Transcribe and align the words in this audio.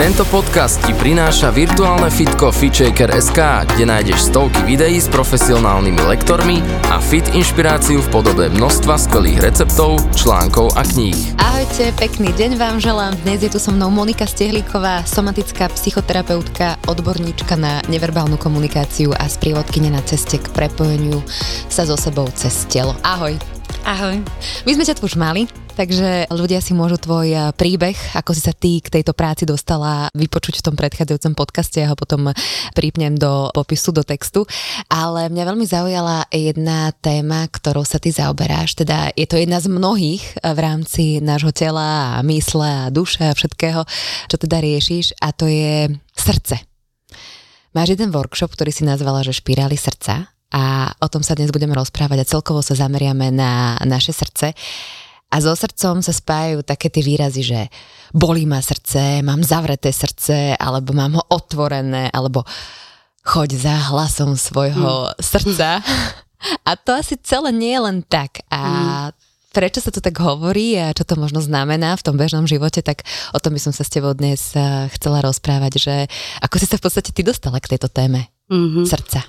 Tento 0.00 0.24
podcast 0.32 0.80
ti 0.88 0.96
prináša 0.96 1.52
virtuálne 1.52 2.08
fitko 2.08 2.48
FitShaker.sk, 2.56 3.36
kde 3.68 3.84
nájdeš 3.84 4.32
stovky 4.32 4.64
videí 4.64 4.96
s 4.96 5.12
profesionálnymi 5.12 6.00
lektormi 6.08 6.64
a 6.88 7.04
fit 7.04 7.28
inšpiráciu 7.36 8.00
v 8.00 8.08
podobe 8.08 8.48
množstva 8.48 8.96
skvelých 8.96 9.44
receptov, 9.44 10.00
článkov 10.16 10.72
a 10.72 10.88
kníh. 10.88 11.36
Ahojte, 11.36 11.92
pekný 12.00 12.32
deň 12.32 12.56
vám 12.56 12.80
želám. 12.80 13.12
Dnes 13.28 13.44
je 13.44 13.52
tu 13.52 13.60
so 13.60 13.76
mnou 13.76 13.92
Monika 13.92 14.24
Stehlíková, 14.24 15.04
somatická 15.04 15.68
psychoterapeutka, 15.68 16.80
odborníčka 16.88 17.60
na 17.60 17.84
neverbálnu 17.92 18.40
komunikáciu 18.40 19.12
a 19.12 19.28
sprievodkynia 19.28 19.92
na 19.92 20.00
ceste 20.00 20.40
k 20.40 20.48
prepojeniu 20.48 21.20
sa 21.68 21.84
so 21.84 22.00
sebou 22.00 22.24
cez 22.32 22.64
telo. 22.72 22.96
Ahoj. 23.04 23.36
Ahoj. 23.84 24.16
My 24.64 24.72
sme 24.72 24.88
ťa 24.88 24.96
tu 24.96 25.04
už 25.04 25.20
mali, 25.20 25.44
takže 25.80 26.28
ľudia 26.28 26.60
si 26.60 26.76
môžu 26.76 27.00
tvoj 27.00 27.28
eh, 27.32 27.40
príbeh, 27.56 27.96
ako 28.12 28.36
si 28.36 28.44
sa 28.44 28.52
ty 28.52 28.84
k 28.84 29.00
tejto 29.00 29.16
práci 29.16 29.48
dostala, 29.48 30.12
vypočuť 30.12 30.60
v 30.60 30.64
tom 30.68 30.76
predchádzajúcom 30.76 31.32
podcaste, 31.32 31.80
ja 31.80 31.88
ho 31.88 31.96
potom 31.96 32.36
prípnem 32.76 33.16
do 33.16 33.48
popisu, 33.56 33.96
do 33.96 34.04
textu. 34.04 34.44
Ale 34.92 35.32
mňa 35.32 35.44
veľmi 35.48 35.64
zaujala 35.64 36.28
jedna 36.28 36.92
téma, 37.00 37.48
ktorou 37.48 37.88
sa 37.88 37.96
ty 37.96 38.12
zaoberáš, 38.12 38.76
teda 38.76 39.16
je 39.16 39.24
to 39.24 39.40
jedna 39.40 39.56
z 39.56 39.72
mnohých 39.72 40.20
eh, 40.36 40.52
v 40.52 40.58
rámci 40.60 41.04
nášho 41.24 41.56
tela 41.56 42.20
a 42.20 42.22
mysle 42.28 42.68
a 42.68 42.92
duše 42.92 43.24
a 43.24 43.32
všetkého, 43.32 43.88
čo 44.28 44.36
teda 44.36 44.60
riešiš 44.60 45.16
a 45.24 45.32
to 45.32 45.48
je 45.48 45.88
srdce. 46.12 46.60
Máš 47.72 47.96
jeden 47.96 48.12
workshop, 48.12 48.52
ktorý 48.52 48.74
si 48.74 48.84
nazvala, 48.84 49.24
že 49.24 49.32
špirály 49.32 49.78
srdca 49.78 50.28
a 50.50 50.90
o 50.98 51.06
tom 51.06 51.22
sa 51.22 51.38
dnes 51.38 51.54
budeme 51.54 51.78
rozprávať 51.78 52.18
a 52.20 52.28
celkovo 52.36 52.58
sa 52.60 52.74
zameriame 52.74 53.30
na 53.30 53.78
naše 53.86 54.10
srdce. 54.10 54.52
A 55.30 55.38
so 55.38 55.54
srdcom 55.54 56.02
sa 56.02 56.10
spájajú 56.10 56.66
také 56.66 56.90
tie 56.90 57.06
výrazy, 57.06 57.42
že 57.46 57.60
bolí 58.10 58.50
ma 58.50 58.58
srdce, 58.58 59.22
mám 59.22 59.46
zavreté 59.46 59.94
srdce, 59.94 60.58
alebo 60.58 60.90
mám 60.90 61.22
ho 61.22 61.24
otvorené, 61.30 62.10
alebo 62.10 62.42
choď 63.22 63.50
za 63.54 63.76
hlasom 63.94 64.34
svojho 64.34 65.14
mm. 65.14 65.22
srdca. 65.22 65.68
A 66.68 66.72
to 66.72 66.96
asi 66.96 67.20
celé 67.20 67.52
nie 67.52 67.76
je 67.76 67.84
len 67.84 67.98
tak. 68.00 68.40
A 68.48 68.60
mm. 68.64 69.52
prečo 69.52 69.84
sa 69.84 69.92
to 69.92 70.00
tak 70.00 70.16
hovorí 70.24 70.72
a 70.80 70.96
čo 70.96 71.04
to 71.04 71.20
možno 71.20 71.44
znamená 71.44 71.92
v 72.00 72.04
tom 72.04 72.16
bežnom 72.16 72.48
živote, 72.48 72.80
tak 72.80 73.04
o 73.36 73.38
tom 73.38 73.52
by 73.52 73.60
som 73.60 73.76
sa 73.76 73.84
s 73.84 73.92
tebou 73.92 74.16
dnes 74.16 74.56
eh, 74.56 74.88
chcela 74.96 75.20
rozprávať, 75.20 75.72
že 75.76 75.94
ako 76.40 76.56
si 76.56 76.64
sa 76.64 76.80
v 76.80 76.84
podstate 76.88 77.12
ty 77.12 77.20
dostala 77.20 77.60
k 77.60 77.76
tejto 77.76 77.92
téme 77.92 78.32
mm-hmm. 78.48 78.88
srdca. 78.88 79.20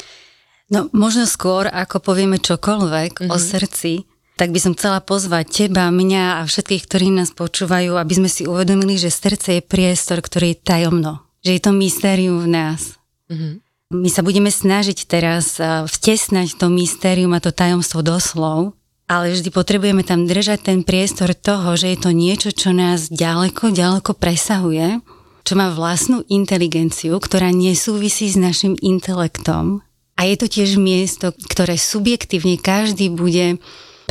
No 0.71 0.87
možno 0.95 1.27
skôr, 1.27 1.67
ako 1.67 1.99
povieme 1.99 2.39
čokoľvek 2.39 3.27
mm-hmm. 3.27 3.33
o 3.33 3.35
mhm. 3.35 3.43
srdci, 3.43 3.93
tak 4.37 4.49
by 4.49 4.59
som 4.59 4.73
chcela 4.73 5.03
pozvať 5.03 5.67
teba, 5.67 5.93
mňa 5.93 6.41
a 6.41 6.47
všetkých, 6.47 6.83
ktorí 6.87 7.07
nás 7.13 7.29
počúvajú, 7.35 7.99
aby 7.99 8.13
sme 8.17 8.29
si 8.31 8.49
uvedomili, 8.49 8.97
že 8.97 9.13
srdce 9.13 9.59
je 9.59 9.61
priestor, 9.61 10.23
ktorý 10.23 10.55
je 10.55 10.61
tajomno. 10.65 11.13
Že 11.45 11.51
je 11.57 11.61
to 11.61 11.71
mystérium 11.73 12.37
v 12.41 12.49
nás. 12.49 12.81
Mm-hmm. 13.29 13.53
My 13.91 14.09
sa 14.09 14.23
budeme 14.23 14.47
snažiť 14.47 15.03
teraz 15.03 15.59
vtesnať 15.61 16.55
to 16.55 16.71
mystérium 16.71 17.35
a 17.35 17.43
to 17.43 17.51
tajomstvo 17.51 17.99
do 17.99 18.17
slov, 18.23 18.73
ale 19.11 19.35
vždy 19.35 19.51
potrebujeme 19.51 20.07
tam 20.07 20.23
držať 20.23 20.71
ten 20.71 20.79
priestor 20.87 21.35
toho, 21.35 21.75
že 21.75 21.91
je 21.91 21.99
to 21.99 22.15
niečo, 22.15 22.55
čo 22.55 22.71
nás 22.71 23.11
ďaleko, 23.11 23.75
ďaleko 23.75 24.15
presahuje, 24.15 25.03
čo 25.43 25.53
má 25.59 25.75
vlastnú 25.75 26.23
inteligenciu, 26.31 27.19
ktorá 27.19 27.51
nesúvisí 27.51 28.31
s 28.31 28.39
našim 28.39 28.79
intelektom, 28.79 29.83
a 30.21 30.29
je 30.29 30.37
to 30.37 30.47
tiež 30.53 30.77
miesto, 30.77 31.33
ktoré 31.33 31.81
subjektívne 31.81 32.61
každý 32.61 33.09
bude 33.09 33.57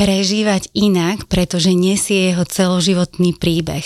prežívať 0.01 0.73
inak, 0.73 1.29
pretože 1.29 1.77
nesie 1.77 2.33
jeho 2.33 2.41
celoživotný 2.41 3.37
príbeh. 3.37 3.85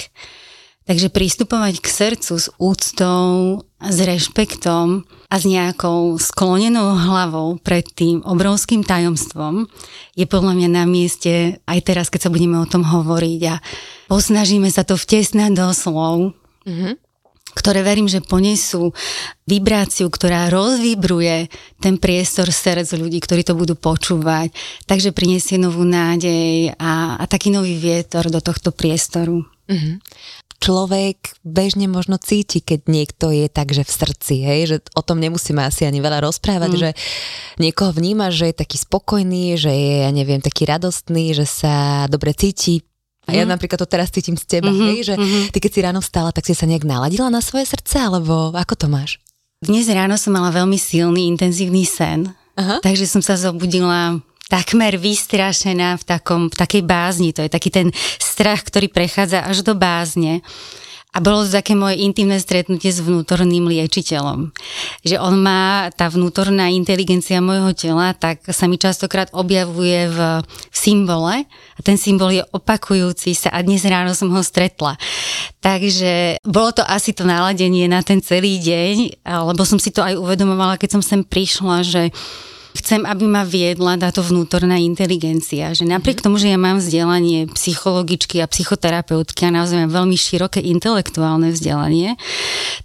Takže 0.88 1.12
pristupovať 1.12 1.84
k 1.84 1.88
srdcu 1.92 2.34
s 2.40 2.48
úctou, 2.56 3.60
s 3.84 3.98
rešpektom 4.00 5.04
a 5.28 5.36
s 5.36 5.44
nejakou 5.44 6.16
sklonenou 6.16 6.96
hlavou 6.96 7.60
pred 7.60 7.84
tým 7.84 8.24
obrovským 8.24 8.86
tajomstvom 8.86 9.68
je 10.16 10.24
podľa 10.24 10.54
mňa 10.56 10.70
na 10.72 10.86
mieste 10.88 11.60
aj 11.68 11.80
teraz, 11.84 12.08
keď 12.08 12.30
sa 12.30 12.34
budeme 12.34 12.62
o 12.62 12.70
tom 12.70 12.86
hovoriť 12.86 13.42
a 13.52 13.60
posnažíme 14.08 14.72
sa 14.72 14.88
to 14.88 14.96
vtesnať 14.96 15.52
do 15.52 15.68
slov. 15.76 16.38
Mm-hmm 16.64 17.05
ktoré 17.56 17.82
verím, 17.82 18.12
že 18.12 18.20
ponesú 18.20 18.92
vibráciu, 19.48 20.12
ktorá 20.12 20.52
rozvibruje 20.52 21.48
ten 21.80 21.96
priestor 21.96 22.52
srdc 22.52 22.92
ľudí, 23.00 23.24
ktorí 23.24 23.48
to 23.48 23.56
budú 23.56 23.80
počúvať. 23.80 24.52
Takže 24.84 25.16
prinesie 25.16 25.56
novú 25.56 25.88
nádej 25.88 26.76
a, 26.76 27.16
a 27.16 27.24
taký 27.26 27.56
nový 27.56 27.80
vietor 27.80 28.28
do 28.28 28.44
tohto 28.44 28.76
priestoru. 28.76 29.48
Mm-hmm 29.72 29.98
človek 30.66 31.38
bežne 31.46 31.86
možno 31.86 32.18
cíti, 32.18 32.64
keď 32.64 32.90
niekto 32.90 33.30
je 33.30 33.46
tak, 33.52 33.70
že 33.76 33.84
v 33.86 33.92
srdci, 33.92 34.36
hej, 34.42 34.62
že 34.66 34.78
o 34.96 35.06
tom 35.06 35.22
nemusíme 35.22 35.62
asi 35.62 35.86
ani 35.86 36.00
veľa 36.02 36.26
rozprávať, 36.26 36.72
mm. 36.74 36.80
že 36.80 36.90
niekoho 37.62 37.92
vníma, 37.94 38.34
že 38.34 38.50
je 38.50 38.62
taký 38.66 38.82
spokojný, 38.82 39.60
že 39.60 39.70
je, 39.70 39.96
ja 40.08 40.12
neviem, 40.12 40.42
taký 40.42 40.66
radostný, 40.66 41.36
že 41.36 41.46
sa 41.46 42.08
dobre 42.10 42.34
cíti, 42.34 42.82
a 43.26 43.30
ja 43.34 43.44
mm. 43.44 43.52
napríklad 43.58 43.82
to 43.82 43.90
teraz 43.90 44.14
cítim 44.14 44.38
z 44.38 44.46
teba, 44.46 44.70
mm-hmm, 44.70 44.90
hej, 44.94 45.00
že 45.02 45.16
mm-hmm. 45.18 45.44
ty 45.50 45.58
keď 45.58 45.72
si 45.74 45.80
ráno 45.82 46.00
vstala, 46.02 46.30
tak 46.30 46.46
si 46.46 46.54
sa 46.54 46.70
nejak 46.70 46.86
naladila 46.86 47.34
na 47.34 47.42
svoje 47.42 47.66
srdce, 47.66 47.98
alebo 47.98 48.54
ako 48.54 48.74
to 48.78 48.88
máš? 48.88 49.18
Dnes 49.66 49.90
ráno 49.90 50.14
som 50.16 50.36
mala 50.36 50.54
veľmi 50.54 50.78
silný, 50.78 51.26
intenzívny 51.26 51.90
sen, 51.90 52.30
Aha. 52.54 52.80
takže 52.86 53.10
som 53.10 53.26
sa 53.26 53.34
zobudila 53.34 54.22
takmer 54.46 54.94
vystrašená 55.02 55.98
v, 55.98 56.04
takom, 56.06 56.42
v 56.54 56.56
takej 56.56 56.84
bázni. 56.86 57.34
To 57.34 57.42
je 57.42 57.50
taký 57.50 57.74
ten 57.74 57.90
strach, 58.22 58.62
ktorý 58.62 58.94
prechádza 58.94 59.42
až 59.42 59.66
do 59.66 59.74
bázne. 59.74 60.46
A 61.16 61.24
bolo 61.24 61.48
to 61.48 61.56
také 61.56 61.80
moje 61.80 62.04
intimné 62.04 62.44
stretnutie 62.44 62.92
s 62.92 63.00
vnútorným 63.00 63.72
liečiteľom. 63.72 64.52
Že 65.08 65.16
on 65.24 65.40
má, 65.40 65.88
tá 65.96 66.12
vnútorná 66.12 66.68
inteligencia 66.68 67.40
môjho 67.40 67.72
tela, 67.72 68.12
tak 68.12 68.44
sa 68.52 68.68
mi 68.68 68.76
častokrát 68.76 69.32
objavuje 69.32 70.12
v, 70.12 70.20
v 70.44 70.76
symbole 70.76 71.48
a 71.48 71.80
ten 71.80 71.96
symbol 71.96 72.36
je 72.36 72.44
opakujúci 72.52 73.32
sa 73.32 73.48
a 73.56 73.64
dnes 73.64 73.88
ráno 73.88 74.12
som 74.12 74.28
ho 74.28 74.44
stretla. 74.44 75.00
Takže 75.64 76.44
bolo 76.44 76.76
to 76.76 76.84
asi 76.84 77.16
to 77.16 77.24
naladenie 77.24 77.88
na 77.88 78.04
ten 78.04 78.20
celý 78.20 78.60
deň, 78.60 79.24
lebo 79.24 79.64
som 79.64 79.80
si 79.80 79.96
to 79.96 80.04
aj 80.04 80.20
uvedomovala, 80.20 80.76
keď 80.76 81.00
som 81.00 81.04
sem 81.04 81.24
prišla, 81.24 81.88
že 81.88 82.12
chcem, 82.76 83.08
aby 83.08 83.26
ma 83.26 83.48
viedla 83.48 83.96
táto 83.96 84.20
vnútorná 84.20 84.76
inteligencia. 84.76 85.72
Že 85.72 85.90
napriek 85.90 86.20
tomu, 86.20 86.36
že 86.36 86.52
ja 86.52 86.60
mám 86.60 86.84
vzdelanie 86.84 87.48
psychologičky 87.56 88.44
a 88.44 88.52
psychoterapeutky 88.52 89.48
a 89.48 89.56
naozaj 89.56 89.88
mám 89.88 89.92
veľmi 89.96 90.18
široké 90.20 90.60
intelektuálne 90.60 91.56
vzdelanie, 91.56 92.20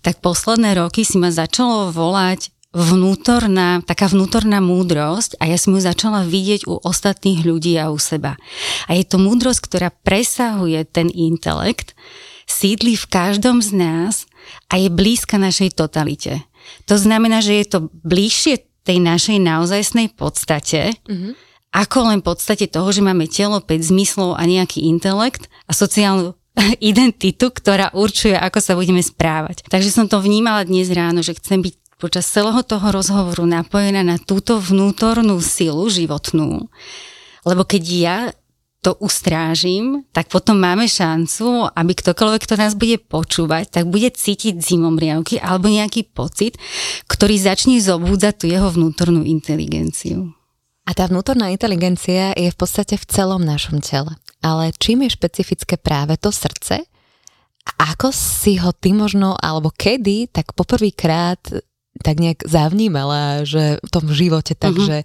tak 0.01 0.23
posledné 0.23 0.78
roky 0.78 1.03
si 1.03 1.19
ma 1.19 1.34
začalo 1.34 1.91
volať 1.91 2.55
vnútorná, 2.71 3.83
taká 3.83 4.06
vnútorná 4.06 4.62
múdrosť 4.62 5.34
a 5.43 5.51
ja 5.51 5.59
som 5.59 5.75
ju 5.75 5.83
začala 5.83 6.22
vidieť 6.22 6.71
u 6.71 6.78
ostatných 6.78 7.43
ľudí 7.43 7.75
a 7.75 7.91
u 7.91 7.99
seba. 7.99 8.39
A 8.87 8.95
je 8.95 9.03
to 9.03 9.19
múdrosť, 9.19 9.61
ktorá 9.67 9.91
presahuje 9.91 10.87
ten 10.87 11.11
intelekt, 11.11 11.99
sídli 12.47 12.95
v 12.95 13.07
každom 13.11 13.59
z 13.59 13.75
nás 13.75 14.31
a 14.71 14.78
je 14.78 14.87
blízka 14.87 15.34
našej 15.34 15.75
totalite. 15.75 16.47
To 16.87 16.95
znamená, 16.95 17.43
že 17.43 17.59
je 17.59 17.67
to 17.67 17.78
bližšie 18.07 18.69
tej 18.91 18.99
našej 18.99 19.39
naozajstnej 19.39 20.11
podstate, 20.19 20.99
mm-hmm. 21.06 21.33
ako 21.71 21.99
len 22.11 22.19
podstate 22.27 22.67
toho, 22.67 22.91
že 22.91 23.06
máme 23.06 23.31
telo, 23.31 23.62
5 23.62 23.71
zmyslov 23.95 24.34
a 24.34 24.43
nejaký 24.43 24.83
intelekt 24.83 25.47
a 25.71 25.73
sociálnu 25.73 26.34
identitu, 26.83 27.54
ktorá 27.54 27.95
určuje, 27.95 28.34
ako 28.34 28.59
sa 28.59 28.75
budeme 28.75 28.98
správať. 28.98 29.63
Takže 29.71 29.95
som 29.95 30.10
to 30.10 30.19
vnímala 30.19 30.66
dnes 30.66 30.91
ráno, 30.91 31.22
že 31.22 31.39
chcem 31.39 31.63
byť 31.63 32.03
počas 32.03 32.27
celého 32.27 32.59
toho 32.66 32.91
rozhovoru 32.91 33.47
napojená 33.47 34.03
na 34.03 34.19
túto 34.19 34.59
vnútornú 34.59 35.39
silu 35.39 35.86
životnú. 35.86 36.66
Lebo 37.47 37.63
keď 37.63 37.83
ja 37.86 38.19
to 38.80 38.97
ustrážim, 38.97 40.09
tak 40.10 40.32
potom 40.32 40.56
máme 40.56 40.88
šancu, 40.88 41.68
aby 41.68 41.92
ktokoľvek, 41.92 42.41
kto 42.48 42.54
nás 42.56 42.72
bude 42.72 42.97
počúvať, 42.97 43.68
tak 43.68 43.84
bude 43.92 44.09
cítiť 44.09 44.56
zimom 44.56 44.97
riavky 44.97 45.36
alebo 45.36 45.68
nejaký 45.68 46.09
pocit, 46.09 46.56
ktorý 47.04 47.36
začne 47.36 47.77
zobúdzať 47.77 48.34
tú 48.41 48.47
jeho 48.48 48.72
vnútornú 48.72 49.21
inteligenciu. 49.21 50.32
A 50.88 50.97
tá 50.97 51.06
vnútorná 51.06 51.53
inteligencia 51.53 52.32
je 52.34 52.48
v 52.48 52.56
podstate 52.59 52.97
v 52.97 53.04
celom 53.06 53.44
našom 53.44 53.84
tele. 53.84 54.16
Ale 54.41 54.72
čím 54.80 55.04
je 55.04 55.15
špecifické 55.15 55.76
práve 55.76 56.16
to 56.16 56.33
srdce? 56.33 56.83
A 57.60 57.94
ako 57.94 58.10
si 58.10 58.56
ho 58.56 58.72
ty 58.72 58.97
možno, 58.97 59.36
alebo 59.36 59.71
kedy, 59.71 60.33
tak 60.33 60.56
poprvýkrát 60.56 61.38
tak 62.00 62.16
nejak 62.18 62.44
zavnímala, 62.44 63.44
že 63.44 63.78
v 63.80 63.91
tom 63.92 64.08
živote 64.10 64.56
tak, 64.56 64.74
uh-huh. 64.74 64.86
že, 64.86 64.98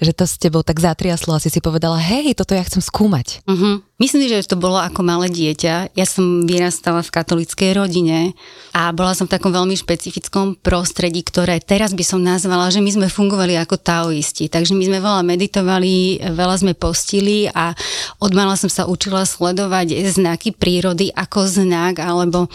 že 0.00 0.12
to 0.12 0.24
s 0.28 0.36
tebou 0.36 0.60
tak 0.60 0.78
zatriaslo 0.78 1.36
a 1.36 1.42
si 1.42 1.48
si 1.48 1.60
povedala, 1.64 1.96
hej, 1.98 2.36
toto 2.36 2.52
ja 2.52 2.62
chcem 2.62 2.84
skúmať. 2.84 3.44
Uh-huh. 3.48 3.80
Myslím, 3.94 4.26
že 4.26 4.50
to 4.50 4.58
bolo 4.58 4.74
ako 4.74 5.06
malé 5.06 5.30
dieťa. 5.30 5.94
Ja 5.94 6.02
som 6.02 6.42
vyrastala 6.44 6.98
v 7.06 7.14
katolickej 7.14 7.78
rodine 7.78 8.34
a 8.74 8.90
bola 8.90 9.14
som 9.14 9.30
v 9.30 9.38
takom 9.38 9.54
veľmi 9.54 9.78
špecifickom 9.78 10.58
prostredí, 10.58 11.22
ktoré 11.22 11.62
teraz 11.62 11.94
by 11.94 12.02
som 12.02 12.18
nazvala, 12.18 12.74
že 12.74 12.82
my 12.82 12.90
sme 12.90 13.06
fungovali 13.06 13.54
ako 13.54 13.78
taoisti. 13.78 14.50
Takže 14.50 14.74
my 14.74 14.84
sme 14.90 14.98
veľa 14.98 15.22
meditovali, 15.22 16.26
veľa 16.26 16.56
sme 16.58 16.74
postili 16.74 17.46
a 17.54 17.70
od 18.18 18.34
mala 18.34 18.58
som 18.58 18.66
sa 18.66 18.90
učila 18.90 19.22
sledovať 19.22 19.94
znaky 20.10 20.50
prírody 20.50 21.14
ako 21.14 21.46
znak 21.46 22.02
alebo 22.02 22.50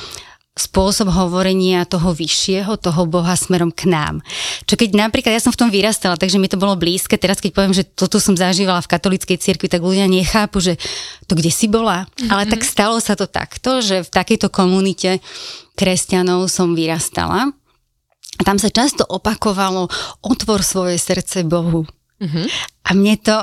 spôsob 0.60 1.08
hovorenia 1.10 1.88
toho 1.88 2.12
vyššieho, 2.12 2.76
toho 2.76 3.08
Boha 3.08 3.34
smerom 3.40 3.72
k 3.72 3.88
nám. 3.88 4.20
Čo 4.68 4.76
keď 4.76 5.00
napríklad 5.00 5.34
ja 5.34 5.42
som 5.42 5.56
v 5.56 5.60
tom 5.64 5.70
vyrastala, 5.72 6.20
takže 6.20 6.36
mi 6.36 6.52
to 6.52 6.60
bolo 6.60 6.76
blízke, 6.76 7.16
teraz 7.16 7.40
keď 7.40 7.52
poviem, 7.56 7.74
že 7.74 7.88
toto 7.88 8.20
som 8.20 8.36
zažívala 8.36 8.84
v 8.84 8.92
katolíckej 8.92 9.40
cirkvi, 9.40 9.72
tak 9.72 9.80
ľudia 9.80 10.12
nechápu, 10.12 10.60
že 10.60 10.76
to 11.26 11.40
kde 11.40 11.50
si 11.50 11.72
bola. 11.72 12.06
Mm-hmm. 12.06 12.30
Ale 12.30 12.44
tak 12.52 12.68
stalo 12.68 13.00
sa 13.00 13.16
to 13.16 13.26
takto, 13.26 13.80
že 13.80 14.04
v 14.04 14.10
takejto 14.12 14.52
komunite 14.52 15.24
kresťanov 15.80 16.52
som 16.52 16.76
vyrastala. 16.76 17.56
A 18.40 18.42
tam 18.44 18.60
sa 18.60 18.68
často 18.72 19.04
opakovalo, 19.08 19.88
otvor 20.24 20.64
svoje 20.64 21.00
srdce 21.00 21.48
Bohu. 21.48 21.88
Mm-hmm. 22.20 22.46
A 22.88 22.90
mne 22.96 23.16
to 23.20 23.36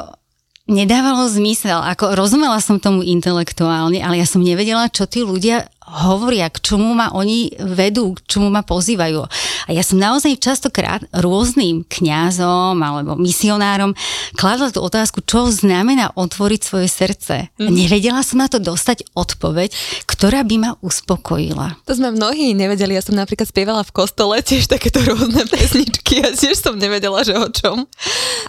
nedávalo 0.66 1.30
zmysel. 1.30 1.78
Ako 1.78 2.18
rozumela 2.18 2.58
som 2.58 2.82
tomu 2.82 3.06
intelektuálne, 3.06 4.02
ale 4.02 4.20
ja 4.20 4.26
som 4.26 4.42
nevedela, 4.42 4.90
čo 4.90 5.06
tí 5.06 5.22
ľudia 5.22 5.70
hovoria, 5.86 6.50
k 6.50 6.58
čomu 6.58 6.98
ma 6.98 7.14
oni 7.14 7.54
vedú, 7.62 8.18
k 8.18 8.26
čomu 8.26 8.50
ma 8.50 8.66
pozývajú. 8.66 9.22
A 9.66 9.70
ja 9.70 9.86
som 9.86 10.02
naozaj 10.02 10.42
častokrát 10.42 11.06
rôznym 11.14 11.86
kňazom 11.86 12.74
alebo 12.82 13.14
misionárom 13.14 13.94
kladla 14.34 14.74
tú 14.74 14.82
otázku, 14.82 15.22
čo 15.22 15.46
znamená 15.48 16.10
otvoriť 16.18 16.60
svoje 16.60 16.88
srdce. 16.90 17.54
Mm. 17.62 17.70
Nevedela 17.70 18.20
som 18.26 18.42
na 18.42 18.50
to 18.50 18.58
dostať 18.58 19.06
odpoveď, 19.14 19.70
ktorá 20.10 20.42
by 20.42 20.56
ma 20.58 20.70
uspokojila. 20.82 21.78
To 21.86 21.94
sme 21.94 22.10
mnohí 22.10 22.50
nevedeli. 22.52 22.98
Ja 22.98 23.02
som 23.06 23.14
napríklad 23.14 23.46
spievala 23.46 23.86
v 23.86 23.94
kostole 23.94 24.42
tiež 24.42 24.66
takéto 24.66 24.98
rôzne 25.06 25.46
pesničky 25.52 26.26
a 26.26 26.34
tiež 26.34 26.58
som 26.58 26.74
nevedela, 26.74 27.22
že 27.22 27.38
o 27.38 27.46
čom. 27.46 27.86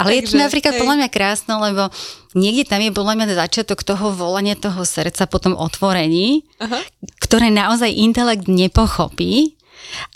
Ale 0.02 0.10
Takže, 0.10 0.18
je 0.18 0.22
to 0.26 0.36
napríklad 0.42 0.74
hej. 0.74 0.80
podľa 0.82 0.96
mňa 1.06 1.10
krásne, 1.14 1.54
lebo 1.54 1.94
niekde 2.36 2.68
tam 2.68 2.84
je 2.84 2.92
podľa 2.92 3.14
mňa 3.16 3.40
začiatok 3.40 3.86
toho 3.86 4.12
volania 4.12 4.58
toho 4.58 4.84
srdca 4.84 5.30
po 5.30 5.38
tom 5.40 5.56
otvorení, 5.56 6.44
Aha 6.60 6.82
ktoré 7.28 7.52
naozaj 7.52 7.92
intelekt 7.92 8.48
nepochopí. 8.48 9.60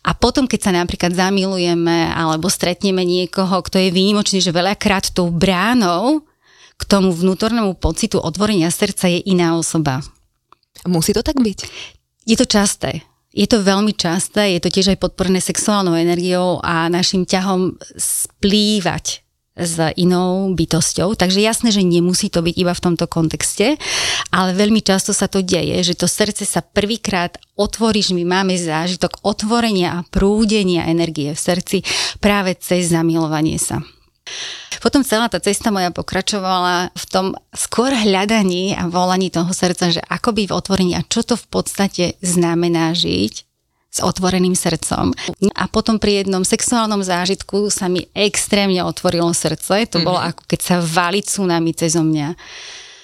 A 0.07 0.15
potom, 0.15 0.47
keď 0.47 0.59
sa 0.63 0.71
napríklad 0.71 1.11
zamilujeme 1.11 2.07
alebo 2.15 2.47
stretneme 2.47 3.03
niekoho, 3.03 3.59
kto 3.61 3.77
je 3.83 3.93
výnimočný, 3.93 4.39
že 4.39 4.55
veľakrát 4.55 5.11
tou 5.11 5.27
bránou 5.27 6.23
k 6.79 6.83
tomu 6.87 7.11
vnútornému 7.13 7.77
pocitu 7.77 8.17
otvorenia 8.17 8.71
srdca 8.71 9.11
je 9.11 9.19
iná 9.27 9.59
osoba. 9.59 10.01
Musí 10.87 11.11
to 11.13 11.21
tak 11.21 11.37
byť? 11.37 11.59
Je 12.25 12.35
to 12.39 12.47
časté. 12.47 13.05
Je 13.31 13.47
to 13.47 13.63
veľmi 13.63 13.95
časté, 13.95 14.55
je 14.55 14.61
to 14.63 14.73
tiež 14.73 14.91
aj 14.91 15.03
podporné 15.07 15.39
sexuálnou 15.39 15.95
energiou 15.95 16.59
a 16.59 16.91
našim 16.91 17.23
ťahom 17.23 17.79
splývať 17.95 19.20
s 19.55 19.75
inou 19.99 20.47
bytosťou. 20.55 21.19
Takže 21.19 21.43
jasné, 21.43 21.69
že 21.75 21.83
nemusí 21.83 22.31
to 22.31 22.39
byť 22.39 22.55
iba 22.55 22.71
v 22.71 22.83
tomto 22.83 23.05
kontexte, 23.11 23.75
ale 24.31 24.55
veľmi 24.55 24.79
často 24.79 25.11
sa 25.11 25.27
to 25.27 25.43
deje, 25.43 25.75
že 25.83 25.99
to 25.99 26.07
srdce 26.07 26.47
sa 26.47 26.63
prvýkrát 26.63 27.35
otvorí, 27.59 27.99
že 27.99 28.15
my 28.15 28.23
máme 28.23 28.55
zážitok 28.55 29.19
otvorenia 29.27 29.99
a 29.99 30.05
prúdenia 30.07 30.87
energie 30.87 31.35
v 31.35 31.39
srdci 31.39 31.77
práve 32.23 32.55
cez 32.55 32.89
zamilovanie 32.95 33.59
sa. 33.59 33.83
Potom 34.79 35.05
celá 35.05 35.29
tá 35.29 35.37
cesta 35.37 35.69
moja 35.69 35.93
pokračovala 35.93 36.95
v 36.95 37.05
tom 37.05 37.25
skôr 37.53 37.93
hľadaní 37.93 38.73
a 38.73 38.89
volaní 38.89 39.29
toho 39.29 39.51
srdca, 39.53 39.93
že 39.93 40.01
ako 40.01 40.33
byť 40.33 40.45
v 40.47 40.55
otvorení 40.55 40.93
a 40.97 41.05
čo 41.05 41.21
to 41.21 41.35
v 41.37 41.45
podstate 41.51 42.05
znamená 42.23 42.95
žiť 42.95 43.50
s 43.91 43.99
otvoreným 43.99 44.55
srdcom. 44.55 45.11
A 45.51 45.67
potom 45.67 45.99
pri 45.99 46.23
jednom 46.23 46.47
sexuálnom 46.47 47.03
zážitku 47.03 47.67
sa 47.67 47.91
mi 47.91 48.07
extrémne 48.15 48.79
otvorilo 48.87 49.35
srdce. 49.35 49.83
To 49.91 49.99
mm-hmm. 49.99 50.07
bolo 50.07 50.19
ako 50.23 50.41
keď 50.47 50.59
sa 50.63 50.75
valí 50.79 51.19
tsunami 51.19 51.75
cez 51.75 51.99
mňa. 51.99 52.39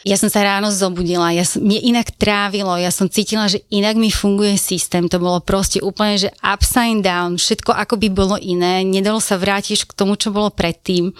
Ja 0.07 0.15
som 0.15 0.31
sa 0.31 0.39
ráno 0.39 0.71
zobudila, 0.71 1.35
ja 1.35 1.43
som, 1.43 1.59
mne 1.59 1.83
inak 1.83 2.15
trávilo, 2.15 2.79
ja 2.79 2.95
som 2.95 3.11
cítila, 3.11 3.51
že 3.51 3.59
inak 3.67 3.99
mi 3.99 4.07
funguje 4.07 4.55
systém, 4.55 5.11
to 5.11 5.19
bolo 5.19 5.43
proste 5.43 5.83
úplne, 5.83 6.15
že 6.15 6.31
upside 6.39 7.03
down, 7.03 7.35
všetko 7.35 7.75
ako 7.75 7.99
by 7.99 8.07
bolo 8.07 8.39
iné, 8.39 8.87
nedalo 8.87 9.19
sa 9.19 9.35
vrátiť 9.35 9.83
k 9.83 9.91
tomu, 9.91 10.15
čo 10.15 10.31
bolo 10.31 10.47
predtým. 10.47 11.11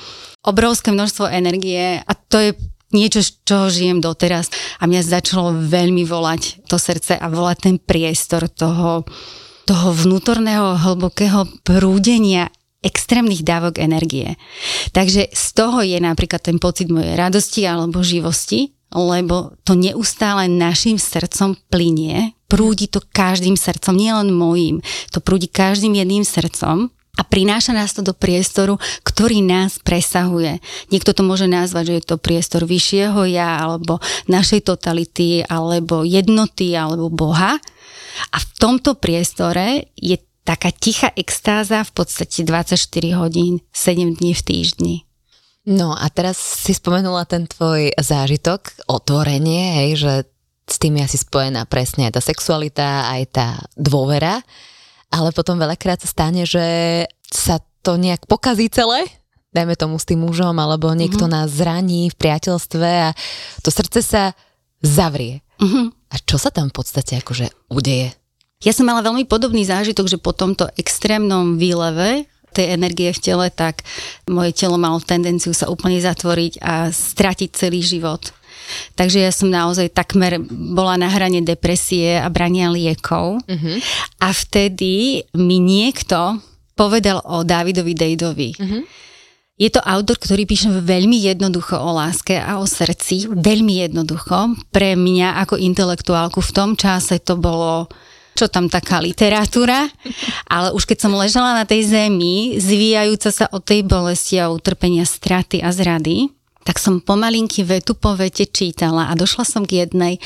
Obrovské 0.47 0.95
množstvo 0.95 1.27
energie 1.27 1.99
a 1.99 2.11
to 2.15 2.39
je 2.39 2.51
niečo, 2.95 3.19
z 3.19 3.43
čoho 3.43 3.67
žijem 3.67 3.99
doteraz. 3.99 4.47
A 4.79 4.87
mňa 4.87 5.03
začalo 5.03 5.51
veľmi 5.51 6.07
volať 6.07 6.63
to 6.71 6.79
srdce 6.79 7.19
a 7.19 7.27
volať 7.27 7.57
ten 7.59 7.75
priestor 7.83 8.47
toho, 8.47 9.03
toho 9.67 9.91
vnútorného 9.91 10.79
hlbokého 10.79 11.43
prúdenia 11.67 12.47
extrémnych 12.79 13.43
dávok 13.43 13.83
energie. 13.83 14.39
Takže 14.95 15.27
z 15.35 15.45
toho 15.51 15.83
je 15.83 15.99
napríklad 15.99 16.39
ten 16.39 16.55
pocit 16.55 16.87
mojej 16.87 17.19
radosti 17.19 17.67
alebo 17.67 17.99
živosti, 17.99 18.71
lebo 18.95 19.59
to 19.67 19.75
neustále 19.75 20.47
našim 20.47 20.95
srdcom 20.95 21.59
plinie, 21.67 22.31
prúdi 22.47 22.87
to 22.87 23.03
každým 23.03 23.59
srdcom, 23.59 23.91
nielen 23.91 24.31
mojím, 24.31 24.79
to 25.11 25.19
prúdi 25.19 25.51
každým 25.51 25.99
jedným 25.99 26.23
srdcom 26.23 26.87
a 27.17 27.21
prináša 27.25 27.73
nás 27.73 27.97
to 27.97 28.05
do 28.05 28.13
priestoru, 28.13 28.77
ktorý 29.01 29.41
nás 29.41 29.81
presahuje. 29.81 30.61
Niekto 30.93 31.17
to 31.17 31.25
môže 31.25 31.49
nazvať, 31.49 31.83
že 31.89 31.95
je 31.97 32.03
to 32.05 32.21
priestor 32.21 32.69
vyššieho 32.69 33.25
ja, 33.25 33.57
alebo 33.65 33.97
našej 34.29 34.69
totality, 34.69 35.41
alebo 35.41 36.05
jednoty, 36.05 36.77
alebo 36.77 37.09
Boha. 37.09 37.57
A 38.29 38.37
v 38.37 38.47
tomto 38.61 39.01
priestore 39.01 39.89
je 39.97 40.21
taká 40.45 40.69
tichá 40.69 41.09
extáza 41.17 41.81
v 41.83 41.91
podstate 41.91 42.45
24 42.45 42.77
hodín, 43.17 43.65
7 43.73 44.15
dní 44.15 44.31
v 44.37 44.41
týždni. 44.45 44.95
No 45.67 45.91
a 45.91 46.07
teraz 46.07 46.39
si 46.39 46.71
spomenula 46.71 47.27
ten 47.27 47.43
tvoj 47.43 47.91
zážitok, 47.99 48.87
otvorenie, 48.87 49.83
hej, 49.83 49.89
že 49.99 50.13
s 50.63 50.79
tým 50.79 50.95
je 50.99 51.03
asi 51.03 51.19
spojená 51.19 51.67
presne 51.67 52.07
aj 52.07 52.15
tá 52.15 52.21
sexualita, 52.23 53.11
aj 53.11 53.23
tá 53.35 53.47
dôvera, 53.75 54.39
ale 55.11 55.29
potom 55.31 55.55
veľakrát 55.59 56.03
sa 56.03 56.09
stane, 56.09 56.43
že 56.43 56.65
sa 57.27 57.63
to 57.83 57.95
nejak 57.95 58.27
pokazí 58.27 58.67
celé, 58.67 59.07
dajme 59.55 59.73
tomu 59.79 59.95
s 59.97 60.07
tým 60.07 60.21
mužom, 60.27 60.55
alebo 60.59 60.91
niekto 60.91 61.25
mm-hmm. 61.25 61.47
nás 61.47 61.55
zraní 61.55 62.11
v 62.11 62.19
priateľstve 62.19 62.89
a 63.07 63.09
to 63.63 63.69
srdce 63.71 64.03
sa 64.03 64.23
zavrie. 64.83 65.41
Mm-hmm. 65.57 65.85
A 66.13 66.15
čo 66.23 66.37
sa 66.37 66.53
tam 66.53 66.69
v 66.69 66.77
podstate 66.77 67.17
akože 67.19 67.49
udeje? 67.73 68.13
Ja 68.61 68.73
som 68.73 68.89
mala 68.89 69.05
veľmi 69.05 69.29
podobný 69.29 69.65
zážitok, 69.65 70.09
že 70.09 70.17
po 70.17 70.33
tomto 70.33 70.65
extrémnom 70.77 71.61
výleve 71.61 72.25
tej 72.57 72.73
energie 72.73 73.13
v 73.13 73.21
tele, 73.21 73.47
tak 73.53 73.85
moje 74.25 74.49
telo 74.57 74.81
malo 74.81 74.97
tendenciu 74.97 75.53
sa 75.53 75.69
úplne 75.69 76.01
zatvoriť 76.01 76.57
a 76.65 76.89
stratiť 76.89 77.49
celý 77.53 77.85
život. 77.85 78.33
Takže 78.95 79.19
ja 79.23 79.31
som 79.31 79.49
naozaj 79.51 79.93
takmer 79.93 80.41
bola 80.49 80.97
na 80.97 81.09
hrane 81.09 81.41
depresie 81.41 82.17
a 82.17 82.27
brania 82.31 82.71
liekov. 82.71 83.41
Uh-huh. 83.41 83.77
A 84.21 84.29
vtedy 84.33 85.25
mi 85.37 85.57
niekto 85.61 86.39
povedal 86.77 87.21
o 87.25 87.41
Davidovi 87.41 87.93
Dejdovi. 87.97 88.51
Uh-huh 88.57 88.83
je 89.57 89.73
to 89.73 89.81
autor, 89.81 90.21
ktorý 90.21 90.45
píše 90.45 90.69
veľmi 90.69 91.17
jednoducho 91.17 91.81
o 91.81 91.97
láske 91.97 92.37
a 92.37 92.61
o 92.61 92.69
srdci, 92.69 93.25
veľmi 93.25 93.89
jednoducho. 93.89 94.53
Pre 94.69 94.93
mňa 94.93 95.41
ako 95.41 95.57
intelektuálku 95.57 96.45
v 96.45 96.53
tom 96.53 96.77
čase 96.77 97.17
to 97.17 97.41
bolo 97.41 97.89
čo 98.37 98.45
tam 98.45 98.69
taká 98.69 99.01
literatúra, 99.01 99.89
ale 100.53 100.69
už 100.77 100.85
keď 100.85 100.97
som 101.01 101.17
ležala 101.17 101.57
na 101.57 101.65
tej 101.65 101.89
zemi, 101.89 102.61
zvíjajúca 102.61 103.33
sa 103.33 103.49
od 103.49 103.65
tej 103.65 103.81
bolesti 103.81 104.37
a 104.37 104.53
utrpenia 104.53 105.09
straty 105.09 105.65
a 105.65 105.73
zrady, 105.73 106.29
tak 106.67 106.83
som 106.83 106.99
pomalinky 106.99 107.63
vetu 107.63 107.95
po 107.95 108.19
vete 108.19 108.43
čítala 108.43 109.07
a 109.07 109.15
došla 109.15 109.47
som 109.47 109.63
k 109.63 109.87
jednej 109.87 110.19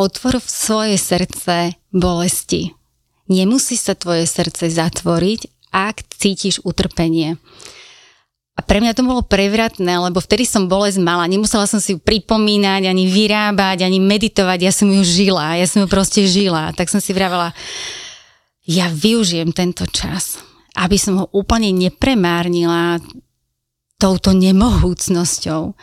otvor 0.00 0.40
v 0.40 0.48
svoje 0.48 0.96
srdce 0.96 1.76
bolesti. 1.92 2.72
Nemusí 3.28 3.76
sa 3.76 3.92
tvoje 3.92 4.24
srdce 4.24 4.72
zatvoriť, 4.72 5.68
ak 5.76 6.00
cítiš 6.16 6.64
utrpenie. 6.64 7.36
A 8.56 8.64
pre 8.64 8.80
mňa 8.80 8.96
to 8.96 9.04
bolo 9.04 9.20
prevratné, 9.20 10.00
lebo 10.00 10.16
vtedy 10.16 10.48
som 10.48 10.64
bolesť 10.64 10.96
mala. 11.04 11.28
Nemusela 11.28 11.68
som 11.68 11.76
si 11.76 11.92
ju 11.92 12.00
pripomínať, 12.00 12.88
ani 12.88 13.04
vyrábať, 13.04 13.84
ani 13.84 14.00
meditovať. 14.00 14.58
Ja 14.64 14.72
som 14.72 14.88
ju 14.88 15.04
žila. 15.04 15.60
Ja 15.60 15.68
som 15.68 15.84
ju 15.84 15.88
proste 15.92 16.24
žila. 16.24 16.72
Tak 16.72 16.88
som 16.88 17.04
si 17.04 17.12
vravela, 17.12 17.52
ja 18.64 18.88
využijem 18.88 19.52
tento 19.52 19.84
čas, 19.84 20.40
aby 20.72 20.96
som 20.96 21.20
ho 21.20 21.26
úplne 21.36 21.68
nepremárnila 21.68 22.96
touto 23.96 24.32
nemohúcnosťou. 24.36 25.74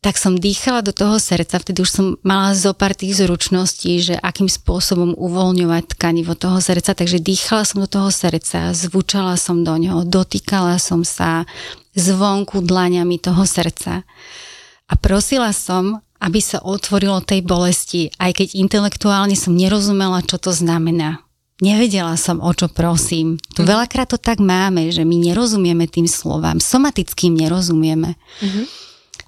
tak 0.00 0.16
som 0.16 0.40
dýchala 0.40 0.80
do 0.80 0.96
toho 0.96 1.20
srdca, 1.20 1.60
vtedy 1.60 1.84
už 1.84 1.90
som 1.92 2.06
mala 2.24 2.56
zo 2.56 2.72
pár 2.72 2.96
tých 2.96 3.20
zručností, 3.20 4.00
že 4.00 4.16
akým 4.16 4.48
spôsobom 4.48 5.12
uvoľňovať 5.12 5.92
tkanivo 5.92 6.32
toho 6.32 6.56
srdca, 6.56 6.96
takže 6.96 7.20
dýchala 7.20 7.68
som 7.68 7.84
do 7.84 7.88
toho 7.88 8.08
srdca, 8.08 8.72
zvučala 8.72 9.36
som 9.36 9.60
do 9.60 9.76
ňoho, 9.76 10.08
dotýkala 10.08 10.80
som 10.80 11.04
sa 11.04 11.44
zvonku 11.92 12.64
dlaňami 12.64 13.20
toho 13.20 13.44
srdca 13.44 14.08
a 14.88 14.94
prosila 14.96 15.52
som, 15.52 16.00
aby 16.16 16.40
sa 16.40 16.64
otvorilo 16.64 17.20
tej 17.20 17.44
bolesti, 17.44 18.08
aj 18.16 18.40
keď 18.40 18.48
intelektuálne 18.56 19.36
som 19.36 19.52
nerozumela, 19.52 20.24
čo 20.24 20.40
to 20.40 20.48
znamená. 20.48 21.20
Nevedela 21.60 22.16
som, 22.16 22.40
o 22.40 22.50
čo 22.56 22.72
prosím. 22.72 23.36
Tu 23.52 23.60
mm. 23.60 23.68
veľakrát 23.68 24.08
to 24.08 24.16
tak 24.16 24.40
máme, 24.40 24.88
že 24.88 25.04
my 25.04 25.16
nerozumieme 25.20 25.84
tým 25.84 26.08
slovám, 26.08 26.56
somatickým 26.56 27.36
nerozumieme. 27.36 28.16
Mm-hmm. 28.16 28.64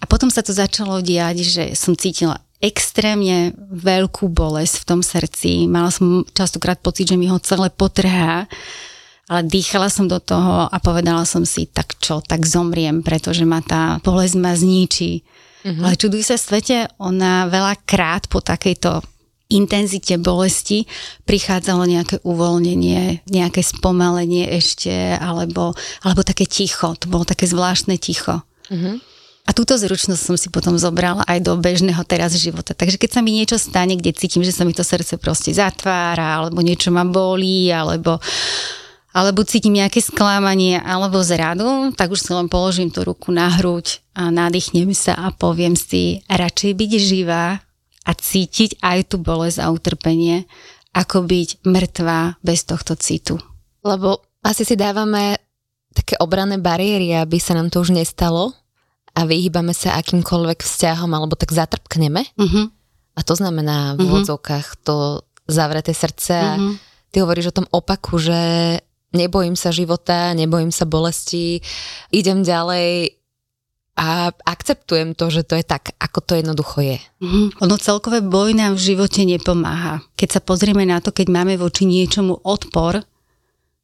A 0.01 0.05
potom 0.09 0.33
sa 0.33 0.41
to 0.41 0.51
začalo 0.51 1.05
diať, 1.05 1.45
že 1.45 1.65
som 1.77 1.93
cítila 1.95 2.41
extrémne 2.59 3.53
veľkú 3.71 4.33
bolesť 4.33 4.83
v 4.83 4.89
tom 4.89 5.01
srdci. 5.05 5.69
Mala 5.69 5.93
som 5.93 6.25
častokrát 6.33 6.81
pocit, 6.81 7.11
že 7.11 7.21
mi 7.21 7.29
ho 7.29 7.37
celé 7.43 7.69
potrhá, 7.69 8.49
ale 9.31 9.41
dýchala 9.47 9.93
som 9.93 10.09
do 10.09 10.19
toho 10.19 10.67
a 10.67 10.77
povedala 10.83 11.27
som 11.29 11.45
si, 11.47 11.69
tak 11.69 11.99
čo, 12.01 12.23
tak 12.25 12.49
zomriem, 12.49 13.05
pretože 13.05 13.45
ma 13.45 13.61
tá 13.61 13.99
bolesť 14.03 14.35
ma 14.41 14.55
zničí. 14.55 15.23
Mm-hmm. 15.63 15.83
Ale 15.85 15.95
čuduj 16.01 16.23
sa 16.27 16.39
svete, 16.39 16.91
ona 16.99 17.47
veľakrát 17.47 18.27
po 18.27 18.43
takejto 18.43 19.03
intenzite 19.53 20.17
bolesti 20.17 20.89
prichádzalo 21.29 21.85
nejaké 21.85 22.17
uvoľnenie, 22.25 23.29
nejaké 23.29 23.61
spomalenie 23.61 24.49
ešte, 24.57 24.91
alebo, 25.21 25.77
alebo 26.03 26.21
také 26.25 26.49
ticho. 26.49 26.97
To 26.97 27.07
bolo 27.07 27.29
také 27.29 27.45
zvláštne 27.45 28.01
ticho. 28.01 28.41
Mm-hmm. 28.73 29.13
A 29.43 29.51
túto 29.51 29.75
zručnosť 29.75 30.23
som 30.23 30.37
si 30.39 30.47
potom 30.55 30.79
zobrala 30.79 31.27
aj 31.27 31.43
do 31.43 31.59
bežného 31.59 31.99
teraz 32.07 32.31
života. 32.39 32.79
Takže 32.79 32.95
keď 32.95 33.11
sa 33.11 33.21
mi 33.27 33.35
niečo 33.35 33.59
stane, 33.59 33.99
kde 33.99 34.15
cítim, 34.15 34.47
že 34.47 34.55
sa 34.55 34.63
mi 34.63 34.71
to 34.71 34.87
srdce 34.87 35.19
proste 35.19 35.51
zatvára, 35.51 36.39
alebo 36.39 36.63
niečo 36.63 36.95
ma 36.95 37.03
bolí, 37.03 37.67
alebo, 37.75 38.23
alebo 39.11 39.43
cítim 39.43 39.75
nejaké 39.75 39.99
sklamanie, 39.99 40.79
alebo 40.79 41.27
zradu, 41.27 41.91
tak 41.99 42.15
už 42.15 42.23
si 42.23 42.31
len 42.31 42.47
položím 42.47 42.95
tú 42.95 43.03
ruku 43.03 43.35
na 43.35 43.51
hruď 43.51 43.99
a 44.15 44.31
nadýchnem 44.31 44.95
sa 44.95 45.19
a 45.19 45.35
poviem 45.35 45.75
si, 45.75 46.23
radšej 46.31 46.73
byť 46.79 46.91
živá 47.03 47.67
a 48.07 48.13
cítiť 48.13 48.83
aj 48.83 49.15
tú 49.15 49.17
bolesť 49.23 49.63
a 49.63 49.71
utrpenie, 49.71 50.45
ako 50.93 51.25
byť 51.25 51.65
mŕtvá 51.65 52.43
bez 52.43 52.67
tohto 52.67 52.99
citu. 52.99 53.39
Lebo 53.87 54.23
asi 54.43 54.67
si 54.67 54.75
dávame 54.75 55.39
také 55.93 56.17
obrané 56.19 56.59
bariéry, 56.59 57.15
aby 57.17 57.37
sa 57.39 57.55
nám 57.55 57.71
to 57.71 57.81
už 57.81 57.95
nestalo, 57.95 58.57
a 59.13 59.29
vyhýbame 59.29 59.77
sa 59.77 60.01
akýmkoľvek 60.01 60.65
vzťahom 60.65 61.11
alebo 61.13 61.37
tak 61.37 61.53
zatrpkneme. 61.53 62.25
Uh-huh. 62.37 62.73
A 63.13 63.21
to 63.21 63.37
znamená 63.37 63.93
v 63.97 64.01
uh-huh. 64.01 64.09
úvodzovkách 64.09 64.67
to 64.81 65.21
zavreté 65.45 65.93
srdce. 65.93 66.37
Uh-huh. 66.57 66.81
Ty 67.13 67.17
hovoríš 67.29 67.53
o 67.53 67.57
tom 67.61 67.69
opaku, 67.69 68.17
že 68.17 68.41
nebojím 69.13 69.53
sa 69.53 69.69
života, 69.69 70.33
nebojím 70.33 70.73
sa 70.73 70.89
bolesti, 70.89 71.61
idem 72.09 72.41
ďalej 72.41 73.21
a 73.93 74.33
akceptujem 74.33 75.13
to, 75.13 75.29
že 75.29 75.45
to 75.45 75.55
je 75.61 75.65
tak, 75.65 75.93
ako 76.01 76.19
to 76.25 76.33
jednoducho 76.41 76.81
je. 76.81 76.99
Mm-hmm. 77.21 77.47
Ono 77.61 77.77
celkové 77.77 78.25
boj 78.25 78.57
nám 78.57 78.81
v 78.81 78.85
živote 78.93 79.21
nepomáha. 79.29 80.01
Keď 80.17 80.29
sa 80.29 80.41
pozrieme 80.41 80.89
na 80.89 81.05
to, 81.05 81.13
keď 81.13 81.29
máme 81.29 81.61
voči 81.61 81.85
niečomu 81.85 82.41
odpor, 82.41 83.05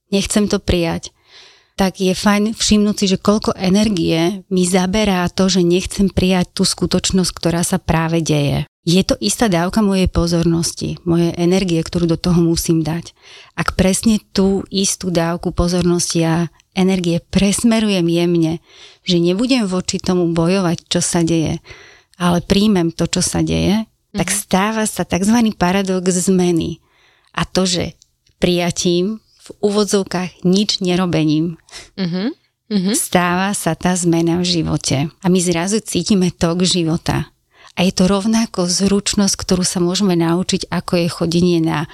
nechcem 0.08 0.48
to 0.48 0.56
prijať, 0.56 1.12
tak 1.78 2.02
je 2.02 2.10
fajn 2.10 2.58
všimnúť 2.58 2.96
si, 2.98 3.06
že 3.06 3.22
koľko 3.22 3.54
energie 3.54 4.42
mi 4.50 4.66
zaberá 4.66 5.28
to, 5.30 5.46
že 5.46 5.62
nechcem 5.62 6.10
prijať 6.10 6.50
tú 6.50 6.66
skutočnosť, 6.66 7.30
ktorá 7.30 7.62
sa 7.62 7.78
práve 7.78 8.18
deje. 8.18 8.66
Je 8.88 9.04
to 9.04 9.14
istá 9.20 9.46
dávka 9.52 9.84
mojej 9.84 10.08
pozornosti, 10.08 10.96
mojej 11.04 11.36
energie, 11.36 11.78
ktorú 11.78 12.08
do 12.08 12.18
toho 12.18 12.40
musím 12.40 12.80
dať. 12.80 13.12
Ak 13.54 13.76
presne 13.76 14.18
tú 14.32 14.64
istú 14.72 15.12
dávku 15.12 15.52
pozornosti 15.52 16.24
a 16.24 16.48
energie 16.78 17.18
presmerujem 17.18 18.06
jemne, 18.06 18.62
že 19.02 19.18
nebudem 19.18 19.66
voči 19.66 19.98
tomu 19.98 20.30
bojovať, 20.30 20.86
čo 20.86 21.02
sa 21.02 21.26
deje, 21.26 21.58
ale 22.14 22.38
príjmem 22.38 22.94
to, 22.94 23.10
čo 23.10 23.18
sa 23.18 23.42
deje, 23.42 23.82
mm-hmm. 23.82 24.14
tak 24.14 24.28
mhm. 24.30 24.36
stáva 24.38 24.84
sa 24.86 25.02
tzv. 25.02 25.36
paradox 25.58 26.06
zmeny. 26.30 26.78
A 27.34 27.42
to, 27.42 27.66
že 27.66 27.98
prijatím 28.38 29.18
v 29.18 29.48
úvodzovkách 29.64 30.44
nič 30.44 30.80
nerobením. 30.84 31.56
Uh-huh. 31.96 32.34
Uh-huh. 32.68 32.94
Stáva 32.94 33.56
sa 33.56 33.72
tá 33.72 33.96
zmena 33.96 34.36
v 34.42 34.46
živote 34.60 35.08
a 35.24 35.26
my 35.32 35.40
zrazu 35.40 35.80
cítime 35.80 36.28
tok 36.28 36.68
života. 36.68 37.32
A 37.78 37.86
je 37.86 37.94
to 37.94 38.10
rovnako 38.10 38.66
zručnosť, 38.66 39.38
ktorú 39.38 39.62
sa 39.62 39.78
môžeme 39.78 40.18
naučiť, 40.18 40.66
ako 40.66 40.92
je 40.98 41.06
chodenie 41.08 41.62
na, 41.62 41.86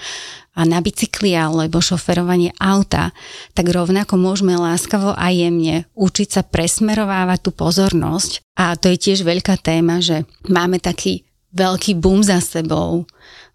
na 0.63 0.79
bicykli 0.79 1.35
alebo 1.35 1.83
šoferovanie 1.83 2.55
auta, 2.63 3.11
tak 3.59 3.67
rovnako 3.75 4.15
môžeme 4.15 4.55
láskavo 4.55 5.19
a 5.19 5.35
jemne 5.35 5.91
učiť 5.99 6.29
sa 6.31 6.43
presmerovávať 6.47 7.39
tú 7.43 7.51
pozornosť. 7.51 8.47
A 8.55 8.79
to 8.79 8.95
je 8.95 9.11
tiež 9.11 9.27
veľká 9.27 9.59
téma, 9.59 9.99
že 9.99 10.23
máme 10.47 10.79
taký 10.79 11.27
veľký 11.55 11.99
boom 11.99 12.23
za 12.23 12.39
sebou, 12.39 13.07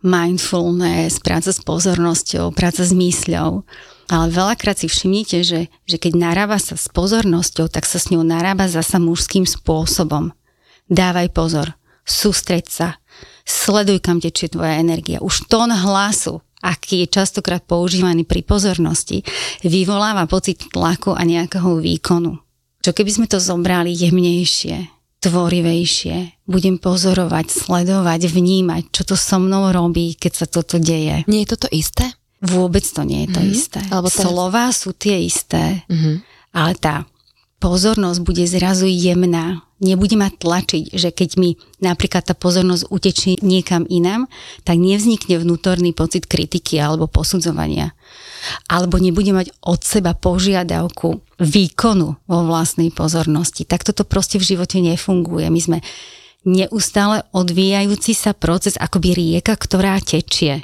mindfulness, 0.04 1.20
práca 1.20 1.52
s 1.52 1.60
pozornosťou, 1.64 2.56
práca 2.56 2.84
s 2.84 2.96
mysľou. 2.96 3.64
Ale 4.10 4.26
veľakrát 4.34 4.80
si 4.80 4.88
všimnite, 4.90 5.46
že, 5.46 5.62
že 5.86 5.98
keď 6.02 6.18
narába 6.18 6.58
sa 6.58 6.74
s 6.74 6.90
pozornosťou, 6.90 7.70
tak 7.70 7.86
sa 7.86 8.02
s 8.02 8.10
ňou 8.10 8.26
narába 8.26 8.66
zasa 8.66 8.98
mužským 8.98 9.46
spôsobom. 9.46 10.34
Dávaj 10.90 11.30
pozor, 11.30 11.78
sústreď 12.08 12.66
sa, 12.66 12.88
sleduj, 13.46 14.02
kam 14.02 14.18
tečie 14.18 14.50
tvoja 14.50 14.82
energia. 14.82 15.22
Už 15.22 15.46
tón 15.46 15.70
hlasu, 15.70 16.42
aký 16.60 17.06
je 17.06 17.08
častokrát 17.08 17.64
používaný 17.64 18.28
pri 18.28 18.44
pozornosti, 18.44 19.24
vyvoláva 19.64 20.28
pocit 20.28 20.70
tlaku 20.72 21.16
a 21.16 21.24
nejakého 21.24 21.80
výkonu. 21.80 22.40
Čo 22.80 22.92
keby 22.96 23.12
sme 23.12 23.28
to 23.28 23.44
zobrali 23.44 23.92
jemnejšie, 23.92 25.00
tvorivejšie. 25.20 26.48
Budem 26.48 26.80
pozorovať, 26.80 27.52
sledovať, 27.52 28.32
vnímať, 28.32 28.84
čo 28.92 29.04
to 29.04 29.16
so 29.20 29.38
mnou 29.38 29.68
robí, 29.76 30.16
keď 30.16 30.32
sa 30.32 30.46
toto 30.48 30.80
deje. 30.80 31.28
Nie 31.28 31.44
je 31.44 31.52
toto 31.56 31.68
isté? 31.72 32.08
Vôbec 32.40 32.88
to 32.88 33.04
nie 33.04 33.28
je 33.28 33.36
to 33.36 33.42
mm-hmm. 33.44 33.56
isté. 33.56 33.80
Alebo 33.92 34.08
teraz... 34.08 34.24
Slová 34.24 34.66
sú 34.72 34.96
tie 34.96 35.20
isté, 35.20 35.84
mm-hmm. 35.92 36.16
ale 36.56 36.72
tá 36.80 37.04
pozornosť 37.60 38.20
bude 38.24 38.48
zrazu 38.48 38.88
jemná. 38.88 39.60
Nebude 39.80 40.20
ma 40.20 40.28
tlačiť, 40.28 40.92
že 40.92 41.16
keď 41.16 41.30
mi 41.40 41.56
napríklad 41.80 42.28
tá 42.28 42.36
pozornosť 42.36 42.92
utečí 42.92 43.40
niekam 43.40 43.88
inám, 43.88 44.28
tak 44.68 44.76
nevznikne 44.76 45.40
vnútorný 45.40 45.96
pocit 45.96 46.28
kritiky 46.28 46.76
alebo 46.80 47.08
posudzovania 47.08 47.96
alebo 48.68 48.98
nebude 48.98 49.36
mať 49.36 49.52
od 49.64 49.80
seba 49.84 50.16
požiadavku 50.16 51.20
výkonu 51.40 52.10
vo 52.26 52.40
vlastnej 52.48 52.92
pozornosti. 52.92 53.68
Tak 53.68 53.88
toto 53.88 54.08
proste 54.08 54.40
v 54.40 54.48
živote 54.56 54.80
nefunguje. 54.80 55.48
My 55.52 55.62
sme 55.62 55.78
neustále 56.48 57.28
odvíjajúci 57.36 58.16
sa 58.16 58.32
proces, 58.32 58.80
akoby 58.80 59.16
rieka, 59.16 59.56
ktorá 59.60 60.00
tečie. 60.00 60.64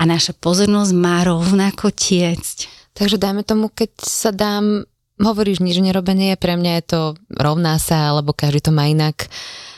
A 0.00 0.08
naša 0.08 0.32
pozornosť 0.32 0.92
má 0.96 1.22
rovnako 1.22 1.92
tiecť. 1.92 2.68
Takže 2.92 3.16
dajme 3.20 3.44
tomu, 3.44 3.72
keď 3.72 3.90
sa 4.00 4.32
dám, 4.32 4.84
hovoríš 5.22 5.62
nič 5.62 5.78
nerobenie, 5.78 6.34
pre 6.36 6.58
mňa 6.58 6.72
je 6.82 6.84
to 6.84 7.00
rovná 7.32 7.78
sa, 7.78 8.12
alebo 8.12 8.34
každý 8.34 8.68
to 8.68 8.72
má 8.74 8.90
inak 8.90 9.30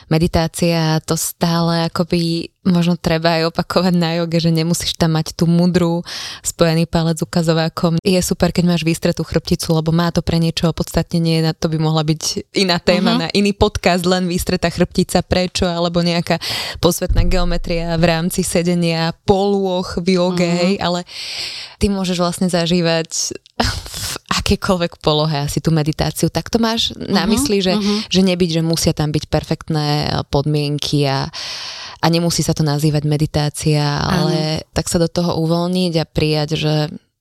meditácia, 0.08 1.00
to 1.04 1.16
stále 1.16 1.88
akoby 1.88 2.52
možno 2.64 2.96
treba 2.96 3.36
aj 3.40 3.52
opakovať 3.52 3.94
na 3.94 4.16
joge, 4.16 4.40
že 4.40 4.48
nemusíš 4.48 4.96
tam 4.96 5.20
mať 5.20 5.36
tú 5.36 5.44
mudrú 5.44 6.00
spojený 6.40 6.88
palec 6.88 7.20
ukazovákom. 7.20 8.00
Je 8.00 8.16
super, 8.24 8.56
keď 8.56 8.64
máš 8.72 8.82
výstretú 8.88 9.20
chrbticu, 9.20 9.68
lebo 9.76 9.92
má 9.92 10.08
to 10.08 10.24
pre 10.24 10.40
niečo 10.40 10.72
opodstatnenie, 10.72 11.44
na 11.44 11.52
to 11.52 11.68
by 11.68 11.76
mohla 11.76 12.00
byť 12.00 12.52
iná 12.56 12.80
téma, 12.80 13.16
uh-huh. 13.16 13.22
na 13.24 13.32
iný 13.36 13.52
podcast, 13.52 14.08
len 14.08 14.24
výstretá 14.24 14.72
chrbtica, 14.72 15.20
prečo, 15.20 15.68
alebo 15.68 16.00
nejaká 16.00 16.40
posvetná 16.80 17.28
geometria 17.28 18.00
v 18.00 18.04
rámci 18.08 18.40
sedenia, 18.40 19.12
polôch 19.28 20.00
v 20.00 20.16
joge, 20.16 20.48
uh-huh. 20.48 20.80
ale 20.80 21.00
ty 21.76 21.92
môžeš 21.92 22.16
vlastne 22.16 22.48
zažívať 22.48 23.36
akékoľvek 24.44 25.00
polohe 25.00 25.48
asi 25.48 25.64
tú 25.64 25.72
meditáciu, 25.72 26.28
tak 26.28 26.52
to 26.52 26.60
máš 26.60 26.92
na 27.00 27.24
uh-huh, 27.24 27.32
mysli, 27.32 27.64
že, 27.64 27.72
uh-huh. 27.72 28.04
že 28.12 28.20
nebyť, 28.20 28.60
že 28.60 28.62
musia 28.62 28.92
tam 28.92 29.08
byť 29.08 29.24
perfektné 29.32 29.88
eh, 30.04 30.08
podmienky 30.28 31.08
a, 31.08 31.32
a 32.04 32.06
nemusí 32.12 32.44
sa 32.44 32.52
to 32.52 32.60
nazývať 32.60 33.08
meditácia, 33.08 33.80
ale 34.04 34.60
ano. 34.60 34.68
tak 34.76 34.92
sa 34.92 35.00
do 35.00 35.08
toho 35.08 35.40
uvoľniť 35.40 35.92
a 35.96 36.04
prijať, 36.04 36.48
že 36.60 36.74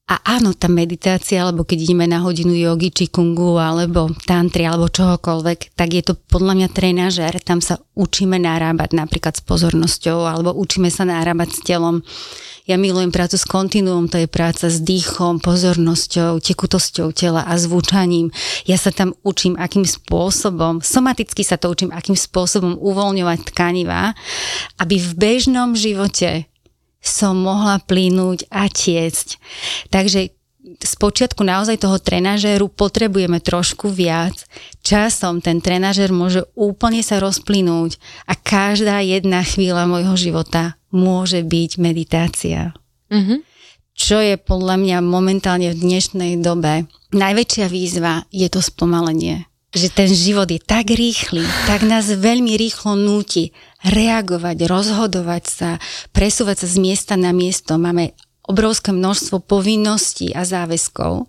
a 0.03 0.35
áno, 0.35 0.51
tá 0.51 0.67
meditácia, 0.67 1.39
alebo 1.39 1.63
keď 1.63 1.87
ideme 1.87 2.03
na 2.03 2.19
hodinu 2.19 2.51
jogy, 2.51 2.91
či 2.91 3.05
kungu, 3.07 3.55
alebo 3.55 4.11
tantry, 4.27 4.67
alebo 4.67 4.91
čohokoľvek, 4.91 5.79
tak 5.79 5.89
je 5.95 6.03
to 6.03 6.19
podľa 6.27 6.59
mňa 6.59 6.69
trénažer. 6.75 7.33
Tam 7.39 7.63
sa 7.63 7.79
učíme 7.95 8.35
narábať 8.35 8.99
napríklad 8.99 9.39
s 9.39 9.47
pozornosťou, 9.47 10.27
alebo 10.27 10.51
učíme 10.59 10.91
sa 10.91 11.07
narábať 11.07 11.55
s 11.55 11.59
telom. 11.63 12.03
Ja 12.63 12.79
milujem 12.79 13.11
prácu 13.11 13.35
s 13.35 13.43
kontinuum, 13.43 14.07
to 14.07 14.23
je 14.23 14.27
práca 14.31 14.71
s 14.71 14.79
dýchom, 14.79 15.43
pozornosťou, 15.43 16.39
tekutosťou 16.39 17.11
tela 17.11 17.43
a 17.43 17.59
zvučaním. 17.59 18.31
Ja 18.63 18.79
sa 18.79 18.87
tam 18.95 19.11
učím, 19.19 19.59
akým 19.59 19.83
spôsobom, 19.83 20.79
somaticky 20.79 21.43
sa 21.43 21.59
to 21.59 21.67
učím, 21.75 21.91
akým 21.91 22.15
spôsobom 22.15 22.79
uvoľňovať 22.79 23.51
tkanivá, 23.51 24.15
aby 24.79 24.95
v 24.95 25.11
bežnom 25.11 25.75
živote 25.75 26.47
som 27.03 27.35
mohla 27.35 27.83
plínuť 27.83 28.47
a 28.47 28.71
tiecť. 28.71 29.27
Takže 29.91 30.31
z 30.63 30.93
počiatku 30.95 31.43
naozaj 31.43 31.83
toho 31.83 31.99
trenažéru 31.99 32.71
potrebujeme 32.71 33.43
trošku 33.43 33.91
viac. 33.91 34.47
Časom 34.87 35.43
ten 35.43 35.59
trenažér 35.59 36.15
môže 36.15 36.47
úplne 36.55 37.03
sa 37.03 37.19
rozplynúť 37.19 37.99
a 38.23 38.39
každá 38.39 39.03
jedna 39.03 39.43
chvíľa 39.43 39.83
môjho 39.83 40.15
života 40.15 40.79
môže 40.93 41.41
byť 41.41 41.71
meditácia. 41.81 42.77
Mm-hmm. 43.09 43.39
Čo 43.93 44.17
je 44.21 44.37
podľa 44.37 44.77
mňa 44.77 44.97
momentálne 45.05 45.69
v 45.73 45.77
dnešnej 45.77 46.41
dobe 46.41 46.89
najväčšia 47.13 47.65
výzva 47.69 48.25
je 48.33 48.47
to 48.49 48.61
spomalenie. 48.61 49.45
Že 49.73 49.87
ten 49.89 50.09
život 50.09 50.49
je 50.49 50.61
tak 50.61 50.93
rýchly, 50.93 51.41
tak 51.65 51.81
nás 51.81 52.05
veľmi 52.05 52.53
rýchlo 52.57 52.93
núti 52.93 53.57
reagovať, 53.81 54.69
rozhodovať 54.69 55.43
sa, 55.49 55.69
presúvať 56.13 56.65
sa 56.65 56.67
z 56.69 56.77
miesta 56.77 57.13
na 57.17 57.33
miesto. 57.33 57.81
Máme 57.81 58.13
obrovské 58.45 58.93
množstvo 58.93 59.41
povinností 59.41 60.29
a 60.33 60.45
záväzkov, 60.45 61.25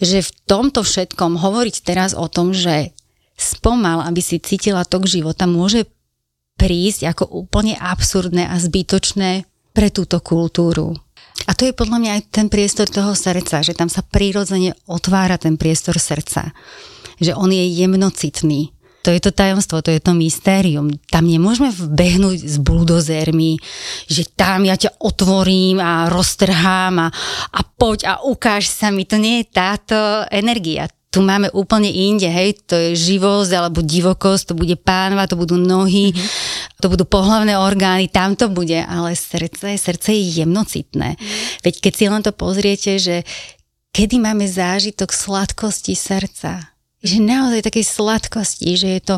že 0.00 0.24
v 0.24 0.30
tomto 0.44 0.84
všetkom 0.84 1.40
hovoriť 1.40 1.76
teraz 1.84 2.12
o 2.12 2.28
tom, 2.28 2.52
že 2.52 2.92
spomal, 3.36 4.04
aby 4.04 4.20
si 4.20 4.36
cítila 4.40 4.84
tok 4.84 5.08
života, 5.08 5.48
môže 5.48 5.88
prísť 6.60 7.16
ako 7.16 7.24
úplne 7.48 7.72
absurdné 7.80 8.44
a 8.44 8.60
zbytočné 8.60 9.48
pre 9.72 9.88
túto 9.88 10.20
kultúru. 10.20 10.92
A 11.48 11.56
to 11.56 11.64
je 11.64 11.72
podľa 11.72 11.98
mňa 12.04 12.10
aj 12.20 12.22
ten 12.28 12.46
priestor 12.52 12.84
toho 12.84 13.16
srdca, 13.16 13.64
že 13.64 13.72
tam 13.72 13.88
sa 13.88 14.04
prirodzene 14.04 14.76
otvára 14.84 15.40
ten 15.40 15.56
priestor 15.56 15.96
srdca. 15.96 16.52
Že 17.16 17.32
on 17.32 17.48
je 17.48 17.64
jemnocitný. 17.64 18.76
To 19.00 19.08
je 19.08 19.20
to 19.24 19.32
tajomstvo, 19.32 19.80
to 19.80 19.96
je 19.96 20.00
to 20.04 20.12
mystérium. 20.12 20.92
Tam 21.08 21.24
nemôžeme 21.24 21.72
vbehnúť 21.72 22.44
s 22.44 22.60
buldozermi, 22.60 23.56
že 24.04 24.28
tam 24.28 24.68
ja 24.68 24.76
ťa 24.76 25.00
otvorím 25.00 25.80
a 25.80 26.12
roztrhám 26.12 27.00
a, 27.00 27.08
a 27.56 27.60
poď 27.64 28.12
a 28.12 28.14
ukáž 28.28 28.68
sa 28.68 28.92
mi. 28.92 29.08
To 29.08 29.16
nie 29.16 29.40
je 29.40 29.56
táto 29.56 29.96
energia. 30.28 30.92
Tu 31.10 31.18
máme 31.18 31.50
úplne 31.50 31.90
inde, 31.90 32.30
hej, 32.30 32.54
to 32.70 32.78
je 32.78 32.94
živosť 32.94 33.50
alebo 33.50 33.82
divokosť, 33.82 34.50
to 34.50 34.54
bude 34.54 34.78
pánva, 34.78 35.26
to 35.26 35.34
budú 35.34 35.58
nohy, 35.58 36.14
mm-hmm. 36.14 36.78
to 36.78 36.86
budú 36.86 37.02
pohlavné 37.02 37.58
orgány, 37.58 38.06
tam 38.06 38.38
to 38.38 38.46
bude, 38.46 38.78
ale 38.78 39.18
srdce, 39.18 39.74
srdce 39.74 40.14
je 40.14 40.42
jemnocitné. 40.42 41.18
Mm-hmm. 41.18 41.66
Veď 41.66 41.74
keď 41.82 41.92
si 41.98 42.04
len 42.06 42.22
to 42.22 42.30
pozriete, 42.30 42.92
že 43.02 43.26
kedy 43.90 44.22
máme 44.22 44.46
zážitok 44.46 45.10
sladkosti 45.10 45.98
srdca, 45.98 46.70
že 47.02 47.16
naozaj 47.18 47.66
takej 47.66 47.84
sladkosti, 47.90 48.70
že 48.78 48.88
je 48.94 49.02
to 49.02 49.16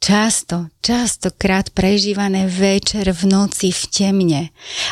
často, 0.00 0.72
častokrát 0.80 1.68
prežívané 1.76 2.48
večer 2.48 3.12
v 3.12 3.22
noci 3.28 3.68
v 3.68 3.82
temne. 3.92 4.42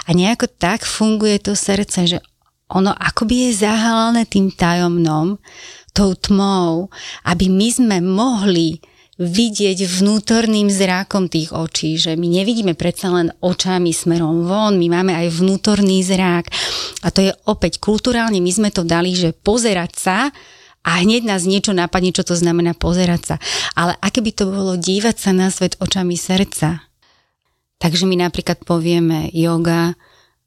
A 0.05 0.13
nejako 0.13 0.47
tak 0.47 0.85
funguje 0.85 1.41
to 1.41 1.57
srdce, 1.57 2.05
že 2.05 2.19
ono 2.69 2.93
akoby 2.93 3.49
je 3.49 3.65
zahalené 3.65 4.29
tým 4.29 4.53
tajomnom, 4.53 5.41
tou 5.99 6.15
tmou, 6.15 6.87
aby 7.27 7.51
my 7.51 7.69
sme 7.75 7.99
mohli 7.99 8.79
vidieť 9.19 9.83
vnútorným 9.83 10.71
zrákom 10.71 11.27
tých 11.27 11.51
očí, 11.51 11.99
že 11.99 12.15
my 12.15 12.31
nevidíme 12.31 12.79
predsa 12.79 13.11
len 13.11 13.35
očami 13.43 13.91
smerom 13.91 14.47
von, 14.47 14.79
my 14.79 14.87
máme 14.87 15.11
aj 15.11 15.43
vnútorný 15.43 16.07
zrák. 16.07 16.47
A 17.03 17.11
to 17.11 17.27
je 17.27 17.35
opäť 17.51 17.83
kulturálne, 17.83 18.39
my 18.39 18.53
sme 18.55 18.71
to 18.71 18.87
dali, 18.87 19.19
že 19.19 19.35
pozerať 19.35 19.93
sa 19.99 20.19
a 20.87 20.91
hneď 21.03 21.27
nás 21.27 21.43
niečo 21.51 21.75
napadne, 21.75 22.15
čo 22.15 22.23
to 22.23 22.39
znamená 22.39 22.79
pozerať 22.79 23.35
sa. 23.35 23.37
Ale 23.75 23.99
aké 23.99 24.23
by 24.23 24.31
to 24.31 24.55
bolo 24.55 24.79
dívať 24.79 25.17
sa 25.19 25.35
na 25.35 25.51
svet 25.51 25.75
očami 25.83 26.15
srdca. 26.15 26.87
Takže 27.83 28.07
my 28.07 28.23
napríklad 28.23 28.63
povieme 28.63 29.35
yoga, 29.35 29.99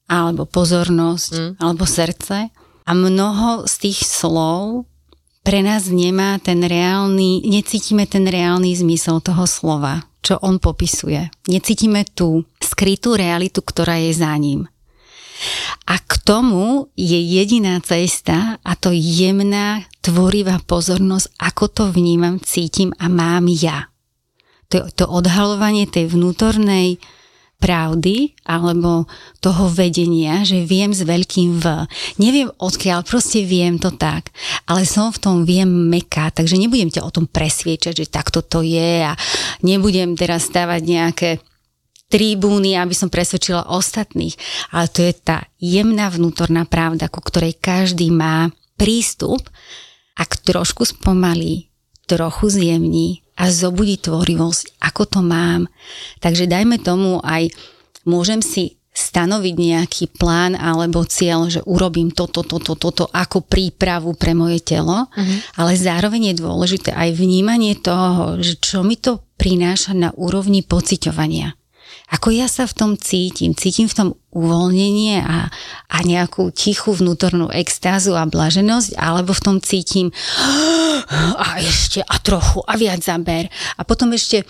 alebo 0.07 0.47
pozornosť, 0.47 1.31
mm. 1.31 1.51
alebo 1.59 1.83
srdce. 1.83 2.51
A 2.87 2.91
mnoho 2.91 3.67
z 3.67 3.73
tých 3.87 3.99
slov 4.03 4.87
pre 5.41 5.65
nás 5.65 5.89
nemá 5.89 6.37
ten 6.37 6.61
reálny, 6.61 7.45
necítime 7.45 8.05
ten 8.05 8.29
reálny 8.29 8.77
zmysel 8.77 9.21
toho 9.25 9.49
slova, 9.49 10.05
čo 10.21 10.37
on 10.41 10.61
popisuje. 10.61 11.33
Necítime 11.49 12.05
tú 12.05 12.45
skrytú 12.61 13.17
realitu, 13.17 13.65
ktorá 13.65 13.97
je 13.97 14.13
za 14.13 14.33
ním. 14.37 14.69
A 15.89 15.97
k 15.97 16.21
tomu 16.21 16.93
je 16.93 17.17
jediná 17.17 17.81
cesta 17.81 18.61
a 18.61 18.71
to 18.77 18.93
jemná, 18.93 19.89
tvorivá 20.05 20.61
pozornosť, 20.61 21.33
ako 21.41 21.65
to 21.73 21.83
vnímam, 21.89 22.37
cítim 22.37 22.93
a 23.01 23.09
mám 23.09 23.49
ja. 23.49 23.89
To, 24.69 24.85
to 24.93 25.09
odhalovanie 25.09 25.89
tej 25.89 26.13
vnútornej 26.13 27.01
pravdy 27.61 28.33
alebo 28.49 29.05
toho 29.37 29.69
vedenia, 29.69 30.41
že 30.41 30.65
viem 30.65 30.89
s 30.89 31.05
veľkým 31.05 31.61
V. 31.61 31.65
Neviem 32.17 32.49
odkiaľ, 32.57 33.05
proste 33.05 33.45
viem 33.45 33.77
to 33.77 33.93
tak, 33.93 34.33
ale 34.65 34.89
som 34.89 35.13
v 35.13 35.21
tom 35.21 35.37
viem 35.45 35.69
meká, 35.69 36.33
takže 36.33 36.57
nebudem 36.57 36.89
ťa 36.89 37.05
o 37.05 37.13
tom 37.13 37.29
presviečať, 37.29 38.01
že 38.01 38.09
takto 38.09 38.41
to 38.41 38.65
je 38.65 39.05
a 39.05 39.13
nebudem 39.61 40.17
teraz 40.17 40.49
stavať 40.49 40.81
nejaké 40.81 41.29
tribúny, 42.11 42.75
aby 42.75 42.91
som 42.91 43.07
presvedčila 43.07 43.71
ostatných. 43.71 44.35
Ale 44.75 44.91
to 44.91 45.05
je 45.05 45.13
tá 45.15 45.47
jemná 45.61 46.11
vnútorná 46.11 46.67
pravda, 46.67 47.07
ku 47.07 47.23
ktorej 47.23 47.55
každý 47.55 48.11
má 48.11 48.51
prístup, 48.75 49.45
ak 50.19 50.43
trošku 50.43 50.83
spomalí, 50.83 51.71
trochu 52.09 52.51
zjemní 52.51 53.20
a 53.41 53.49
zobudí 53.49 53.97
tvorivosť, 53.97 54.77
ako 54.85 55.03
to 55.09 55.19
mám. 55.25 55.65
Takže 56.21 56.45
dajme 56.45 56.77
tomu 56.77 57.17
aj, 57.25 57.49
môžem 58.05 58.45
si 58.45 58.77
stanoviť 58.91 59.55
nejaký 59.55 60.05
plán 60.19 60.53
alebo 60.53 61.07
cieľ, 61.07 61.47
že 61.47 61.63
urobím 61.63 62.11
toto, 62.11 62.43
toto, 62.43 62.75
toto 62.75 63.07
ako 63.09 63.41
prípravu 63.41 64.13
pre 64.19 64.35
moje 64.35 64.59
telo, 64.61 65.07
uh-huh. 65.07 65.37
ale 65.57 65.79
zároveň 65.79 66.35
je 66.35 66.41
dôležité 66.43 66.91
aj 66.91 67.15
vnímanie 67.15 67.79
toho, 67.79 68.37
že 68.43 68.59
čo 68.59 68.83
mi 68.83 68.99
to 68.99 69.23
prináša 69.39 69.95
na 69.95 70.11
úrovni 70.19 70.61
pociťovania 70.61 71.55
ako 72.11 72.27
ja 72.35 72.51
sa 72.51 72.67
v 72.67 72.75
tom 72.75 72.91
cítim. 72.99 73.55
Cítim 73.55 73.87
v 73.87 73.95
tom 73.95 74.09
uvoľnenie 74.35 75.23
a, 75.23 75.47
a 75.87 75.97
nejakú 76.03 76.51
tichú 76.51 76.91
vnútornú 76.91 77.47
extázu 77.55 78.19
a 78.19 78.27
blaženosť, 78.27 78.99
alebo 78.99 79.31
v 79.31 79.43
tom 79.43 79.57
cítim 79.63 80.11
a 81.39 81.63
ešte 81.63 82.03
a 82.03 82.15
trochu 82.19 82.59
a 82.67 82.75
viac 82.75 82.99
zaber. 82.99 83.47
A 83.79 83.87
potom 83.87 84.11
ešte 84.11 84.43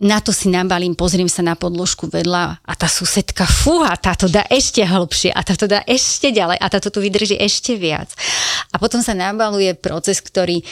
na 0.00 0.16
to 0.24 0.32
si 0.32 0.48
nabalím, 0.48 0.96
pozriem 0.96 1.28
sa 1.28 1.44
na 1.44 1.52
podložku 1.52 2.08
vedľa 2.08 2.64
a 2.64 2.72
tá 2.72 2.88
susedka, 2.88 3.44
fúha, 3.44 3.92
táto 4.00 4.32
dá 4.32 4.48
ešte 4.48 4.80
hlbšie 4.80 5.28
a 5.28 5.44
táto 5.44 5.68
dá 5.68 5.84
ešte 5.84 6.32
ďalej 6.32 6.56
a 6.56 6.66
táto 6.72 6.88
tu 6.88 7.04
vydrží 7.04 7.36
ešte 7.36 7.76
viac. 7.76 8.08
A 8.72 8.80
potom 8.80 9.04
sa 9.04 9.12
nabaluje 9.12 9.76
proces, 9.76 10.24
ktorý 10.24 10.64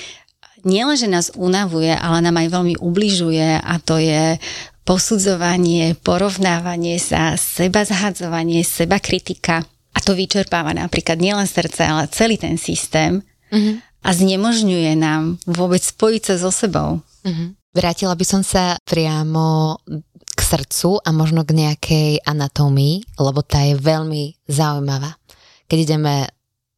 nielenže 0.65 1.13
nás 1.13 1.29
unavuje, 1.37 1.93
ale 1.93 2.25
nám 2.25 2.41
aj 2.41 2.49
veľmi 2.57 2.75
ubližuje 2.81 3.61
a 3.61 3.75
to 3.85 4.01
je 4.01 4.41
posudzovanie, 4.89 5.93
porovnávanie 6.01 6.97
sa, 6.97 7.37
seba 7.37 7.85
zhadzovanie, 7.85 8.65
seba 8.65 8.97
kritika. 8.97 9.61
A 9.93 9.99
to 10.01 10.17
vyčerpáva 10.17 10.73
napríklad 10.73 11.21
nielen 11.21 11.45
srdce, 11.45 11.85
ale 11.85 12.09
celý 12.09 12.41
ten 12.41 12.57
systém 12.57 13.21
mm-hmm. 13.53 13.75
a 14.01 14.09
znemožňuje 14.17 14.93
nám 14.97 15.37
vôbec 15.45 15.85
spojiť 15.85 16.23
sa 16.25 16.35
so 16.41 16.49
sebou. 16.49 17.05
Mm-hmm. 17.29 17.49
Vrátila 17.77 18.17
by 18.17 18.25
som 18.25 18.41
sa 18.41 18.81
priamo 18.89 19.77
k 20.25 20.41
srdcu 20.41 21.05
a 21.05 21.13
možno 21.13 21.45
k 21.45 21.53
nejakej 21.53 22.11
anatómii, 22.25 23.21
lebo 23.21 23.45
tá 23.45 23.69
je 23.69 23.77
veľmi 23.77 24.49
zaujímavá. 24.49 25.21
Keď 25.69 25.79
ideme 25.85 26.25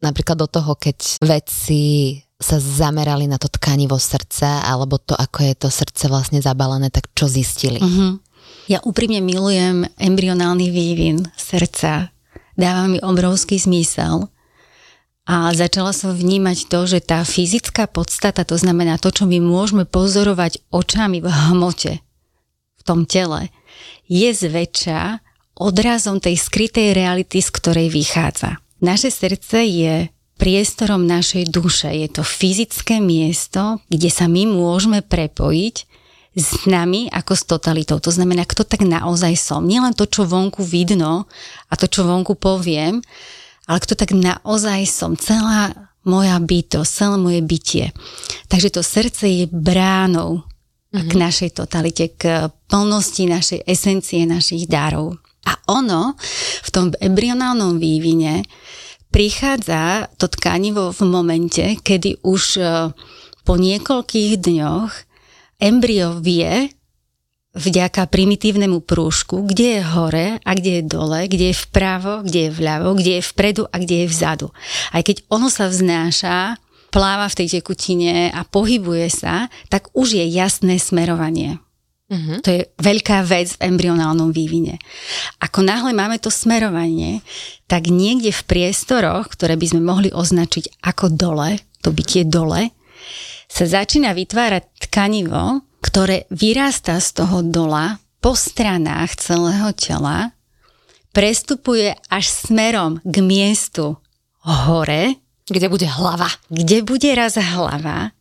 napríklad 0.03 0.35
do 0.35 0.49
toho, 0.51 0.75
keď 0.75 1.23
vedci 1.23 2.18
sa 2.40 2.57
zamerali 2.57 3.29
na 3.29 3.37
to 3.37 3.53
tkanivo 3.53 4.00
srdca 4.00 4.64
alebo 4.64 4.96
to, 4.96 5.12
ako 5.12 5.44
je 5.44 5.55
to 5.61 5.68
srdce 5.68 6.09
vlastne 6.09 6.40
zabalené, 6.40 6.88
tak 6.88 7.12
čo 7.12 7.29
zistili? 7.29 7.76
Uh-huh. 7.76 8.16
Ja 8.64 8.81
úprimne 8.81 9.20
milujem 9.20 9.85
embryonálny 10.00 10.72
vývin 10.72 11.29
srdca. 11.37 12.09
Dáva 12.57 12.88
mi 12.88 12.96
obrovský 12.98 13.61
zmysel. 13.61 14.33
A 15.31 15.53
začala 15.55 15.94
som 15.94 16.11
vnímať 16.11 16.66
to, 16.66 16.90
že 16.90 16.98
tá 17.05 17.22
fyzická 17.22 17.87
podstata, 17.87 18.42
to 18.42 18.59
znamená 18.59 18.98
to, 18.98 19.14
čo 19.14 19.31
my 19.31 19.38
môžeme 19.38 19.87
pozorovať 19.87 20.59
očami 20.74 21.22
v 21.22 21.29
hmote, 21.31 22.03
v 22.81 22.83
tom 22.83 23.07
tele, 23.07 23.53
je 24.11 24.26
zväčša 24.26 25.22
odrazom 25.55 26.18
tej 26.18 26.35
skrytej 26.35 26.96
reality, 26.96 27.38
z 27.38 27.50
ktorej 27.53 27.92
vychádza. 27.94 28.59
Naše 28.81 29.12
srdce 29.12 29.61
je 29.61 29.94
priestorom 30.40 31.05
našej 31.05 31.53
duše. 31.53 31.92
Je 31.92 32.09
to 32.09 32.24
fyzické 32.24 32.96
miesto, 32.98 33.85
kde 33.92 34.09
sa 34.09 34.24
my 34.24 34.48
môžeme 34.48 35.05
prepojiť 35.05 35.76
s 36.33 36.64
nami 36.64 37.12
ako 37.12 37.33
s 37.37 37.42
totalitou. 37.44 38.00
To 38.00 38.09
znamená, 38.09 38.48
kto 38.48 38.64
tak 38.64 38.81
naozaj 38.81 39.37
som. 39.37 39.68
Nielen 39.68 39.92
to, 39.92 40.09
čo 40.09 40.24
vonku 40.24 40.64
vidno 40.64 41.29
a 41.68 41.72
to, 41.76 41.85
čo 41.85 42.09
vonku 42.09 42.40
poviem, 42.40 43.05
ale 43.68 43.79
kto 43.85 43.92
tak 43.92 44.16
naozaj 44.16 44.88
som. 44.88 45.12
Celá 45.20 45.90
moja 46.09 46.40
bytosť, 46.40 46.90
celé 46.90 47.16
moje 47.20 47.40
bytie. 47.44 47.87
Takže 48.48 48.72
to 48.72 48.81
srdce 48.81 49.24
je 49.29 49.44
bránou 49.53 50.40
mm-hmm. 50.40 51.09
k 51.11 51.12
našej 51.12 51.50
totalite, 51.53 52.16
k 52.16 52.48
plnosti 52.70 53.29
našej 53.29 53.61
esencie, 53.68 54.24
našich 54.24 54.64
darov. 54.64 55.20
A 55.44 55.53
ono 55.68 56.16
v 56.64 56.68
tom 56.72 56.92
embryonálnom 56.96 57.76
vývine 57.76 58.44
prichádza 59.11 60.09
to 60.16 60.31
tkanivo 60.31 60.94
v 60.94 61.03
momente, 61.07 61.64
kedy 61.83 62.23
už 62.23 62.42
e, 62.59 62.62
po 63.42 63.55
niekoľkých 63.59 64.33
dňoch 64.38 64.92
embryo 65.61 66.18
vie 66.23 66.70
vďaka 67.51 68.07
primitívnemu 68.07 68.79
prúžku, 68.87 69.42
kde 69.42 69.79
je 69.79 69.83
hore 69.83 70.27
a 70.38 70.51
kde 70.55 70.81
je 70.81 70.83
dole, 70.87 71.27
kde 71.27 71.51
je 71.51 71.57
vpravo, 71.66 72.23
kde 72.23 72.46
je 72.46 72.51
vľavo, 72.55 72.94
kde 72.94 73.12
je 73.18 73.23
vpredu 73.27 73.66
a 73.66 73.77
kde 73.83 74.07
je 74.07 74.07
vzadu. 74.07 74.49
Aj 74.94 75.03
keď 75.03 75.27
ono 75.27 75.51
sa 75.51 75.66
vznáša, 75.66 76.62
pláva 76.94 77.27
v 77.31 77.38
tej 77.42 77.62
tekutine 77.62 78.31
a 78.31 78.42
pohybuje 78.46 79.09
sa, 79.11 79.51
tak 79.70 79.90
už 79.94 80.18
je 80.18 80.25
jasné 80.27 80.79
smerovanie. 80.79 81.59
Uh-huh. 82.11 82.42
To 82.42 82.49
je 82.51 82.66
veľká 82.83 83.23
vec 83.23 83.55
v 83.55 83.70
embryonálnom 83.70 84.35
vývine. 84.35 84.83
Ako 85.38 85.62
náhle 85.62 85.94
máme 85.94 86.18
to 86.18 86.27
smerovanie, 86.27 87.23
tak 87.70 87.87
niekde 87.87 88.35
v 88.35 88.46
priestoroch, 88.51 89.31
ktoré 89.31 89.55
by 89.55 89.66
sme 89.70 89.83
mohli 89.87 90.11
označiť 90.11 90.83
ako 90.83 91.14
dole, 91.14 91.62
to 91.87 91.94
bytie 91.94 92.27
dole, 92.27 92.75
sa 93.46 93.64
začína 93.66 94.11
vytvárať 94.11 94.90
tkanivo, 94.90 95.62
ktoré 95.79 96.27
vyrastá 96.35 96.99
z 96.99 97.23
toho 97.23 97.46
dola 97.46 98.03
po 98.18 98.35
stranách 98.35 99.16
celého 99.16 99.70
tela, 99.79 100.35
prestupuje 101.14 101.94
až 102.11 102.27
smerom 102.27 102.99
k 103.03 103.16
miestu 103.23 103.99
hore, 104.42 105.14
kde 105.46 105.66
bude 105.66 105.87
hlava. 105.87 106.31
Kde 106.51 106.83
bude 106.83 107.11
raz 107.14 107.38
hlava 107.38 108.14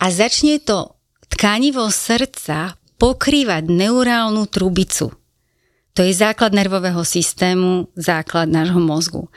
a 0.00 0.04
začne 0.08 0.60
to 0.60 0.96
tkanivo 1.32 1.88
srdca 1.88 2.79
pokrývať 3.00 3.72
neurálnu 3.72 4.44
trubicu. 4.44 5.16
To 5.96 6.00
je 6.04 6.12
základ 6.12 6.52
nervového 6.52 7.00
systému, 7.00 7.88
základ 7.96 8.46
nášho 8.46 8.78
mozgu. 8.78 9.32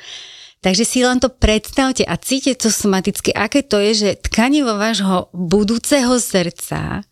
Takže 0.64 0.84
si 0.88 1.04
len 1.04 1.20
to 1.20 1.28
predstavte 1.28 2.08
a 2.08 2.16
cítite 2.16 2.68
to 2.68 2.70
somaticky, 2.72 3.36
aké 3.36 3.64
to 3.64 3.84
je, 3.84 3.92
že 3.96 4.20
tkanivo 4.32 4.80
vášho 4.80 5.28
budúceho 5.36 6.16
srdca 6.20 7.04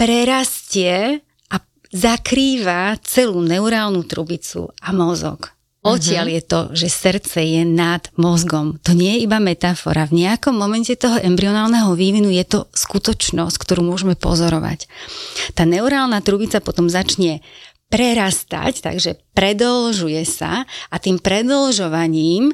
prerastie 0.00 1.20
a 1.52 1.56
zakrýva 1.92 2.96
celú 3.04 3.44
neurálnu 3.44 4.00
trubicu 4.08 4.72
a 4.80 4.88
mozog. 4.96 5.52
Odtiaľ 5.80 6.28
uh-huh. 6.28 6.36
je 6.36 6.42
to, 6.44 6.60
že 6.76 6.88
srdce 6.92 7.40
je 7.40 7.62
nad 7.64 8.04
mozgom. 8.20 8.76
To 8.84 8.92
nie 8.92 9.16
je 9.16 9.24
iba 9.24 9.40
metafora. 9.40 10.04
V 10.04 10.20
nejakom 10.20 10.52
momente 10.52 10.92
toho 10.92 11.16
embryonálneho 11.16 11.96
vývinu 11.96 12.28
je 12.28 12.44
to 12.44 12.68
skutočnosť, 12.76 13.56
ktorú 13.56 13.88
môžeme 13.88 14.12
pozorovať. 14.12 14.84
Tá 15.56 15.64
neurálna 15.64 16.20
trubica 16.20 16.60
potom 16.60 16.92
začne 16.92 17.40
prerastať, 17.88 18.84
takže 18.84 19.24
predlžuje 19.32 20.20
sa 20.28 20.68
a 20.92 20.96
tým 21.00 21.16
predlžovaním 21.16 22.52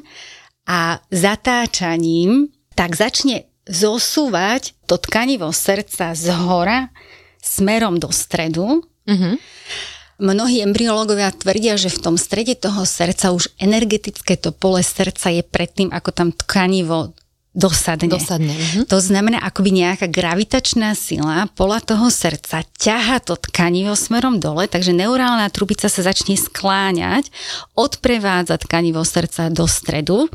a 0.63 1.03
zatáčaním 1.11 2.47
tak 2.79 2.95
začne 2.95 3.51
zosúvať 3.67 4.71
to 4.87 4.95
tkanivo 4.95 5.51
srdca 5.51 6.15
z 6.15 6.31
hora 6.31 6.95
smerom 7.43 7.99
do 7.99 8.07
stredu. 8.07 8.87
Uh-huh. 9.03 9.35
Mnohí 10.17 10.65
embryológovia 10.65 11.29
tvrdia, 11.29 11.77
že 11.77 11.93
v 11.93 12.01
tom 12.01 12.15
strede 12.17 12.57
toho 12.57 12.89
srdca 12.89 13.29
už 13.37 13.53
energetické 13.61 14.33
to 14.33 14.49
pole 14.49 14.81
srdca 14.81 15.29
je 15.29 15.45
predtým, 15.45 15.93
ako 15.93 16.09
tam 16.09 16.29
tkanivo 16.33 17.13
dosadne. 17.57 18.09
dosadne. 18.09 18.53
Mhm. 18.53 18.79
To 18.89 18.97
znamená, 19.01 19.41
akoby 19.41 19.73
nejaká 19.73 20.05
gravitačná 20.09 20.93
sila 20.93 21.49
pola 21.57 21.81
toho 21.81 22.09
srdca 22.13 22.61
ťaha 22.77 23.17
to 23.25 23.33
tkanivo 23.37 23.97
smerom 23.97 24.37
dole, 24.37 24.69
takže 24.69 24.93
neurálna 24.93 25.49
trubica 25.49 25.89
sa 25.89 26.01
začne 26.05 26.37
skláňať, 26.37 27.33
odprevádza 27.73 28.61
tkanivo 28.61 29.01
srdca 29.01 29.49
do 29.49 29.65
stredu. 29.65 30.29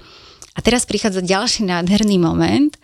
A 0.53 0.59
teraz 0.61 0.85
prichádza 0.85 1.25
ďalší 1.25 1.65
nádherný 1.65 2.21
moment, 2.21 2.77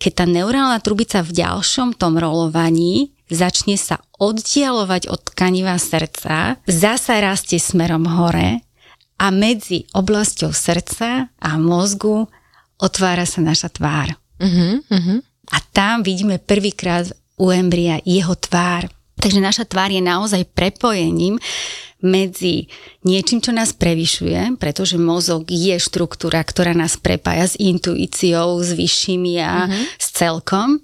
keď 0.00 0.12
tá 0.16 0.24
neurálna 0.24 0.80
trubica 0.80 1.20
v 1.20 1.44
ďalšom 1.44 2.00
tom 2.00 2.16
rolovaní 2.16 3.12
začne 3.28 3.76
sa 3.76 4.00
oddialovať 4.16 5.06
od 5.12 5.20
tkaniva 5.32 5.76
srdca, 5.76 6.58
zasa 6.66 7.20
rastie 7.20 7.60
smerom 7.60 8.08
hore 8.08 8.64
a 9.20 9.26
medzi 9.28 9.86
oblasťou 9.92 10.50
srdca 10.50 11.28
a 11.28 11.50
mozgu 11.60 12.26
otvára 12.80 13.28
sa 13.28 13.44
naša 13.44 13.68
tvár. 13.70 14.16
Uh-huh, 14.40 14.80
uh-huh. 14.82 15.18
A 15.52 15.56
tam 15.70 16.00
vidíme 16.00 16.40
prvýkrát 16.40 17.12
u 17.36 17.52
embria 17.52 18.00
jeho 18.02 18.32
tvár. 18.34 18.88
Takže 19.20 19.40
naša 19.44 19.68
tvár 19.68 19.92
je 19.92 20.00
naozaj 20.00 20.48
prepojením 20.56 21.36
medzi 22.00 22.68
niečím, 23.04 23.40
čo 23.40 23.52
nás 23.52 23.72
prevyšuje, 23.72 24.60
pretože 24.60 25.00
mozog 25.00 25.48
je 25.48 25.76
štruktúra, 25.80 26.44
ktorá 26.44 26.76
nás 26.76 26.96
prepája 27.00 27.52
s 27.52 27.54
intuíciou, 27.56 28.60
s 28.60 28.72
vyššími 28.76 29.34
a 29.40 29.68
uh-huh. 29.68 29.84
s 29.96 30.06
celkom 30.12 30.80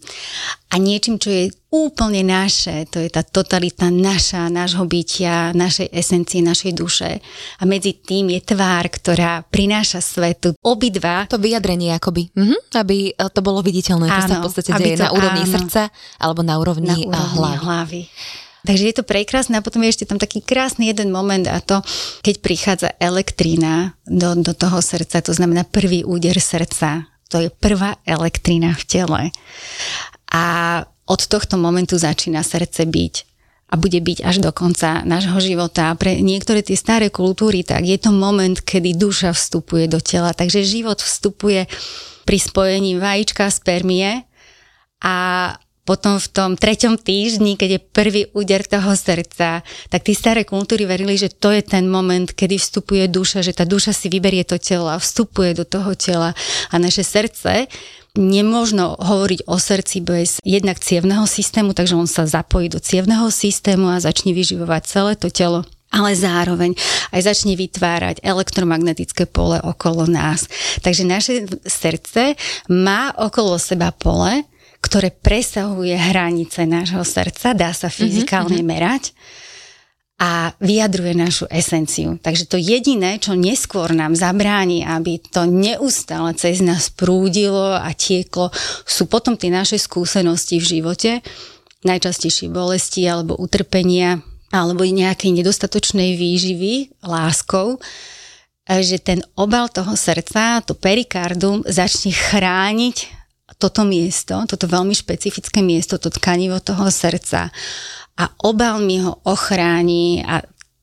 a 0.67 0.83
niečím, 0.83 1.17
čo 1.17 1.31
je 1.31 1.45
úplne 1.71 2.27
naše, 2.27 2.91
to 2.91 2.99
je 2.99 3.07
tá 3.07 3.23
totalita 3.23 3.87
naša, 3.87 4.51
nášho 4.51 4.83
bytia, 4.83 5.55
našej 5.55 5.95
esencie, 5.95 6.43
našej 6.43 6.73
duše. 6.75 7.23
A 7.61 7.63
medzi 7.65 7.95
tým 7.95 8.35
je 8.35 8.41
tvár, 8.43 8.91
ktorá 8.91 9.47
prináša 9.47 10.03
svetu 10.03 10.59
obidva. 10.61 11.31
To 11.31 11.39
vyjadrenie 11.39 11.95
akoby, 11.95 12.29
uh-huh. 12.35 12.59
aby 12.83 13.15
to 13.15 13.41
bolo 13.47 13.63
viditeľné, 13.63 14.11
čo 14.11 14.23
sa 14.27 14.37
v 14.43 14.47
podstate 14.51 14.71
deje 14.75 14.99
to, 14.99 15.07
na 15.07 15.11
úrovni 15.15 15.45
áno, 15.47 15.53
srdca 15.55 15.83
alebo 16.19 16.41
na 16.43 16.55
úrovni, 16.59 16.89
na 16.89 16.97
úrovni 16.99 17.39
hlavy. 17.39 17.61
hlavy. 17.63 18.03
Takže 18.67 18.85
je 18.91 18.97
to 18.99 19.05
prekrásne 19.07 19.55
a 19.55 19.63
potom 19.63 19.87
je 19.87 19.95
ešte 19.95 20.09
tam 20.11 20.19
taký 20.19 20.43
krásny 20.43 20.91
jeden 20.91 21.15
moment 21.15 21.47
a 21.47 21.63
to, 21.63 21.87
keď 22.27 22.35
prichádza 22.43 22.89
elektrína 22.99 23.95
do, 24.03 24.35
do 24.35 24.53
toho 24.53 24.83
srdca, 24.83 25.23
to 25.23 25.31
znamená 25.31 25.63
prvý 25.63 26.03
úder 26.03 26.37
srdca. 26.43 27.07
To 27.31 27.43
je 27.43 27.51
prvá 27.51 27.99
elektrína 28.07 28.75
v 28.75 28.83
tele. 28.87 29.23
A 30.31 30.45
od 31.07 31.21
tohto 31.31 31.55
momentu 31.59 31.99
začína 31.99 32.43
srdce 32.43 32.87
byť 32.87 33.15
a 33.67 33.75
bude 33.75 33.99
byť 33.99 34.23
až 34.23 34.39
do 34.39 34.51
konca 34.55 35.03
nášho 35.03 35.39
života. 35.43 35.91
A 35.91 35.99
pre 35.99 36.23
niektoré 36.23 36.63
tie 36.63 36.79
staré 36.79 37.11
kultúry, 37.11 37.67
tak 37.67 37.83
je 37.83 37.99
to 37.99 38.15
moment, 38.15 38.63
kedy 38.63 38.95
duša 38.95 39.35
vstupuje 39.35 39.91
do 39.91 39.99
tela. 39.99 40.31
Takže 40.31 40.63
život 40.63 41.03
vstupuje 41.03 41.67
pri 42.23 42.39
spojení 42.39 42.99
vajíčka, 42.99 43.51
spermie 43.51 44.23
a 45.03 45.15
potom 45.87 46.19
v 46.19 46.29
tom 46.35 46.51
treťom 46.59 46.99
týždni, 46.99 47.55
keď 47.55 47.71
je 47.79 47.81
prvý 47.81 48.23
úder 48.35 48.67
toho 48.67 48.93
srdca, 48.99 49.63
tak 49.63 50.01
tí 50.03 50.13
staré 50.19 50.43
kultúry 50.43 50.83
verili, 50.83 51.15
že 51.15 51.31
to 51.31 51.55
je 51.55 51.63
ten 51.63 51.87
moment, 51.87 52.27
kedy 52.27 52.59
vstupuje 52.59 53.07
duša, 53.07 53.47
že 53.47 53.55
tá 53.55 53.63
duša 53.63 53.95
si 53.95 54.11
vyberie 54.11 54.43
to 54.43 54.59
telo 54.59 54.91
a 54.91 54.99
vstupuje 54.99 55.55
do 55.55 55.63
toho 55.63 55.95
tela 55.95 56.35
a 56.69 56.77
naše 56.77 57.07
srdce 57.07 57.71
Nemožno 58.17 58.97
hovoriť 58.97 59.45
o 59.45 59.61
srdci 59.61 60.01
bez 60.01 60.41
jednak 60.41 60.81
cievného 60.81 61.29
systému, 61.29 61.77
takže 61.77 62.01
on 62.01 62.09
sa 62.09 62.25
zapojí 62.25 62.73
do 62.73 62.81
cievného 62.81 63.29
systému 63.29 63.93
a 63.93 64.01
začne 64.01 64.33
vyživovať 64.33 64.83
celé 64.89 65.13
to 65.21 65.29
telo 65.29 65.69
ale 65.87 66.19
zároveň 66.19 66.75
aj 67.15 67.25
začne 67.25 67.55
vytvárať 67.55 68.21
elektromagnetické 68.21 69.25
pole 69.25 69.57
okolo 69.63 70.05
nás. 70.05 70.45
Takže 70.83 71.09
naše 71.09 71.35
srdce 71.65 72.37
má 72.69 73.15
okolo 73.17 73.57
seba 73.57 73.95
pole, 73.95 74.45
ktoré 74.81 75.11
presahuje 75.11 75.97
hranice 75.97 76.65
nášho 76.69 77.03
srdca, 77.03 77.53
dá 77.57 77.71
sa 77.73 77.89
mhm, 77.89 77.97
fyzikálne 77.97 78.61
mm-hmm. 78.61 78.73
merať 78.73 79.05
a 80.17 80.57
vyjadruje 80.65 81.13
našu 81.13 81.45
esenciu. 81.53 82.17
Takže 82.17 82.49
to 82.49 82.57
jediné, 82.57 83.21
čo 83.21 83.37
neskôr 83.37 83.93
nám 83.93 84.17
zabráni, 84.17 84.81
aby 84.81 85.21
to 85.21 85.45
neustále 85.45 86.33
cez 86.41 86.65
nás 86.65 86.89
prúdilo 86.89 87.77
a 87.77 87.93
tieklo, 87.93 88.49
sú 88.89 89.05
potom 89.05 89.37
tie 89.37 89.53
naše 89.53 89.77
skúsenosti 89.77 90.57
v 90.57 90.81
živote, 90.81 91.11
najčastejšie 91.85 92.49
bolesti 92.49 93.05
alebo 93.05 93.37
utrpenia 93.37 94.25
alebo 94.49 94.89
nejakej 94.89 95.37
nedostatočnej 95.37 96.17
výživy 96.17 97.05
láskou, 97.05 97.77
že 98.67 98.97
ten 98.97 99.21
obal 99.37 99.69
toho 99.69 99.93
srdca, 99.95 100.65
to 100.65 100.73
perikardum 100.73 101.61
začne 101.69 102.17
chrániť 102.17 102.97
toto 103.57 103.85
miesto, 103.89 104.45
toto 104.45 104.69
veľmi 104.69 104.93
špecifické 104.93 105.65
miesto, 105.65 105.97
to 105.97 106.13
tkanivo 106.13 106.61
toho 106.61 106.89
srdca 106.93 107.49
a 108.17 108.25
obal 108.45 108.81
mi 108.81 109.01
ho 109.01 109.21
ochráni 109.29 110.25
a 110.25 110.41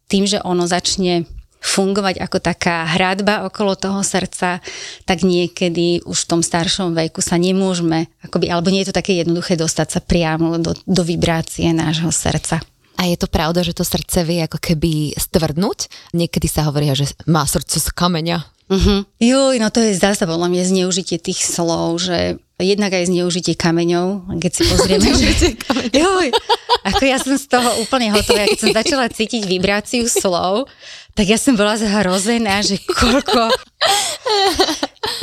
tým, 0.09 0.29
že 0.29 0.41
ono 0.45 0.69
začne 0.69 1.25
fungovať 1.63 2.19
ako 2.19 2.37
taká 2.43 2.83
hradba 2.91 3.47
okolo 3.47 3.79
toho 3.79 4.03
srdca, 4.03 4.59
tak 5.07 5.23
niekedy 5.23 6.03
už 6.03 6.27
v 6.27 6.29
tom 6.29 6.41
staršom 6.43 6.91
veku 6.91 7.23
sa 7.23 7.39
nemôžeme, 7.39 8.11
akoby, 8.19 8.51
alebo 8.51 8.67
nie 8.67 8.83
je 8.83 8.91
to 8.91 8.99
také 8.99 9.15
jednoduché 9.15 9.55
dostať 9.55 9.87
sa 9.87 9.99
priamo 10.03 10.59
do, 10.59 10.75
do 10.83 11.01
vibrácie 11.07 11.71
nášho 11.71 12.11
srdca. 12.11 12.59
A 12.99 13.09
je 13.09 13.17
to 13.17 13.31
pravda, 13.31 13.65
že 13.65 13.73
to 13.73 13.87
srdce 13.87 14.21
vie 14.27 14.43
ako 14.43 14.59
keby 14.59 15.15
stvrdnúť? 15.17 16.11
Niekedy 16.13 16.45
sa 16.51 16.67
hovoria, 16.67 16.93
že 16.93 17.09
má 17.25 17.47
srdce 17.47 17.79
z 17.81 17.89
kameňa. 17.89 18.43
Uh-huh. 18.69 19.07
Juj, 19.17 19.55
no 19.57 19.67
to 19.73 19.81
je 19.81 19.97
zase 19.97 20.23
podľa 20.23 20.51
mňa 20.51 20.63
zneužitie 20.69 21.17
tých 21.17 21.41
slov, 21.41 21.99
že 21.99 22.37
jednak 22.63 22.95
aj 22.95 23.11
zneužitie 23.11 23.53
kameňov, 23.59 24.39
keď 24.39 24.51
si 24.51 24.63
pozrieme, 24.65 25.09
že... 25.13 25.53
Juj, 25.91 26.27
ako 26.87 27.03
ja 27.03 27.17
som 27.19 27.35
z 27.35 27.45
toho 27.51 27.69
úplne 27.83 28.15
hotová, 28.15 28.47
keď 28.47 28.59
som 28.59 28.71
začala 28.71 29.05
cítiť 29.11 29.43
vibráciu 29.45 30.07
slov, 30.07 30.71
tak 31.13 31.29
ja 31.29 31.37
som 31.37 31.53
bola 31.53 31.77
zhrozená, 31.77 32.63
že 32.65 32.81
koľko 32.81 33.53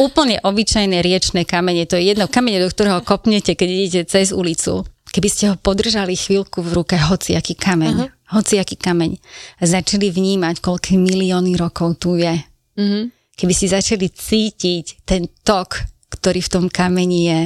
úplne 0.07 0.39
obyčajné 0.45 1.03
riečné 1.03 1.43
kamene, 1.49 1.89
to 1.89 1.99
je 1.99 2.15
jedno 2.15 2.31
kamene, 2.31 2.63
do 2.63 2.71
ktorého 2.71 3.03
kopnete, 3.03 3.59
keď 3.59 3.69
idete 3.69 4.01
cez 4.07 4.31
ulicu. 4.31 4.87
Keby 5.11 5.27
ste 5.27 5.45
ho 5.51 5.59
podržali 5.59 6.15
chvíľku 6.15 6.63
v 6.63 6.71
ruke, 6.71 6.95
hociaký 6.95 7.59
kameň, 7.59 7.95
uh-huh. 7.99 8.39
hociaký 8.39 8.79
kameň, 8.79 9.19
začali 9.59 10.07
vnímať, 10.15 10.63
koľko 10.63 10.95
milióny 10.95 11.59
rokov 11.59 11.99
tu 11.99 12.15
je. 12.15 12.39
Uh-huh 12.79 13.11
keby 13.41 13.55
si 13.57 13.73
začali 13.73 14.13
cítiť 14.13 15.09
ten 15.09 15.25
tok, 15.41 15.81
ktorý 16.11 16.43
v 16.43 16.53
tom 16.53 16.67
kameni 16.67 17.21
je, 17.27 17.41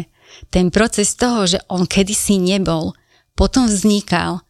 ten 0.51 0.73
proces 0.73 1.15
toho, 1.15 1.47
že 1.47 1.63
on 1.71 1.87
kedysi 1.87 2.43
nebol, 2.43 2.97
potom 3.39 3.71
vznikal 3.71 4.43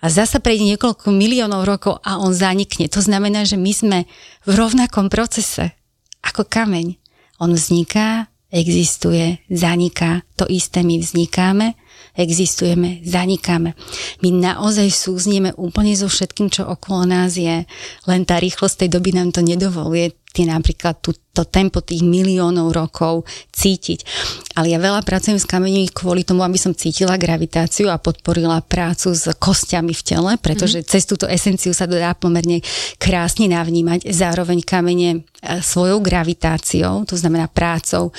a 0.00 0.06
zasa 0.12 0.40
prejde 0.40 0.76
niekoľko 0.76 1.08
miliónov 1.12 1.64
rokov 1.64 2.00
a 2.04 2.20
on 2.20 2.32
zanikne. 2.36 2.86
To 2.92 3.00
znamená, 3.00 3.48
že 3.48 3.56
my 3.56 3.72
sme 3.72 3.98
v 4.44 4.52
rovnakom 4.52 5.08
procese 5.08 5.72
ako 6.20 6.44
kameň. 6.46 6.96
On 7.40 7.52
vzniká, 7.52 8.28
existuje, 8.52 9.40
zaniká. 9.48 10.24
To 10.40 10.44
isté 10.48 10.84
my 10.84 11.00
vznikáme, 11.00 11.76
existujeme, 12.16 13.04
zanikáme. 13.04 13.76
My 14.24 14.28
naozaj 14.32 14.88
súznieme 14.88 15.52
úplne 15.60 15.92
so 15.92 16.08
všetkým, 16.08 16.48
čo 16.48 16.64
okolo 16.64 17.04
nás 17.04 17.36
je, 17.36 17.68
len 18.08 18.20
tá 18.24 18.40
rýchlosť 18.40 18.84
tej 18.84 18.88
doby 18.96 19.14
nám 19.14 19.32
to 19.32 19.44
nedovoluje 19.44 20.16
tie 20.36 20.44
napríklad 20.44 21.00
tú, 21.00 21.16
to 21.32 21.48
tempo 21.48 21.80
tých 21.80 22.04
miliónov 22.04 22.76
rokov 22.76 23.24
cítiť. 23.56 24.04
Ale 24.52 24.68
ja 24.68 24.76
veľa 24.76 25.00
pracujem 25.00 25.40
s 25.40 25.48
kameňmi 25.48 25.88
kvôli 25.96 26.28
tomu, 26.28 26.44
aby 26.44 26.60
som 26.60 26.76
cítila 26.76 27.16
gravitáciu 27.16 27.88
a 27.88 27.96
podporila 27.96 28.60
prácu 28.60 29.16
s 29.16 29.32
kostiami 29.40 29.96
v 29.96 30.02
tele, 30.04 30.32
pretože 30.36 30.84
mm-hmm. 30.84 30.92
cez 30.92 31.08
túto 31.08 31.24
esenciu 31.24 31.72
sa 31.72 31.88
dá 31.88 32.12
pomerne 32.12 32.60
krásne 33.00 33.48
navnímať 33.48 34.12
zároveň 34.12 34.60
kamene 34.60 35.10
e, 35.16 35.18
svojou 35.64 36.04
gravitáciou, 36.04 37.08
to 37.08 37.16
znamená 37.16 37.48
prácou 37.48 38.12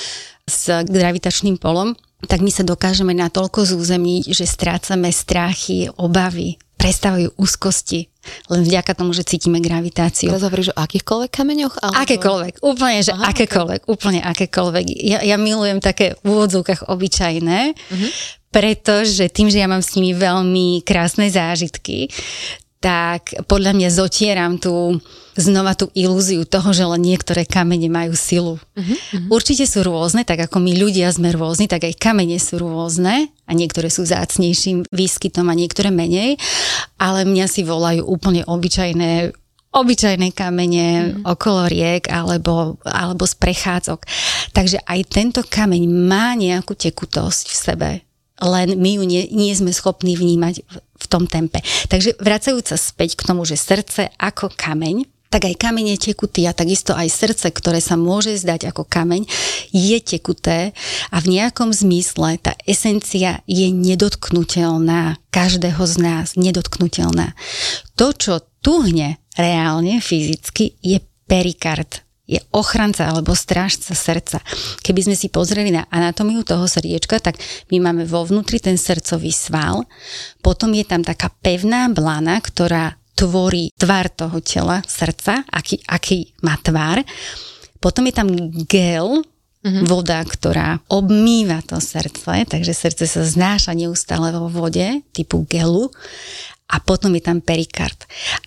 s 0.50 0.74
gravitačným 0.90 1.62
polom 1.62 1.94
tak 2.26 2.42
my 2.42 2.50
sa 2.50 2.66
dokážeme 2.66 3.14
natoľko 3.14 3.62
zúzemniť, 3.78 4.34
že 4.34 4.50
strácame 4.50 5.14
strachy, 5.14 5.86
obavy, 6.02 6.58
prestávajú 6.78 7.38
úzkosti, 7.38 8.10
len 8.50 8.62
vďaka 8.66 8.98
tomu, 8.98 9.14
že 9.14 9.26
cítime 9.26 9.62
gravitáciu. 9.62 10.34
Teraz 10.34 10.46
hovoríš 10.46 10.74
o 10.74 10.78
akýchkoľvek 10.78 11.30
kameňoch? 11.30 11.76
Alebo... 11.82 12.02
Akékoľvek, 12.02 12.54
úplne, 12.66 13.00
že 13.06 13.14
Aha, 13.14 13.34
akékoľvek, 13.34 13.82
okay. 13.86 13.92
úplne 13.94 14.20
akékoľvek. 14.26 14.86
Ja, 15.06 15.20
ja 15.22 15.38
milujem 15.38 15.78
také 15.78 16.18
v 16.22 16.26
úvodzovkách 16.26 16.90
obyčajné, 16.90 17.62
uh-huh. 17.74 18.10
pretože 18.50 19.30
tým, 19.30 19.54
že 19.54 19.62
ja 19.62 19.70
mám 19.70 19.86
s 19.86 19.94
nimi 19.94 20.18
veľmi 20.18 20.82
krásne 20.86 21.30
zážitky, 21.30 22.10
tak 22.78 23.34
podľa 23.50 23.74
mňa 23.74 23.90
zotieram 23.90 24.62
tú 24.62 25.02
znova 25.38 25.78
tú 25.78 25.90
ilúziu 25.94 26.46
toho, 26.46 26.74
že 26.74 26.86
len 26.86 27.02
niektoré 27.02 27.46
kamene 27.46 27.90
majú 27.90 28.14
silu. 28.18 28.58
Uh-huh, 28.58 28.98
Určite 29.30 29.70
sú 29.70 29.86
rôzne, 29.86 30.26
tak 30.26 30.50
ako 30.50 30.58
my 30.62 30.74
ľudia 30.78 31.10
sme 31.14 31.34
rôzni, 31.34 31.70
tak 31.70 31.86
aj 31.86 31.98
kamene 31.98 32.38
sú 32.42 32.58
rôzne 32.62 33.30
a 33.46 33.52
niektoré 33.54 33.90
sú 33.90 34.06
zácnejším 34.06 34.90
výskytom 34.90 35.50
a 35.50 35.58
niektoré 35.58 35.94
menej, 35.94 36.42
ale 36.98 37.26
mňa 37.26 37.46
si 37.50 37.62
volajú 37.66 38.06
úplne 38.06 38.46
obyčajné 38.46 39.34
obyčajné 39.68 40.34
kamene 40.34 40.88
mm. 40.88 41.06
okolo 41.28 41.70
riek 41.70 42.10
alebo, 42.10 42.82
alebo 42.82 43.30
z 43.30 43.36
prechádzok. 43.38 44.00
Takže 44.56 44.82
aj 44.82 45.00
tento 45.06 45.42
kameň 45.46 45.84
má 45.86 46.34
nejakú 46.34 46.74
tekutosť 46.74 47.46
v 47.46 47.58
sebe, 47.58 47.90
len 48.42 48.78
my 48.78 48.92
ju 49.02 49.04
nie, 49.04 49.26
nie 49.34 49.54
sme 49.54 49.74
schopní 49.74 50.14
vnímať 50.14 50.62
v, 50.98 51.06
tom 51.08 51.30
tempe. 51.30 51.64
Takže 51.88 52.20
vracajúca 52.20 52.76
späť 52.76 53.16
k 53.16 53.26
tomu, 53.26 53.48
že 53.48 53.56
srdce 53.56 54.12
ako 54.18 54.52
kameň 54.54 55.08
tak 55.28 55.44
aj 55.44 55.60
kameň 55.60 55.86
je 55.94 56.12
tekutý 56.12 56.48
a 56.48 56.56
takisto 56.56 56.96
aj 56.96 57.12
srdce, 57.12 57.52
ktoré 57.52 57.84
sa 57.84 58.00
môže 58.00 58.40
zdať 58.40 58.72
ako 58.72 58.88
kameň, 58.88 59.28
je 59.76 60.00
tekuté 60.00 60.72
a 61.12 61.20
v 61.20 61.36
nejakom 61.36 61.76
zmysle 61.76 62.40
tá 62.40 62.56
esencia 62.64 63.44
je 63.44 63.68
nedotknutelná, 63.68 65.20
každého 65.28 65.84
z 65.84 65.96
nás 66.00 66.40
nedotknutelná. 66.40 67.36
To, 68.00 68.16
čo 68.16 68.40
tuhne 68.64 69.20
reálne, 69.36 70.00
fyzicky, 70.00 70.80
je 70.80 71.04
perikard 71.28 72.07
je 72.28 72.44
ochranca 72.52 73.08
alebo 73.08 73.32
strážca 73.32 73.96
srdca. 73.96 74.44
Keby 74.84 75.08
sme 75.08 75.16
si 75.16 75.32
pozreli 75.32 75.72
na 75.72 75.88
anatómiu 75.88 76.44
toho 76.44 76.68
srdiečka, 76.68 77.24
tak 77.24 77.40
my 77.72 77.80
máme 77.80 78.04
vo 78.04 78.28
vnútri 78.28 78.60
ten 78.60 78.76
srdcový 78.76 79.32
sval, 79.32 79.88
potom 80.44 80.76
je 80.76 80.84
tam 80.84 81.02
taká 81.08 81.32
pevná 81.40 81.88
blana, 81.88 82.44
ktorá 82.44 83.00
tvorí 83.18 83.74
tvar 83.74 84.14
toho 84.14 84.38
tela, 84.44 84.84
srdca, 84.86 85.42
aký, 85.50 85.82
aký 85.90 86.38
má 86.46 86.54
tvar. 86.62 87.02
Potom 87.82 88.06
je 88.06 88.14
tam 88.14 88.30
gel, 88.70 89.26
mm-hmm. 89.68 89.86
voda, 89.90 90.22
ktorá 90.22 90.78
obmýva 90.92 91.66
to 91.66 91.82
srdce, 91.82 92.46
takže 92.46 92.78
srdce 92.78 93.06
sa 93.10 93.24
znáša 93.26 93.74
neustále 93.74 94.30
vo 94.36 94.52
vode 94.52 95.02
typu 95.16 95.48
gelu 95.50 95.90
a 96.68 96.84
potom 96.84 97.16
je 97.16 97.24
tam 97.24 97.40
perikard. 97.40 97.96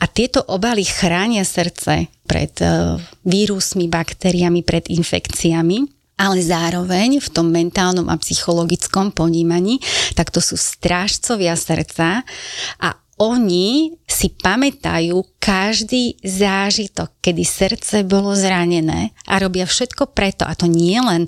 A 0.00 0.04
tieto 0.04 0.44
obaly 0.44 0.84
chránia 0.84 1.44
srdce 1.44 2.12
pred 2.28 2.52
uh, 2.60 3.00
vírusmi, 3.24 3.88
baktériami, 3.88 4.60
pred 4.60 4.88
infekciami 4.92 6.00
ale 6.20 6.44
zároveň 6.44 7.16
v 7.16 7.28
tom 7.32 7.48
mentálnom 7.48 8.04
a 8.12 8.20
psychologickom 8.20 9.08
ponímaní, 9.08 9.80
tak 10.12 10.28
to 10.28 10.44
sú 10.44 10.52
strážcovia 10.60 11.56
srdca 11.56 12.28
a 12.76 12.88
oni 13.20 13.96
si 14.04 14.32
pamätajú 14.32 15.16
každý 15.40 16.20
zážitok, 16.20 17.20
kedy 17.20 17.44
srdce 17.44 17.96
bolo 18.04 18.36
zranené 18.36 19.16
a 19.28 19.40
robia 19.40 19.64
všetko 19.64 20.12
preto, 20.16 20.44
a 20.44 20.56
to 20.56 20.68
nie 20.68 20.96
len 21.00 21.24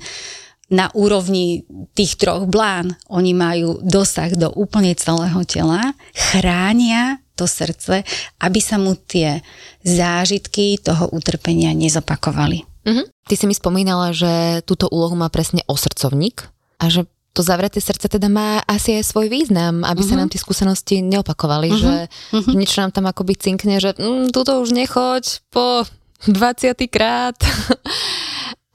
na 0.72 0.88
úrovni 0.96 1.68
tých 1.92 2.16
troch 2.16 2.48
blán, 2.48 2.96
oni 3.12 3.37
majú 3.37 3.85
dosah 3.85 4.32
do 4.32 4.48
úplne 4.56 4.96
celého 4.96 5.44
tela, 5.44 5.92
chránia 6.16 7.20
to 7.37 7.44
srdce, 7.44 8.08
aby 8.40 8.61
sa 8.64 8.80
mu 8.80 8.96
tie 8.96 9.44
zážitky 9.85 10.80
toho 10.80 11.12
utrpenia 11.12 11.76
nezopakovali. 11.76 12.64
Mm-hmm. 12.88 13.06
Ty 13.28 13.35
si 13.37 13.44
mi 13.44 13.54
spomínala, 13.54 14.16
že 14.16 14.64
túto 14.64 14.88
úlohu 14.88 15.14
má 15.14 15.28
presne 15.28 15.61
osrdcovník 15.68 16.48
a 16.80 16.88
že 16.88 17.06
to 17.32 17.40
zavreté 17.40 17.80
srdce 17.80 18.12
teda 18.12 18.28
má 18.28 18.61
asi 18.68 19.00
aj 19.00 19.08
svoj 19.08 19.32
význam, 19.32 19.88
aby 19.88 20.04
uh-huh. 20.04 20.08
sa 20.08 20.14
mhm. 20.16 20.20
nám 20.20 20.28
tie 20.28 20.40
skúsenosti 20.40 21.00
neopakovali, 21.00 21.68
uh-huh. 21.72 21.80
že 21.80 21.94
uh-huh. 22.37 22.52
niečo 22.52 22.85
nám 22.85 22.92
tam 22.92 23.08
akoby 23.08 23.40
cinkne, 23.40 23.80
že 23.80 23.96
mm, 23.96 24.37
túto 24.37 24.61
už 24.61 24.76
nechoď 24.76 25.40
po 25.48 25.88
20 26.28 26.76
krát. 26.92 27.37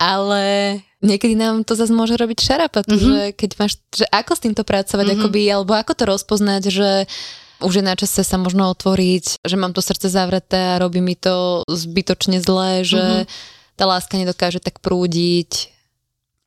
Ale 0.02 0.78
niekedy 1.02 1.38
nám 1.38 1.62
to 1.62 1.78
zase 1.78 1.94
môže 1.94 2.18
robiť 2.18 2.40
šarapat, 2.42 2.86
uh-huh. 2.90 2.98
že 2.98 3.18
keď 3.38 3.50
máš, 3.62 3.74
že 3.94 4.06
ako 4.10 4.32
s 4.34 4.44
týmto 4.44 4.64
pracovať, 4.66 5.06
uh-huh. 5.06 5.20
akoby, 5.22 5.42
alebo 5.50 5.74
ako 5.78 5.94
to 5.94 6.04
rozpoznať, 6.10 6.64
že 6.74 6.90
už 7.58 7.82
je 7.82 7.84
na 7.86 7.98
čase 7.98 8.22
sa 8.22 8.38
možno 8.38 8.70
otvoriť, 8.70 9.42
že 9.42 9.56
mám 9.58 9.74
to 9.74 9.82
srdce 9.82 10.14
zavreté 10.14 10.78
a 10.78 10.82
robí 10.82 11.02
mi 11.02 11.18
to 11.18 11.66
zbytočne 11.66 12.38
zlé, 12.42 12.86
že 12.86 13.02
uh-huh. 13.02 13.30
tá 13.78 13.84
láska 13.90 14.18
nedokáže 14.18 14.62
tak 14.62 14.82
prúdiť, 14.82 15.78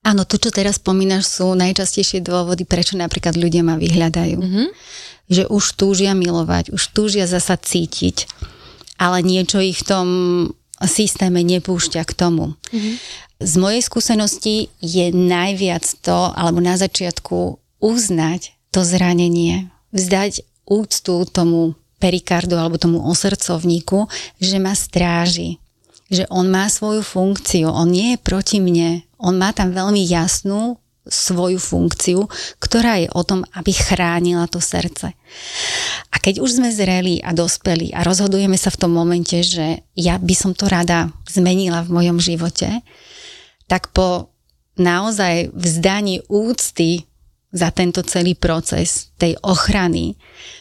Áno, 0.00 0.24
to, 0.24 0.40
čo 0.40 0.48
teraz 0.48 0.80
spomínaš, 0.80 1.28
sú 1.28 1.52
najčastejšie 1.52 2.24
dôvody, 2.24 2.64
prečo 2.64 2.96
napríklad 2.96 3.36
ľudia 3.36 3.60
ma 3.60 3.76
vyhľadajú. 3.76 4.38
Mm-hmm. 4.40 4.68
Že 5.28 5.44
už 5.52 5.64
túžia 5.76 6.16
milovať, 6.16 6.72
už 6.72 6.82
túžia 6.96 7.28
zasa 7.28 7.60
cítiť, 7.60 8.24
ale 8.96 9.20
niečo 9.20 9.60
ich 9.60 9.76
v 9.76 9.86
tom 9.86 10.06
systéme 10.88 11.45
nepúšťa 11.45 12.03
k 12.09 12.12
tomu. 12.16 12.57
Mm-hmm. 12.73 12.95
Z 13.40 13.53
mojej 13.57 13.83
skúsenosti 13.85 14.57
je 14.81 15.12
najviac 15.12 15.85
to, 16.05 16.33
alebo 16.37 16.61
na 16.61 16.77
začiatku 16.77 17.61
uznať 17.81 18.53
to 18.73 18.85
zranenie, 18.85 19.73
vzdať 19.93 20.45
úctu 20.69 21.25
tomu 21.29 21.77
perikardu 22.01 22.57
alebo 22.57 22.81
tomu 22.81 23.05
osrdcovníku, 23.05 24.09
že 24.40 24.57
ma 24.57 24.73
stráži, 24.73 25.61
že 26.09 26.25
on 26.33 26.49
má 26.49 26.66
svoju 26.73 27.05
funkciu, 27.05 27.69
on 27.69 27.93
nie 27.93 28.16
je 28.16 28.19
proti 28.25 28.59
mne, 28.59 29.05
on 29.21 29.37
má 29.37 29.53
tam 29.53 29.77
veľmi 29.77 30.01
jasnú 30.01 30.80
svoju 31.08 31.56
funkciu, 31.56 32.28
ktorá 32.60 33.00
je 33.00 33.08
o 33.16 33.22
tom, 33.24 33.40
aby 33.56 33.72
chránila 33.72 34.44
to 34.46 34.60
srdce. 34.60 35.16
A 36.12 36.16
keď 36.20 36.44
už 36.44 36.60
sme 36.60 36.68
zreli 36.68 37.24
a 37.24 37.32
dospeli 37.32 37.90
a 37.96 38.04
rozhodujeme 38.04 38.58
sa 38.60 38.68
v 38.68 38.80
tom 38.80 38.92
momente, 38.92 39.40
že 39.40 39.84
ja 39.96 40.20
by 40.20 40.34
som 40.36 40.52
to 40.52 40.68
rada 40.68 41.08
zmenila 41.24 41.80
v 41.86 41.94
mojom 41.96 42.18
živote, 42.20 42.84
tak 43.64 43.94
po 43.96 44.34
naozaj 44.76 45.52
vzdaní 45.56 46.24
úcty 46.28 47.08
za 47.50 47.72
tento 47.74 48.04
celý 48.06 48.38
proces 48.38 49.10
tej 49.18 49.34
ochrany, 49.42 50.14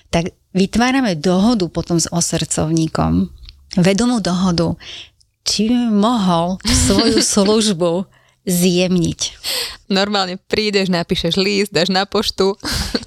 tak 0.10 0.34
vytvárame 0.56 1.14
dohodu 1.20 1.70
potom 1.70 2.02
s 2.02 2.10
osrdcovníkom, 2.10 3.30
vedomú 3.78 4.18
dohodu, 4.24 4.74
či 5.46 5.70
by 5.70 5.94
mohol 5.94 6.58
svoju 6.88 7.22
službu 7.22 8.19
zjemniť. 8.48 9.20
Normálne 9.90 10.38
prídeš, 10.38 10.94
napíšeš 10.94 11.36
list, 11.40 11.72
dáš 11.74 11.90
na 11.90 12.06
poštu. 12.06 12.56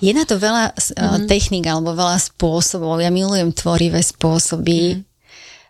Je 0.02 0.10
na 0.10 0.26
to 0.26 0.36
veľa 0.36 0.74
mm-hmm. 0.74 1.26
techník 1.30 1.64
alebo 1.70 1.94
veľa 1.94 2.18
spôsobov. 2.18 2.98
Ja 2.98 3.08
milujem 3.14 3.54
tvorivé 3.54 4.02
spôsoby. 4.02 4.98
Mm-hmm 4.98 5.11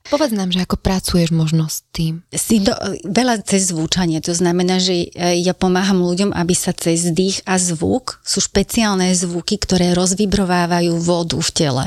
Povedz 0.02 0.34
nám, 0.34 0.50
že 0.50 0.66
ako 0.66 0.82
pracuješ 0.82 1.30
možno 1.30 1.70
s 1.70 1.86
tým. 1.94 2.26
Si 2.34 2.58
do, 2.58 2.74
veľa 3.06 3.46
cez 3.46 3.70
zvučanie, 3.70 4.18
to 4.18 4.34
znamená, 4.34 4.82
že 4.82 5.06
e, 5.14 5.38
ja 5.38 5.54
pomáham 5.54 6.02
ľuďom, 6.02 6.34
aby 6.34 6.54
sa 6.58 6.74
cez 6.74 7.06
dých 7.14 7.46
a 7.46 7.54
zvuk, 7.54 8.18
sú 8.26 8.42
špeciálne 8.42 9.14
zvuky, 9.14 9.62
ktoré 9.62 9.94
rozvibrovávajú 9.94 10.98
vodu 10.98 11.38
v 11.38 11.50
tele. 11.54 11.84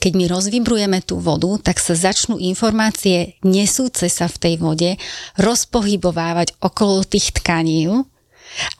Keď 0.00 0.12
my 0.16 0.24
rozvibrujeme 0.32 1.04
tú 1.04 1.20
vodu, 1.20 1.60
tak 1.60 1.76
sa 1.76 1.92
začnú 1.92 2.40
informácie 2.40 3.36
nesúce 3.44 4.08
sa 4.08 4.32
v 4.32 4.36
tej 4.40 4.54
vode 4.56 4.90
rozpohybovávať 5.36 6.56
okolo 6.64 7.04
tých 7.04 7.36
tkaní, 7.36 7.84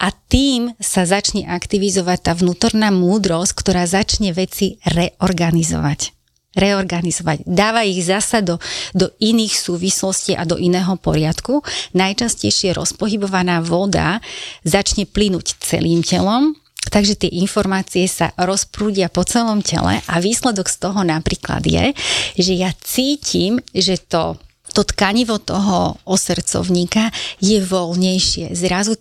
a 0.04 0.12
tým 0.12 0.76
sa 0.76 1.08
začne 1.08 1.48
aktivizovať 1.48 2.18
tá 2.28 2.32
vnútorná 2.36 2.92
múdrosť, 2.92 3.56
ktorá 3.56 3.88
začne 3.88 4.36
veci 4.36 4.76
reorganizovať 4.84 6.21
reorganizovať. 6.56 7.44
Dáva 7.48 7.84
ich 7.84 8.04
zasa 8.04 8.44
do, 8.44 8.60
do 8.92 9.08
iných 9.20 9.54
súvislostí 9.56 10.36
a 10.36 10.44
do 10.44 10.60
iného 10.60 10.96
poriadku. 11.00 11.64
Najčastejšie 11.96 12.76
rozpohybovaná 12.76 13.64
voda 13.64 14.20
začne 14.64 15.08
plynúť 15.08 15.58
celým 15.60 16.04
telom, 16.04 16.56
Takže 16.82 17.14
tie 17.14 17.30
informácie 17.38 18.10
sa 18.10 18.34
rozprúdia 18.34 19.06
po 19.06 19.22
celom 19.22 19.62
tele 19.62 20.02
a 20.02 20.14
výsledok 20.18 20.66
z 20.66 20.76
toho 20.82 21.06
napríklad 21.06 21.62
je, 21.62 21.94
že 22.34 22.52
ja 22.58 22.74
cítim, 22.82 23.62
že 23.70 24.02
to 24.02 24.34
to 24.72 24.88
tkanivo 24.88 25.36
toho 25.36 26.00
osrdcovníka 26.08 27.12
je 27.44 27.60
voľnejšie. 27.60 28.56
Zrazu 28.56 28.96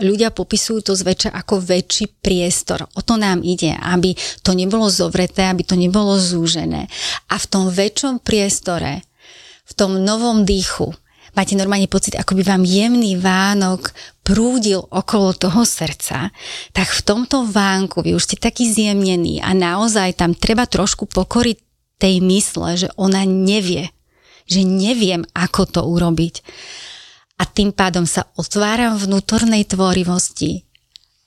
ľudia 0.00 0.34
popisujú 0.34 0.90
to 0.90 0.92
zväčša 0.98 1.30
ako 1.30 1.62
väčší 1.62 2.10
priestor. 2.18 2.90
O 2.98 3.00
to 3.02 3.14
nám 3.14 3.46
ide, 3.46 3.74
aby 3.78 4.18
to 4.42 4.56
nebolo 4.56 4.90
zovreté, 4.90 5.46
aby 5.46 5.62
to 5.62 5.78
nebolo 5.78 6.18
zúžené. 6.18 6.90
A 7.30 7.38
v 7.38 7.46
tom 7.46 7.70
väčšom 7.70 8.18
priestore, 8.18 9.06
v 9.64 9.72
tom 9.78 10.02
novom 10.02 10.42
dýchu, 10.42 10.90
máte 11.38 11.54
normálne 11.54 11.86
pocit, 11.86 12.18
ako 12.18 12.34
by 12.38 12.42
vám 12.42 12.62
jemný 12.66 13.14
vánok 13.18 13.94
prúdil 14.26 14.82
okolo 14.82 15.36
toho 15.36 15.62
srdca, 15.62 16.34
tak 16.74 16.88
v 16.90 17.00
tomto 17.04 17.46
vánku 17.46 18.02
vy 18.02 18.18
už 18.18 18.24
ste 18.34 18.36
taký 18.40 18.66
zjemnený 18.66 19.44
a 19.44 19.54
naozaj 19.54 20.18
tam 20.18 20.34
treba 20.34 20.66
trošku 20.66 21.06
pokoriť 21.06 21.56
tej 22.02 22.18
mysle, 22.24 22.74
že 22.74 22.88
ona 22.98 23.22
nevie, 23.22 23.94
že 24.50 24.66
neviem, 24.66 25.22
ako 25.32 25.62
to 25.70 25.80
urobiť 25.86 26.34
a 27.44 27.52
tým 27.52 27.76
pádom 27.76 28.08
sa 28.08 28.24
otváram 28.40 28.96
vnútornej 28.96 29.68
tvorivosti 29.68 30.64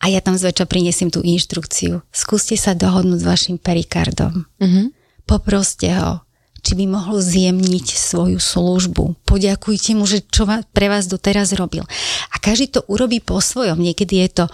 a 0.01 0.09
ja 0.09 0.17
tam 0.17 0.33
zväčša 0.33 0.65
prinesím 0.65 1.13
tú 1.13 1.21
inštrukciu. 1.21 2.01
Skúste 2.09 2.57
sa 2.57 2.73
dohodnúť 2.73 3.21
s 3.21 3.29
vašim 3.29 3.57
perikardom. 3.61 4.49
Mm-hmm. 4.57 4.85
Poproste 5.29 5.93
ho, 5.93 6.25
či 6.65 6.73
by 6.73 6.89
mohol 6.89 7.21
zjemniť 7.21 7.93
svoju 7.93 8.41
službu. 8.41 9.29
Poďakujte 9.29 9.93
mu, 9.93 10.09
že 10.09 10.25
čo 10.25 10.49
pre 10.73 10.89
vás 10.89 11.05
doteraz 11.05 11.53
robil. 11.53 11.85
A 12.33 12.35
každý 12.41 12.73
to 12.73 12.81
urobí 12.89 13.21
po 13.21 13.37
svojom. 13.37 13.77
Niekedy 13.77 14.25
je 14.25 14.29
to 14.41 14.45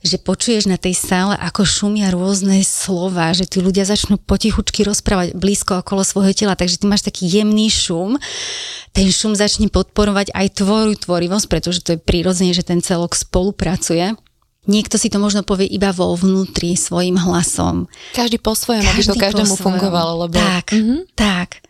že 0.00 0.16
počuješ 0.16 0.64
na 0.64 0.80
tej 0.80 0.96
sále, 0.96 1.36
ako 1.36 1.68
šumia 1.68 2.08
rôzne 2.08 2.64
slova, 2.64 3.36
že 3.36 3.44
tí 3.44 3.60
ľudia 3.60 3.84
začnú 3.84 4.16
potichučky 4.16 4.80
rozprávať 4.88 5.36
blízko 5.36 5.84
okolo 5.84 6.00
svojho 6.00 6.32
tela, 6.32 6.56
takže 6.56 6.80
ty 6.80 6.88
máš 6.88 7.04
taký 7.04 7.28
jemný 7.28 7.68
šum, 7.68 8.16
ten 8.96 9.06
šum 9.12 9.36
začne 9.36 9.68
podporovať 9.68 10.32
aj 10.32 10.46
tvoju 10.56 10.96
tvorivosť, 11.04 11.46
pretože 11.46 11.84
to 11.84 11.94
je 11.94 12.00
prirodzene, 12.00 12.56
že 12.56 12.64
ten 12.64 12.80
celok 12.80 13.12
spolupracuje. 13.12 14.16
Niekto 14.68 15.00
si 15.00 15.08
to 15.08 15.16
možno 15.16 15.40
povie 15.40 15.64
iba 15.68 15.88
vo 15.92 16.12
vnútri 16.12 16.76
svojim 16.76 17.16
hlasom. 17.16 17.88
Každý 18.12 18.36
po 18.36 18.52
svojom, 18.52 18.84
Každý 18.84 18.92
aby 18.92 19.02
to 19.08 19.16
každému 19.16 19.54
fungovalo. 19.56 20.28
Lebo... 20.28 20.36
Tak, 20.36 20.76
mm-hmm. 20.76 21.00
tak. 21.16 21.64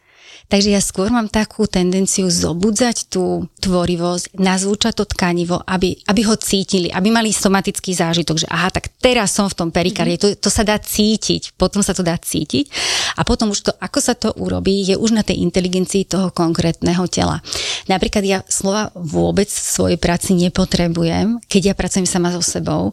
Takže 0.50 0.74
ja 0.74 0.82
skôr 0.82 1.14
mám 1.14 1.30
takú 1.30 1.70
tendenciu 1.70 2.26
zobudzať 2.26 3.06
tú 3.06 3.46
tvorivosť, 3.62 4.34
nazvúčať 4.34 4.98
to 4.98 5.04
tkanivo, 5.06 5.62
aby, 5.62 5.94
aby 6.10 6.20
ho 6.26 6.34
cítili, 6.34 6.90
aby 6.90 7.06
mali 7.14 7.30
somatický 7.30 7.94
zážitok, 7.94 8.42
že 8.42 8.50
aha, 8.50 8.74
tak 8.74 8.90
teraz 8.98 9.30
som 9.30 9.46
v 9.46 9.54
tom 9.54 9.70
perikarde, 9.70 10.18
mm-hmm. 10.18 10.42
to, 10.42 10.42
to 10.42 10.50
sa 10.50 10.66
dá 10.66 10.74
cítiť, 10.74 11.54
potom 11.54 11.86
sa 11.86 11.94
to 11.94 12.02
dá 12.02 12.18
cítiť 12.18 12.66
a 13.14 13.22
potom 13.22 13.54
už 13.54 13.70
to, 13.70 13.72
ako 13.78 13.98
sa 14.02 14.18
to 14.18 14.34
urobí, 14.34 14.82
je 14.82 14.98
už 14.98 15.14
na 15.14 15.22
tej 15.22 15.38
inteligencii 15.38 16.10
toho 16.10 16.34
konkrétneho 16.34 17.06
tela. 17.06 17.38
Napríklad 17.86 18.26
ja 18.26 18.38
slova 18.50 18.90
vôbec 18.98 19.46
v 19.46 19.70
svojej 19.70 19.98
práci 20.02 20.34
nepotrebujem, 20.34 21.38
keď 21.46 21.62
ja 21.70 21.74
pracujem 21.78 22.10
sama 22.10 22.34
so 22.34 22.42
sebou, 22.42 22.90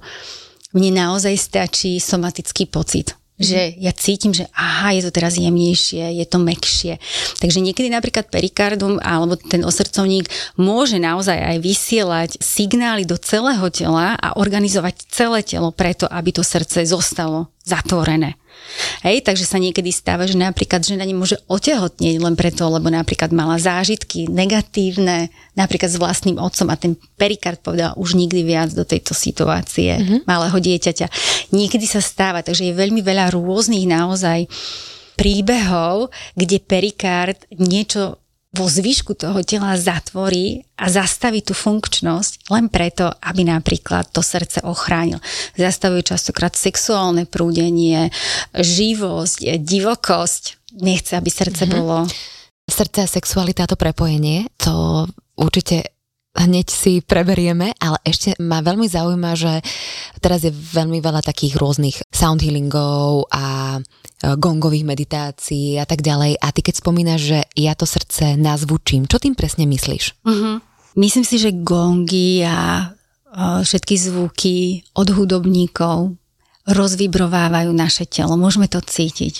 mne 0.77 0.93
naozaj 0.93 1.33
stačí 1.33 1.97
somatický 1.97 2.69
pocit 2.69 3.17
že 3.37 3.77
ja 3.77 3.93
cítim, 3.93 4.33
že 4.33 4.49
aha, 4.57 4.97
je 4.97 5.05
to 5.05 5.11
teraz 5.13 5.37
jemnejšie, 5.37 6.17
je 6.17 6.25
to 6.25 6.41
mekšie. 6.41 6.97
Takže 7.37 7.61
niekedy 7.61 7.93
napríklad 7.93 8.33
perikardum 8.33 8.97
alebo 8.97 9.37
ten 9.37 9.61
osrdcovník 9.61 10.25
môže 10.57 10.97
naozaj 10.97 11.37
aj 11.37 11.57
vysielať 11.61 12.29
signály 12.41 13.05
do 13.05 13.13
celého 13.21 13.69
tela 13.69 14.17
a 14.17 14.33
organizovať 14.41 15.05
celé 15.13 15.45
telo 15.45 15.69
preto, 15.69 16.09
aby 16.09 16.33
to 16.33 16.41
srdce 16.41 16.89
zostalo 16.89 17.53
zatvorené. 17.61 18.35
Hej, 19.01 19.25
takže 19.25 19.45
sa 19.45 19.57
niekedy 19.57 19.89
stáva, 19.89 20.29
že 20.29 20.37
napríklad 20.37 20.85
žena 20.85 21.01
nemôže 21.01 21.37
otehotnieť 21.49 22.21
len 22.21 22.35
preto, 22.37 22.69
lebo 22.69 22.93
napríklad 22.93 23.33
mala 23.33 23.57
zážitky 23.57 24.29
negatívne, 24.29 25.33
napríklad 25.57 25.89
s 25.89 25.97
vlastným 25.97 26.37
otcom 26.37 26.69
a 26.69 26.77
ten 26.77 26.93
perikard 27.17 27.57
povedal 27.61 27.97
už 27.97 28.13
nikdy 28.13 28.45
viac 28.45 28.69
do 28.73 28.85
tejto 28.85 29.17
situácie 29.17 29.97
mm-hmm. 29.97 30.19
malého 30.29 30.57
dieťaťa. 30.57 31.07
Niekedy 31.53 31.85
sa 31.89 32.01
stáva, 32.03 32.45
takže 32.45 32.69
je 32.69 32.77
veľmi 32.77 33.01
veľa 33.01 33.33
rôznych 33.33 33.89
naozaj 33.89 34.45
príbehov, 35.17 36.13
kde 36.37 36.61
perikard 36.61 37.41
niečo 37.57 38.21
vo 38.55 38.65
zvyšku 38.71 39.13
toho 39.19 39.43
tela 39.43 39.75
zatvorí 39.75 40.63
a 40.79 40.87
zastaví 40.87 41.43
tú 41.43 41.51
funkčnosť 41.51 42.47
len 42.47 42.71
preto, 42.71 43.11
aby 43.19 43.43
napríklad 43.43 44.07
to 44.09 44.23
srdce 44.23 44.63
ochránil. 44.63 45.19
Zastavuje 45.59 46.07
častokrát 46.07 46.55
sexuálne 46.55 47.27
prúdenie, 47.27 48.07
živosť, 48.55 49.59
divokosť. 49.59 50.43
Nechce, 50.79 51.19
aby 51.19 51.29
srdce 51.31 51.67
mm-hmm. 51.67 51.77
bolo... 51.79 52.07
Srdce 52.67 53.07
a 53.07 53.07
sexualita, 53.07 53.63
to 53.63 53.79
prepojenie, 53.79 54.51
to 54.59 55.07
určite 55.39 55.96
hneď 56.37 56.67
si 56.69 56.93
preberieme, 57.01 57.73
ale 57.81 57.97
ešte 58.05 58.37
ma 58.37 58.61
veľmi 58.61 58.85
zaujíma, 58.85 59.31
že 59.33 59.59
teraz 60.21 60.45
je 60.45 60.53
veľmi 60.53 61.01
veľa 61.01 61.25
takých 61.25 61.57
rôznych 61.57 61.97
sound 62.13 62.45
healingov 62.45 63.25
a 63.33 63.77
e, 63.77 63.79
gongových 64.37 64.85
meditácií 64.85 65.81
a 65.81 65.85
tak 65.89 66.05
ďalej. 66.05 66.37
A 66.37 66.47
ty 66.53 66.61
keď 66.61 66.79
spomínaš, 66.79 67.21
že 67.25 67.39
ja 67.57 67.73
to 67.73 67.89
srdce 67.89 68.37
nazvučím, 68.37 69.09
čo 69.09 69.17
tým 69.17 69.33
presne 69.33 69.65
myslíš? 69.65 70.23
Uh-huh. 70.23 70.61
Myslím 70.97 71.25
si, 71.25 71.41
že 71.41 71.53
gongy 71.53 72.45
a 72.45 72.93
všetky 73.37 73.95
zvuky 74.01 74.57
od 74.97 75.07
hudobníkov 75.13 76.17
rozvibrovávajú 76.67 77.71
naše 77.71 78.09
telo. 78.09 78.33
Môžeme 78.35 78.65
to 78.65 78.81
cítiť. 78.81 79.35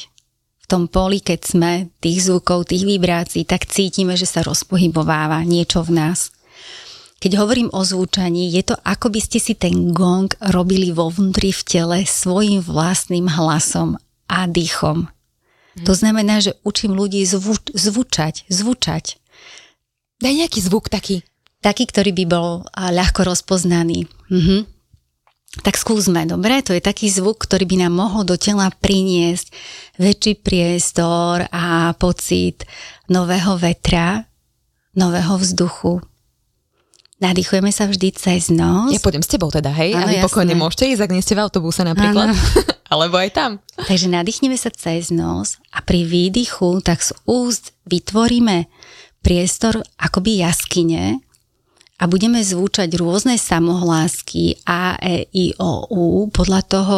V 0.62 0.66
tom 0.68 0.92
poli, 0.92 1.24
keď 1.24 1.40
sme 1.42 1.72
tých 2.04 2.28
zvukov, 2.28 2.68
tých 2.68 2.84
vibrácií, 2.84 3.48
tak 3.48 3.66
cítime, 3.66 4.20
že 4.20 4.28
sa 4.28 4.44
rozpohybováva 4.44 5.42
niečo 5.48 5.82
v 5.82 5.96
nás. 6.04 6.30
Keď 7.18 7.32
hovorím 7.34 7.70
o 7.74 7.82
zvučaní, 7.82 8.54
je 8.54 8.62
to 8.62 8.76
ako 8.86 9.10
by 9.10 9.20
ste 9.22 9.42
si 9.42 9.58
ten 9.58 9.90
gong 9.90 10.30
robili 10.54 10.94
vo 10.94 11.10
vnútri 11.10 11.50
v 11.50 11.62
tele 11.66 11.98
svojim 12.06 12.62
vlastným 12.62 13.26
hlasom 13.26 13.98
a 14.30 14.46
dýchom. 14.46 15.10
Mm. 15.10 15.86
To 15.90 15.94
znamená, 15.98 16.42
že 16.46 16.54
učím 16.62 16.94
ľudí 16.94 17.26
zvu, 17.26 17.58
zvučať, 17.74 18.46
zvučať. 18.54 19.18
Daj 20.22 20.34
nejaký 20.34 20.60
zvuk 20.62 20.94
taký. 20.94 21.26
Taký, 21.62 21.90
ktorý 21.90 22.14
by 22.14 22.26
bol 22.30 22.50
ľahko 22.74 23.26
rozpoznaný. 23.26 24.06
Mhm. 24.30 24.78
Tak 25.66 25.74
skúsme, 25.74 26.22
dobre? 26.30 26.62
To 26.62 26.76
je 26.76 26.84
taký 26.84 27.10
zvuk, 27.10 27.42
ktorý 27.42 27.66
by 27.66 27.88
nám 27.88 27.94
mohol 27.98 28.22
do 28.28 28.38
tela 28.38 28.70
priniesť 28.70 29.50
väčší 29.98 30.38
priestor 30.38 31.50
a 31.50 31.98
pocit 31.98 32.62
nového 33.10 33.58
vetra, 33.58 34.30
nového 34.94 35.34
vzduchu, 35.42 35.98
Nadýchujeme 37.18 37.74
sa 37.74 37.90
vždy 37.90 38.14
cez 38.14 38.54
nos. 38.54 38.94
Ja 38.94 39.02
pôjdem 39.02 39.26
s 39.26 39.32
tebou 39.32 39.50
teda, 39.50 39.74
hej? 39.74 39.98
Áno, 39.98 40.06
a 40.06 40.10
vy 40.10 40.22
pokojne 40.22 40.54
môžete 40.54 40.86
ísť, 40.86 41.02
ak 41.02 41.14
nie 41.18 41.26
ste 41.26 41.34
v 41.34 41.50
autobuse 41.50 41.82
napríklad. 41.82 42.30
Alebo 42.94 43.18
aj 43.18 43.30
tam. 43.34 43.52
Takže 43.74 44.06
nadýchneme 44.06 44.54
sa 44.54 44.70
cez 44.70 45.10
nos 45.10 45.58
a 45.74 45.82
pri 45.82 46.06
výdychu 46.06 46.80
tak 46.86 47.02
z 47.02 47.18
úst 47.26 47.74
vytvoríme 47.90 48.70
priestor 49.26 49.82
akoby 49.98 50.46
jaskyne 50.46 51.20
a 51.98 52.04
budeme 52.06 52.38
zvučať 52.38 52.94
rôzne 53.02 53.42
samohlásky 53.42 54.62
A, 54.70 55.02
E, 55.02 55.26
I, 55.34 55.58
O, 55.58 55.90
U 55.90 56.30
podľa 56.30 56.62
toho, 56.70 56.98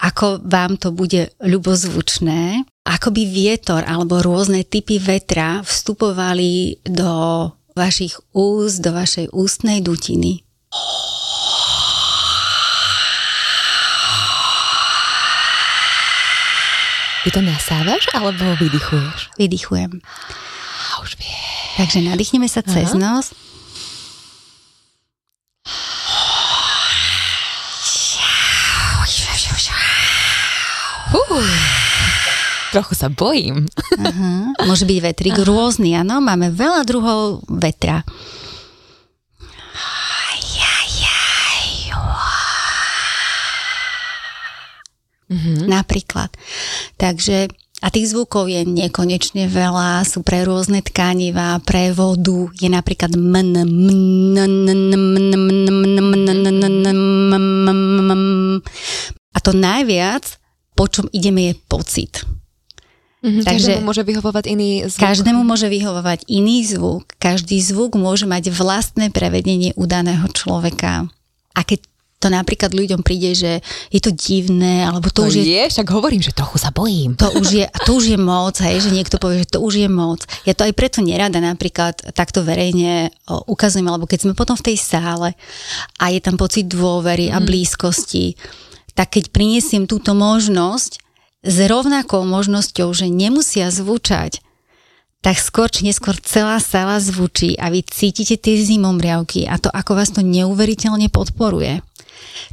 ako 0.00 0.40
vám 0.46 0.78
to 0.78 0.94
bude 0.94 1.34
ľubozvučné. 1.42 2.64
Akoby 2.86 3.26
vietor 3.28 3.82
alebo 3.84 4.22
rôzne 4.22 4.64
typy 4.64 4.96
vetra 4.96 5.60
vstupovali 5.60 6.80
do 6.86 7.12
vašich 7.76 8.18
úst, 8.32 8.80
do 8.82 8.92
vašej 8.92 9.30
ústnej 9.32 9.80
dutiny. 9.80 10.42
Ty 17.20 17.28
to 17.36 17.40
nasávaš 17.44 18.08
alebo 18.16 18.56
vydychuješ? 18.56 19.36
Vydychujem. 19.36 20.00
A 20.90 21.04
už 21.04 21.20
vie. 21.20 21.36
Takže 21.76 22.00
nadýchneme 22.00 22.48
sa 22.48 22.64
cez 22.64 22.96
nos. 22.96 23.36
Uh, 31.30 31.79
trochu 32.70 32.94
sa 32.94 33.10
bojím. 33.10 33.66
Uh-huh. 33.98 34.54
Môže 34.64 34.86
byť 34.86 34.98
vetrík 35.02 35.36
uh-huh. 35.38 35.50
rôzny, 35.50 35.98
áno, 35.98 36.22
máme 36.22 36.54
veľa 36.54 36.86
druhov 36.86 37.42
vetra. 37.46 38.06
Uh-huh. 45.30 45.62
Napríklad. 45.70 46.34
Takže 46.98 47.54
a 47.80 47.88
tých 47.88 48.12
zvukov 48.12 48.52
je 48.52 48.60
nekonečne 48.60 49.48
veľa, 49.48 50.04
sú 50.04 50.20
pre 50.20 50.44
rôzne 50.44 50.84
tkanivá, 50.84 51.56
pre 51.64 51.96
vodu, 51.96 52.52
je 52.52 52.68
napríklad 52.68 53.16
mn, 53.16 53.56
mn, 53.64 54.44
mn, 54.68 55.00
a 59.32 59.38
to 59.40 59.56
najviac, 59.56 60.36
po 60.76 60.92
čom 60.92 61.08
ideme, 61.08 61.48
je 61.48 61.54
pocit. 61.72 62.20
Mm-hmm, 63.20 63.44
Takže 63.44 63.76
každému 63.76 63.84
môže 63.84 64.02
vyhovovať 64.04 64.44
iný 64.48 64.70
zvuk. 64.88 65.04
Každému 65.04 65.40
môže 65.44 65.68
vyhovovať 65.68 66.20
iný 66.24 66.64
zvuk. 66.64 67.04
Každý 67.20 67.60
zvuk 67.60 67.92
môže 68.00 68.24
mať 68.24 68.48
vlastné 68.48 69.12
prevedenie 69.12 69.76
u 69.76 69.84
daného 69.84 70.24
človeka. 70.32 71.04
A 71.52 71.60
keď 71.60 71.84
to 72.20 72.28
napríklad 72.28 72.76
ľuďom 72.76 73.00
príde, 73.00 73.32
že 73.32 73.52
je 73.88 74.00
to 74.00 74.12
divné, 74.12 74.84
alebo 74.84 75.08
to, 75.08 75.24
to 75.24 75.32
už 75.32 75.40
je... 75.40 75.44
je... 75.56 75.64
však 75.72 75.88
hovorím, 75.88 76.20
že 76.20 76.36
trochu 76.36 76.60
sa 76.60 76.68
bojím. 76.68 77.16
To 77.16 77.32
už 77.32 77.48
je, 77.48 77.66
to 77.88 77.96
už 77.96 78.12
je 78.12 78.18
moc, 78.20 78.60
hej, 78.60 78.76
že 78.84 78.92
niekto 78.92 79.16
povie, 79.16 79.40
že 79.40 79.56
to 79.56 79.64
už 79.64 79.80
je 79.80 79.88
moc. 79.88 80.20
Ja 80.44 80.52
to 80.52 80.68
aj 80.68 80.76
preto 80.76 81.00
nerada 81.00 81.40
napríklad 81.40 81.96
takto 82.12 82.44
verejne 82.44 83.08
ukazujem, 83.48 83.88
alebo 83.88 84.04
keď 84.04 84.28
sme 84.28 84.32
potom 84.36 84.52
v 84.52 84.72
tej 84.72 84.76
sále 84.76 85.32
a 85.96 86.04
je 86.12 86.20
tam 86.20 86.36
pocit 86.36 86.68
dôvery 86.68 87.32
a 87.32 87.40
blízkosti, 87.40 88.36
tak 88.92 89.16
keď 89.16 89.32
priniesiem 89.32 89.88
túto 89.88 90.12
možnosť 90.12 91.09
s 91.40 91.56
rovnakou 91.64 92.24
možnosťou, 92.28 92.92
že 92.92 93.08
nemusia 93.08 93.72
zvučať, 93.72 94.44
tak 95.20 95.36
skôr 95.36 95.68
či 95.68 95.84
neskôr 95.84 96.16
celá 96.16 96.56
sála 96.60 96.96
zvučí 96.96 97.56
a 97.60 97.68
vy 97.68 97.84
cítite 97.84 98.40
tie 98.40 98.56
zimomriavky 98.56 99.44
a 99.44 99.60
to, 99.60 99.68
ako 99.68 99.92
vás 99.96 100.12
to 100.12 100.24
neuveriteľne 100.24 101.12
podporuje. 101.12 101.84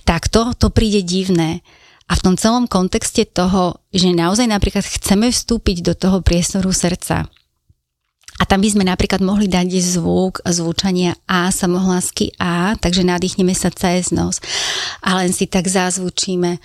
Takto 0.03 0.51
to 0.55 0.67
príde 0.71 1.03
divné. 1.03 1.63
A 2.07 2.15
v 2.15 2.23
tom 2.23 2.35
celom 2.39 2.71
kontexte 2.71 3.27
toho, 3.27 3.83
že 3.91 4.15
naozaj 4.15 4.47
napríklad 4.47 4.83
chceme 4.83 5.27
vstúpiť 5.27 5.83
do 5.83 5.93
toho 5.95 6.23
priestoru 6.23 6.71
srdca, 6.71 7.27
a 8.37 8.45
tam 8.45 8.61
by 8.61 8.69
sme 8.69 8.85
napríklad 8.85 9.17
mohli 9.17 9.49
dať 9.49 9.65
zvuk 9.81 10.45
zvučania 10.45 11.17
A, 11.25 11.49
samohlásky 11.49 12.37
A, 12.37 12.77
takže 12.77 13.01
nadýchneme 13.01 13.53
sa 13.57 13.73
cez 13.73 14.13
nos 14.13 14.37
a 15.01 15.17
len 15.17 15.33
si 15.33 15.49
tak 15.49 15.65
zazvučíme. 15.65 16.61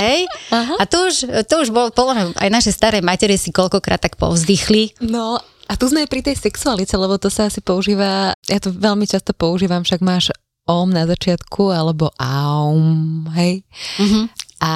Hej? 0.00 0.26
A 0.52 0.84
to 0.88 1.06
už, 1.06 1.14
to 1.46 1.54
už 1.62 1.68
bolo, 1.70 1.92
podľa 1.92 2.34
aj 2.38 2.50
naše 2.50 2.70
staré 2.72 3.04
matere 3.04 3.36
si 3.36 3.52
koľkokrát 3.52 4.00
tak 4.00 4.16
povzdychli. 4.16 4.98
No, 5.04 5.38
a 5.68 5.72
tu 5.76 5.84
sme 5.84 6.04
aj 6.04 6.10
pri 6.10 6.24
tej 6.24 6.36
sexualite, 6.40 6.96
lebo 6.96 7.20
to 7.20 7.28
sa 7.28 7.52
asi 7.52 7.60
používa, 7.60 8.32
ja 8.48 8.58
to 8.58 8.72
veľmi 8.72 9.04
často 9.04 9.36
používam, 9.36 9.84
však 9.84 10.00
máš 10.00 10.32
om 10.68 10.88
na 10.88 11.04
začiatku, 11.04 11.72
alebo 11.72 12.12
aum, 12.16 13.28
hej? 13.36 13.64
Uh-huh. 14.00 14.24
A, 14.64 14.74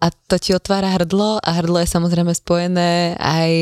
a 0.00 0.06
to 0.28 0.36
ti 0.40 0.56
otvára 0.56 0.92
hrdlo 0.92 1.40
a 1.40 1.50
hrdlo 1.56 1.80
je 1.80 1.88
samozrejme 1.88 2.32
spojené 2.32 3.16
aj 3.20 3.52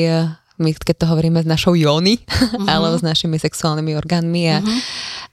my 0.59 0.75
keď 0.75 1.07
to 1.07 1.07
hovoríme 1.07 1.39
s 1.39 1.47
našou 1.47 1.79
jóny, 1.79 2.19
uh-huh. 2.19 2.67
alebo 2.71 2.99
s 2.99 3.07
našimi 3.07 3.39
sexuálnymi 3.39 3.95
orgánmi 3.95 4.43
a, 4.51 4.59
uh-huh. 4.59 4.79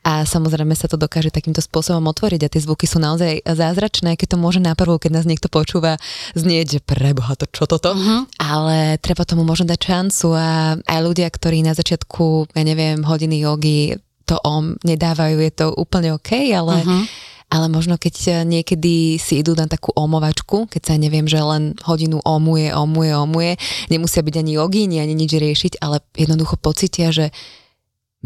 A 0.05 0.21
samozrejme 0.21 0.77
sa 0.77 0.85
to 0.85 1.01
dokáže 1.01 1.33
takýmto 1.33 1.65
spôsobom 1.65 2.05
otvoriť 2.13 2.45
a 2.45 2.51
tie 2.53 2.61
zvuky 2.61 2.85
sú 2.85 3.01
naozaj 3.01 3.41
zázračné, 3.41 4.13
keď 4.13 4.37
to 4.37 4.37
môže 4.37 4.61
na 4.61 4.77
prvú, 4.77 5.01
keď 5.01 5.17
nás 5.17 5.25
niekto 5.25 5.49
počúva, 5.49 5.97
znieť, 6.37 6.77
že 6.77 6.79
preboha 6.85 7.33
to 7.33 7.49
čo 7.49 7.65
toto, 7.65 7.97
uh-huh. 7.97 8.29
ale 8.37 9.01
treba 9.01 9.25
tomu 9.25 9.41
možno 9.41 9.65
dať 9.65 9.81
šancu 9.81 10.27
a 10.37 10.77
aj 10.77 10.99
ľudia, 11.01 11.25
ktorí 11.25 11.65
na 11.65 11.73
začiatku, 11.73 12.53
ja 12.53 12.63
neviem, 12.63 13.01
hodiny 13.01 13.41
jogy 13.41 13.97
to 14.29 14.37
om 14.45 14.77
nedávajú, 14.85 15.41
je 15.41 15.51
to 15.53 15.65
úplne 15.73 16.13
OK, 16.13 16.53
ale 16.53 16.85
uh-huh 16.85 17.33
ale 17.45 17.69
možno 17.69 18.01
keď 18.01 18.43
niekedy 18.43 19.21
si 19.21 19.39
idú 19.39 19.53
na 19.53 19.69
takú 19.69 19.93
omovačku, 19.93 20.65
keď 20.65 20.81
sa 20.81 20.95
neviem, 20.97 21.29
že 21.29 21.37
len 21.37 21.77
hodinu 21.85 22.17
omuje, 22.25 22.73
omuje, 22.73 23.13
omuje, 23.13 23.51
nemusia 23.93 24.25
byť 24.25 24.35
ani 24.41 24.51
jogíni, 24.57 24.97
ani 24.97 25.13
nič 25.13 25.37
riešiť, 25.37 25.73
ale 25.79 26.01
jednoducho 26.17 26.57
pocitia, 26.57 27.13
že 27.13 27.29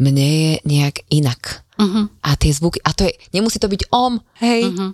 mne 0.00 0.24
je 0.24 0.52
nejak 0.64 1.04
inak. 1.12 1.68
Uh-huh. 1.80 2.12
A 2.20 2.36
tie 2.36 2.52
zvuky, 2.52 2.76
a 2.84 2.92
to 2.92 3.08
je, 3.08 3.12
nemusí 3.32 3.56
to 3.56 3.72
byť 3.72 3.88
om, 3.88 4.20
hej, 4.44 4.68
uh-huh. 4.68 4.92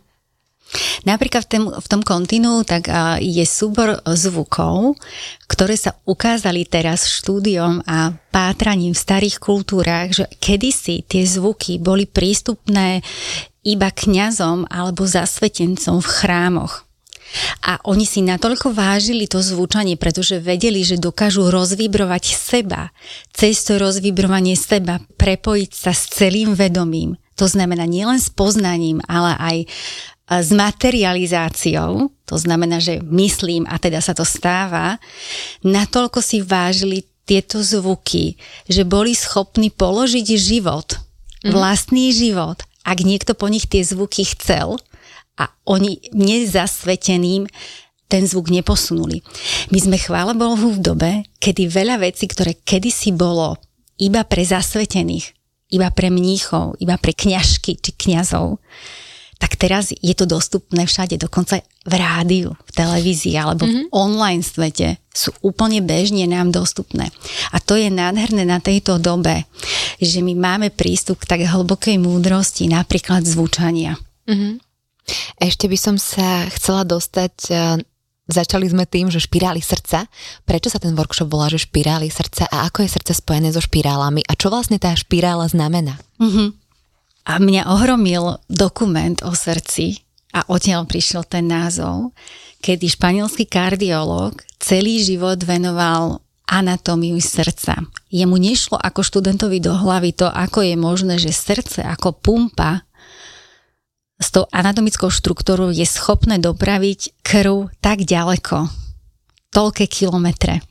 Napríklad 1.06 1.46
v, 1.46 1.50
tém, 1.50 1.64
v 1.70 1.86
tom 1.86 2.02
kontinu 2.02 2.66
tak 2.66 2.90
a, 2.90 3.22
je 3.22 3.46
súbor 3.46 4.02
zvukov, 4.02 4.98
ktoré 5.46 5.78
sa 5.78 5.94
ukázali 6.02 6.66
teraz 6.66 7.06
štúdiom 7.06 7.86
a 7.86 8.10
pátraním 8.34 8.90
v 8.90 9.02
starých 9.06 9.38
kultúrách, 9.38 10.08
že 10.10 10.24
kedysi 10.42 11.06
tie 11.06 11.22
zvuky 11.22 11.78
boli 11.78 12.10
prístupné 12.10 13.06
iba 13.62 13.90
kňazom 13.90 14.66
alebo 14.66 15.06
zasvetencom 15.06 16.02
v 16.02 16.08
chrámoch. 16.10 16.85
A 17.66 17.82
oni 17.84 18.06
si 18.06 18.22
natoľko 18.22 18.72
vážili 18.72 19.26
to 19.26 19.42
zvučanie, 19.42 19.98
pretože 19.98 20.38
vedeli, 20.40 20.86
že 20.86 21.00
dokážu 21.00 21.50
rozvibrovať 21.50 22.24
seba, 22.32 22.94
cez 23.34 23.60
to 23.66 23.76
rozvibrovanie 23.76 24.54
seba 24.54 25.02
prepojiť 25.18 25.70
sa 25.74 25.92
s 25.92 26.08
celým 26.10 26.54
vedomím. 26.56 27.18
To 27.36 27.44
znamená 27.44 27.84
nielen 27.84 28.16
s 28.16 28.32
poznaním, 28.32 29.04
ale 29.04 29.36
aj 29.36 29.56
s 30.26 30.50
materializáciou, 30.50 32.10
to 32.26 32.36
znamená, 32.36 32.82
že 32.82 32.98
myslím 32.98 33.62
a 33.70 33.78
teda 33.78 34.02
sa 34.02 34.10
to 34.10 34.26
stáva, 34.26 34.98
natoľko 35.62 36.18
si 36.18 36.42
vážili 36.42 37.06
tieto 37.26 37.62
zvuky, 37.62 38.34
že 38.66 38.82
boli 38.82 39.14
schopní 39.14 39.70
položiť 39.70 40.26
život, 40.34 40.98
vlastný 41.46 42.10
život 42.10 42.66
ak 42.86 43.02
niekto 43.02 43.34
po 43.34 43.50
nich 43.50 43.66
tie 43.66 43.82
zvuky 43.82 44.22
chcel 44.22 44.78
a 45.36 45.52
oni 45.68 46.12
nezasveteným 46.16 47.44
ten 48.06 48.22
zvuk 48.22 48.54
neposunuli. 48.54 49.20
My 49.74 49.78
sme, 49.82 49.96
chvála 49.98 50.32
Bohu, 50.32 50.70
v 50.70 50.80
dobe, 50.80 51.10
kedy 51.42 51.66
veľa 51.66 51.98
vecí, 51.98 52.30
ktoré 52.30 52.54
kedysi 52.54 53.10
bolo 53.10 53.58
iba 53.98 54.22
pre 54.22 54.46
zasvetených, 54.46 55.34
iba 55.74 55.90
pre 55.90 56.14
mníchov, 56.14 56.78
iba 56.78 56.94
pre 56.96 57.10
kňažky 57.10 57.74
či 57.82 57.90
kňazov, 57.98 58.62
tak 59.36 59.60
teraz 59.60 59.92
je 59.92 60.14
to 60.16 60.24
dostupné 60.24 60.88
všade, 60.88 61.20
dokonca 61.20 61.60
v 61.84 61.92
rádiu, 61.92 62.56
v 62.56 62.70
televízii 62.72 63.36
alebo 63.36 63.68
mm-hmm. 63.68 63.92
v 63.92 63.92
online 63.92 64.40
svete 64.40 64.96
sú 65.12 65.28
úplne 65.44 65.84
bežne 65.84 66.24
nám 66.24 66.48
dostupné. 66.48 67.12
A 67.52 67.60
to 67.60 67.76
je 67.76 67.92
nádherné 67.92 68.48
na 68.48 68.64
tejto 68.64 68.96
dobe, 68.96 69.44
že 70.00 70.24
my 70.24 70.32
máme 70.32 70.68
prístup 70.72 71.20
k 71.20 71.36
tak 71.36 71.40
hlbokej 71.44 72.00
múdrosti, 72.00 72.64
napríklad 72.72 73.28
zvučania. 73.28 74.00
Mm-hmm. 74.24 74.65
Ešte 75.38 75.70
by 75.70 75.78
som 75.78 75.96
sa 76.00 76.48
chcela 76.50 76.82
dostať 76.82 77.34
Začali 78.26 78.66
sme 78.66 78.90
tým, 78.90 79.06
že 79.06 79.22
špirály 79.22 79.62
srdca. 79.62 80.10
Prečo 80.42 80.66
sa 80.66 80.82
ten 80.82 80.98
workshop 80.98 81.30
volá, 81.30 81.46
že 81.46 81.62
špirály 81.62 82.10
srdca 82.10 82.50
a 82.50 82.66
ako 82.66 82.82
je 82.82 82.90
srdce 82.90 83.12
spojené 83.22 83.54
so 83.54 83.62
špirálami 83.62 84.26
a 84.26 84.34
čo 84.34 84.50
vlastne 84.50 84.82
tá 84.82 84.90
špirála 84.98 85.46
znamená? 85.46 85.94
Mm-hmm. 86.18 86.48
A 87.26 87.32
mňa 87.38 87.62
ohromil 87.70 88.42
dokument 88.50 89.18
o 89.22 89.30
srdci 89.30 90.02
a 90.34 90.42
odtiaľ 90.50 90.90
prišiel 90.90 91.22
ten 91.22 91.46
názov, 91.46 92.10
kedy 92.66 92.90
španielský 92.90 93.46
kardiológ 93.46 94.42
celý 94.58 94.98
život 95.06 95.38
venoval 95.46 96.18
anatómiu 96.50 97.22
srdca. 97.22 97.78
Jemu 98.10 98.38
nešlo 98.42 98.74
ako 98.74 99.06
študentovi 99.06 99.62
do 99.62 99.70
hlavy 99.70 100.14
to, 100.14 100.26
ako 100.26 100.66
je 100.66 100.74
možné, 100.74 101.14
že 101.22 101.30
srdce 101.30 101.86
ako 101.86 102.10
pumpa 102.10 102.82
s 104.16 104.28
tou 104.32 104.48
anatomickou 104.48 105.12
štruktúrou 105.12 105.72
je 105.72 105.84
schopné 105.84 106.40
dopraviť 106.40 107.20
krv 107.20 107.68
tak 107.84 108.04
ďaleko, 108.04 108.68
toľké 109.52 109.84
kilometre. 109.88 110.64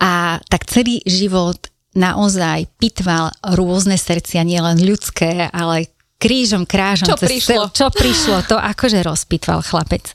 A 0.00 0.40
tak 0.48 0.68
celý 0.68 1.04
život 1.04 1.68
naozaj 1.96 2.68
pitval 2.80 3.32
rôzne 3.42 3.96
srdcia, 4.00 4.46
nielen 4.46 4.80
ľudské, 4.80 5.48
ale 5.50 5.92
krížom, 6.20 6.68
krážom. 6.68 7.08
Čo 7.08 7.16
prišlo? 7.16 7.48
Cel, 7.48 7.64
čo 7.72 7.86
prišlo, 7.88 8.36
to 8.44 8.60
akože 8.60 9.00
rozpitval 9.00 9.64
chlapec. 9.64 10.12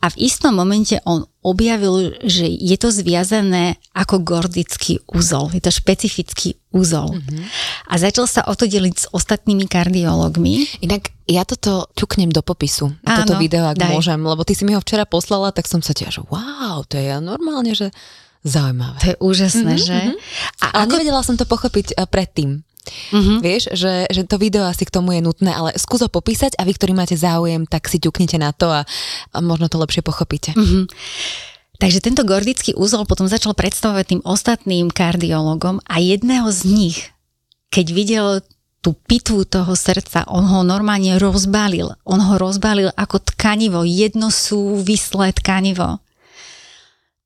A 0.00 0.08
v 0.08 0.16
istom 0.24 0.56
momente 0.56 0.96
on 1.04 1.28
objavil, 1.44 2.16
že 2.24 2.48
je 2.48 2.76
to 2.80 2.88
zviazané 2.88 3.76
ako 3.92 4.24
gordický 4.24 5.04
úzol. 5.12 5.52
Je 5.52 5.60
to 5.60 5.68
špecifický 5.68 6.56
úzol. 6.72 7.12
Mm-hmm. 7.12 7.44
A 7.92 7.94
začal 8.00 8.24
sa 8.24 8.40
o 8.48 8.56
to 8.56 8.64
deliť 8.64 8.94
s 8.96 9.06
ostatnými 9.12 9.68
kardiológmi. 9.68 10.80
Inak 10.80 11.12
ja 11.28 11.44
toto 11.44 11.92
ťuknem 11.92 12.32
do 12.32 12.40
popisu, 12.40 12.96
Áno, 13.04 13.28
toto 13.28 13.36
video, 13.36 13.68
ak 13.68 13.76
daj. 13.76 13.92
môžem, 13.92 14.16
lebo 14.16 14.40
ty 14.48 14.56
si 14.56 14.64
mi 14.64 14.72
ho 14.72 14.80
včera 14.80 15.04
poslala, 15.04 15.52
tak 15.52 15.68
som 15.68 15.84
sa 15.84 15.92
tiež, 15.92 16.24
wow, 16.32 16.80
to 16.88 16.96
je 16.96 17.12
normálne, 17.20 17.76
že 17.76 17.92
zaujímavé. 18.48 18.96
To 18.96 19.06
je 19.12 19.16
úžasné, 19.20 19.72
mm-hmm, 19.76 19.88
že? 19.92 19.98
A 20.64 20.64
Ale 20.72 20.88
ako... 20.88 20.92
nevedela 20.96 21.20
som 21.20 21.36
to 21.36 21.44
pochopiť 21.44 21.96
eh, 21.96 22.06
predtým. 22.08 22.64
Mm-hmm. 22.88 23.38
Vieš, 23.40 23.62
že, 23.72 23.94
že 24.10 24.22
to 24.28 24.36
video 24.40 24.66
asi 24.66 24.84
k 24.84 24.94
tomu 24.94 25.16
je 25.16 25.24
nutné, 25.24 25.50
ale 25.54 25.76
skús 25.78 26.02
ho 26.02 26.10
popísať 26.10 26.58
a 26.58 26.66
vy, 26.66 26.72
ktorí 26.74 26.92
máte 26.92 27.14
záujem, 27.14 27.64
tak 27.64 27.86
si 27.86 28.02
ťuknite 28.02 28.36
na 28.40 28.50
to 28.52 28.68
a, 28.68 28.82
a 29.32 29.38
možno 29.38 29.70
to 29.70 29.80
lepšie 29.80 30.02
pochopíte. 30.04 30.52
Mm-hmm. 30.52 30.84
Takže 31.78 32.02
tento 32.02 32.26
gordický 32.26 32.74
úzol 32.74 33.06
potom 33.06 33.30
začal 33.30 33.54
predstavovať 33.54 34.04
tým 34.10 34.22
ostatným 34.26 34.90
kardiologom 34.90 35.78
a 35.86 36.02
jedného 36.02 36.50
z 36.50 36.60
nich, 36.66 36.98
keď 37.70 37.86
videl 37.94 38.26
tú 38.82 38.94
pitvu 38.94 39.46
toho 39.46 39.74
srdca, 39.74 40.26
on 40.30 40.46
ho 40.46 40.62
normálne 40.66 41.18
rozbalil. 41.18 41.94
On 42.06 42.18
ho 42.18 42.34
rozbalil 42.38 42.90
ako 42.94 43.22
tkanivo, 43.22 43.82
jedno 43.86 44.30
súvislé 44.30 45.34
tkanivo. 45.34 45.98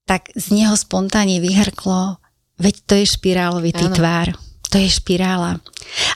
Tak 0.09 0.33
z 0.37 0.47
neho 0.53 0.77
spontánne 0.77 1.41
vyhrklo, 1.41 2.21
veď 2.61 2.75
to 2.89 2.93
je 3.01 3.07
špirálovitý 3.09 3.89
ano. 3.89 3.97
tvár 3.97 4.29
to 4.73 4.81
je 4.81 4.89
špirála. 4.89 5.61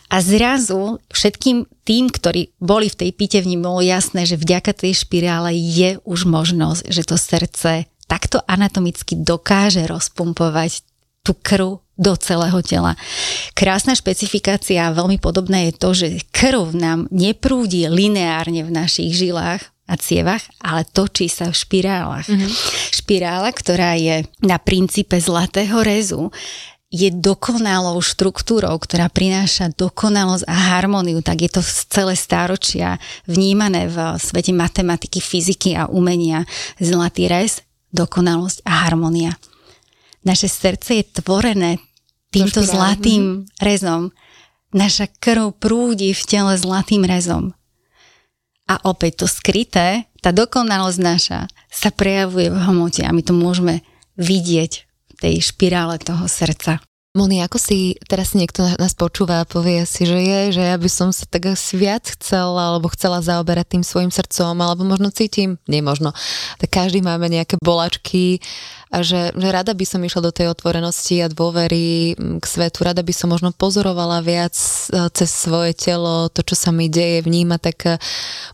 A 0.08 0.16
zrazu 0.24 0.96
všetkým 1.12 1.68
tým, 1.84 2.08
ktorí 2.08 2.56
boli 2.56 2.88
v 2.88 2.98
tej 3.04 3.10
pitevni, 3.12 3.60
bolo 3.60 3.84
jasné, 3.84 4.24
že 4.24 4.40
vďaka 4.40 4.72
tej 4.72 4.96
špirále 4.96 5.52
je 5.52 6.00
už 6.08 6.24
možnosť, 6.24 6.88
že 6.88 7.02
to 7.04 7.20
srdce 7.20 7.84
takto 8.08 8.40
anatomicky 8.48 9.18
dokáže 9.18 9.84
rozpumpovať 9.84 10.80
tú 11.20 11.36
krv 11.36 11.84
do 11.98 12.12
celého 12.16 12.60
tela. 12.64 12.96
Krásna 13.52 13.92
špecifikácia, 13.92 14.94
veľmi 14.94 15.20
podobné 15.20 15.68
je 15.68 15.72
to, 15.76 15.90
že 15.92 16.08
krv 16.32 16.72
nám 16.72 17.10
neprúdi 17.12 17.90
lineárne 17.90 18.64
v 18.64 18.72
našich 18.72 19.12
žilách, 19.12 19.76
a 19.86 19.94
cievach, 19.94 20.42
ale 20.58 20.82
točí 20.82 21.30
sa 21.30 21.46
v 21.46 21.54
špirálach. 21.62 22.26
Mm-hmm. 22.26 22.50
Špirála, 22.90 23.50
ktorá 23.54 23.94
je 23.94 24.26
na 24.42 24.58
princípe 24.58 25.14
zlatého 25.14 25.78
rezu, 25.78 26.34
je 26.86 27.10
dokonalou 27.10 27.98
štruktúrou, 27.98 28.78
ktorá 28.78 29.10
prináša 29.10 29.74
dokonalosť 29.74 30.46
a 30.46 30.54
harmóniu, 30.54 31.18
tak 31.18 31.42
je 31.42 31.50
to 31.58 31.62
celé 31.90 32.14
stáročia 32.14 33.02
vnímané 33.26 33.90
v 33.90 34.14
svete 34.22 34.54
matematiky, 34.54 35.18
fyziky 35.18 35.74
a 35.74 35.90
umenia. 35.90 36.46
Zlatý 36.78 37.26
rez, 37.26 37.66
dokonalosť 37.90 38.62
a 38.62 38.86
harmónia. 38.86 39.34
Naše 40.22 40.46
srdce 40.46 41.02
je 41.02 41.04
tvorené 41.22 41.82
týmto 42.30 42.62
zlatým 42.62 43.22
mhm. 43.22 43.62
rezom. 43.62 44.02
Naša 44.70 45.10
krv 45.10 45.58
prúdi 45.58 46.14
v 46.14 46.22
tele 46.26 46.54
zlatým 46.54 47.02
rezom. 47.02 47.54
A 48.66 48.82
opäť 48.82 49.22
to 49.22 49.26
skryté, 49.30 50.10
tá 50.22 50.34
dokonalosť 50.34 50.98
naša 50.98 51.40
sa 51.70 51.94
prejavuje 51.94 52.50
v 52.50 52.58
hmote 52.58 53.06
a 53.06 53.14
my 53.14 53.22
to 53.22 53.30
môžeme 53.30 53.86
vidieť 54.18 54.85
tej 55.18 55.40
špirále 55.40 55.98
toho 55.98 56.28
srdca. 56.28 56.80
Moni, 57.16 57.40
ako 57.40 57.56
si 57.56 57.96
teraz 58.04 58.36
niekto 58.36 58.60
nás 58.76 58.92
počúva 58.92 59.40
a 59.40 59.48
povie 59.48 59.88
si, 59.88 60.04
že 60.04 60.20
je, 60.20 60.60
že 60.60 60.62
ja 60.68 60.76
by 60.76 60.84
som 60.84 61.08
sa 61.16 61.24
tak 61.24 61.48
asi 61.48 61.80
viac 61.80 62.04
chcela 62.12 62.76
alebo 62.76 62.92
chcela 62.92 63.24
zaoberať 63.24 63.72
tým 63.72 63.84
svojim 63.88 64.12
srdcom, 64.12 64.52
alebo 64.60 64.84
možno 64.84 65.08
cítim, 65.08 65.56
nie 65.64 65.80
možno, 65.80 66.12
tak 66.60 66.68
každý 66.68 67.00
máme 67.00 67.32
nejaké 67.32 67.56
bolačky 67.56 68.44
a 68.92 69.00
že, 69.00 69.32
že 69.32 69.48
rada 69.48 69.72
by 69.72 69.88
som 69.88 70.04
išla 70.04 70.28
do 70.28 70.32
tej 70.36 70.52
otvorenosti 70.52 71.24
a 71.24 71.32
dôvery 71.32 72.12
k 72.20 72.44
svetu, 72.44 72.84
rada 72.84 73.00
by 73.00 73.14
som 73.16 73.32
možno 73.32 73.48
pozorovala 73.56 74.20
viac 74.20 74.52
e, 74.52 75.08
cez 75.16 75.32
svoje 75.32 75.72
telo, 75.72 76.28
to, 76.28 76.44
čo 76.44 76.52
sa 76.52 76.68
mi 76.68 76.92
deje, 76.92 77.24
vníma, 77.24 77.56
tak 77.56 77.80
e, 77.88 77.96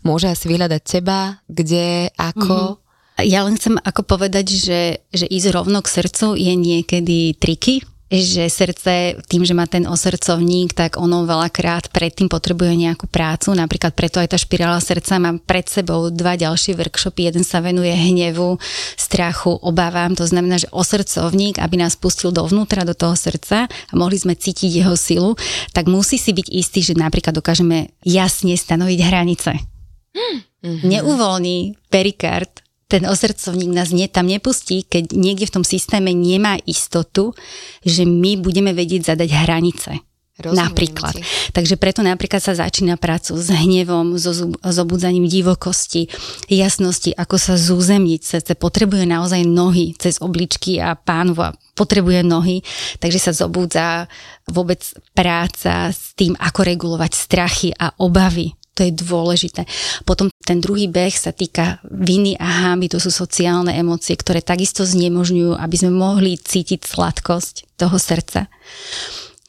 môže 0.07 0.31
asi 0.31 0.47
vyhľadať 0.47 0.81
teba, 0.87 1.43
kde, 1.51 2.15
ako, 2.15 2.79
mm-hmm 2.79 2.81
ja 3.23 3.47
len 3.47 3.55
chcem 3.55 3.79
ako 3.79 4.03
povedať, 4.03 4.45
že, 4.51 4.81
že 5.09 5.25
ísť 5.25 5.55
rovno 5.55 5.79
k 5.79 5.91
srdcu 5.91 6.35
je 6.35 6.53
niekedy 6.53 7.35
triky, 7.39 7.81
že 8.13 8.45
srdce, 8.45 9.17
tým, 9.25 9.41
že 9.41 9.57
má 9.57 9.65
ten 9.65 9.89
osrdcovník, 9.89 10.77
tak 10.77 11.01
ono 11.01 11.25
veľakrát 11.25 11.89
predtým 11.89 12.29
potrebuje 12.29 12.77
nejakú 12.77 13.09
prácu. 13.09 13.57
Napríklad 13.57 13.97
preto 13.97 14.21
aj 14.21 14.29
tá 14.29 14.37
špirála 14.37 14.77
srdca 14.77 15.17
mám 15.17 15.41
pred 15.41 15.65
sebou 15.65 16.13
dva 16.13 16.37
ďalšie 16.37 16.77
workshopy. 16.77 17.33
Jeden 17.33 17.41
sa 17.41 17.57
venuje 17.65 17.89
hnevu, 17.89 18.61
strachu, 19.01 19.57
obávam. 19.65 20.13
To 20.13 20.29
znamená, 20.29 20.61
že 20.61 20.69
osrdcovník, 20.69 21.57
aby 21.57 21.75
nás 21.81 21.97
pustil 21.97 22.29
dovnútra, 22.29 22.85
do 22.85 22.93
toho 22.93 23.17
srdca 23.17 23.65
a 23.65 23.93
mohli 23.97 24.21
sme 24.21 24.37
cítiť 24.37 24.85
jeho 24.85 24.93
silu, 24.93 25.33
tak 25.73 25.89
musí 25.89 26.21
si 26.21 26.37
byť 26.37 26.47
istý, 26.53 26.85
že 26.85 26.93
napríklad 26.93 27.33
dokážeme 27.33 27.97
jasne 28.05 28.53
stanoviť 28.53 28.99
hranice. 29.01 29.51
Mm-hmm. 30.63 30.85
Neuvoľní 30.85 31.57
perikard 31.91 32.62
ten 32.93 33.09
osrdcovník 33.09 33.73
nás 33.73 33.89
nie, 33.89 34.05
tam 34.05 34.29
nepustí, 34.29 34.85
keď 34.85 35.17
niekde 35.17 35.49
v 35.49 35.55
tom 35.57 35.65
systéme 35.65 36.13
nemá 36.13 36.61
istotu, 36.69 37.33
že 37.81 38.05
my 38.05 38.37
budeme 38.37 38.69
vedieť 38.69 39.17
zadať 39.17 39.29
hranice. 39.33 39.97
Rozumiem 40.33 40.65
napríklad. 40.65 41.13
Ti. 41.13 41.53
Takže 41.53 41.77
preto 41.77 42.01
napríklad 42.01 42.41
sa 42.41 42.57
začína 42.57 42.97
prácu 42.97 43.37
s 43.37 43.53
hnevom, 43.53 44.17
so 44.17 44.33
zobudzaním 44.61 45.29
divokosti, 45.29 46.09
jasnosti, 46.49 47.13
ako 47.13 47.37
sa 47.37 47.53
zúzemniť. 47.53 48.21
Srdce 48.21 48.53
potrebuje 48.57 49.05
naozaj 49.05 49.45
nohy 49.45 49.93
cez 49.93 50.17
obličky 50.17 50.81
a 50.81 50.97
pánva 50.97 51.53
potrebuje 51.77 52.25
nohy, 52.25 52.65
takže 52.97 53.29
sa 53.29 53.33
zobúdza 53.33 54.09
vôbec 54.49 54.81
práca 55.13 55.93
s 55.93 56.17
tým, 56.17 56.33
ako 56.37 56.65
regulovať 56.65 57.11
strachy 57.13 57.69
a 57.73 57.93
obavy 58.01 58.57
to 58.73 58.81
je 58.81 58.91
dôležité. 58.93 59.69
Potom 60.03 60.33
ten 60.43 60.57
druhý 60.59 60.89
beh 60.89 61.13
sa 61.13 61.29
týka 61.29 61.77
viny 61.85 62.33
a 62.41 62.73
hámy, 62.73 62.89
to 62.89 62.97
sú 62.97 63.13
sociálne 63.13 63.71
emócie, 63.71 64.17
ktoré 64.17 64.41
takisto 64.41 64.83
znemožňujú, 64.83 65.55
aby 65.55 65.75
sme 65.77 65.93
mohli 65.93 66.35
cítiť 66.35 66.81
sladkosť 66.83 67.77
toho 67.77 67.95
srdca. 68.01 68.49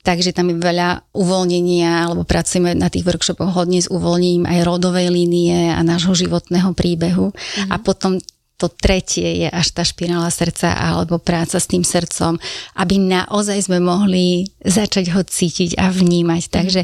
Takže 0.04 0.36
tam 0.36 0.52
je 0.52 0.60
veľa 0.60 1.16
uvoľnenia, 1.16 2.04
alebo 2.04 2.28
pracujeme 2.28 2.76
na 2.76 2.92
tých 2.92 3.08
workshopoch 3.08 3.56
hodne 3.56 3.80
s 3.80 3.88
uvoľnením 3.88 4.44
aj 4.44 4.68
rodovej 4.68 5.08
línie 5.08 5.72
a 5.72 5.80
nášho 5.80 6.12
životného 6.12 6.76
príbehu. 6.76 7.32
Mm-hmm. 7.32 7.72
A 7.72 7.80
potom 7.80 8.20
to 8.60 8.68
tretie 8.68 9.44
je 9.44 9.48
až 9.48 9.72
tá 9.72 9.82
špirála 9.82 10.28
srdca 10.28 10.76
alebo 10.76 11.16
práca 11.16 11.56
s 11.56 11.66
tým 11.66 11.82
srdcom, 11.82 12.36
aby 12.76 13.00
naozaj 13.00 13.66
sme 13.66 13.80
mohli 13.80 14.46
začať 14.60 15.10
ho 15.16 15.24
cítiť 15.24 15.80
a 15.80 15.88
vnímať. 15.88 16.42
Mm-hmm. 16.44 16.56
Takže 16.60 16.80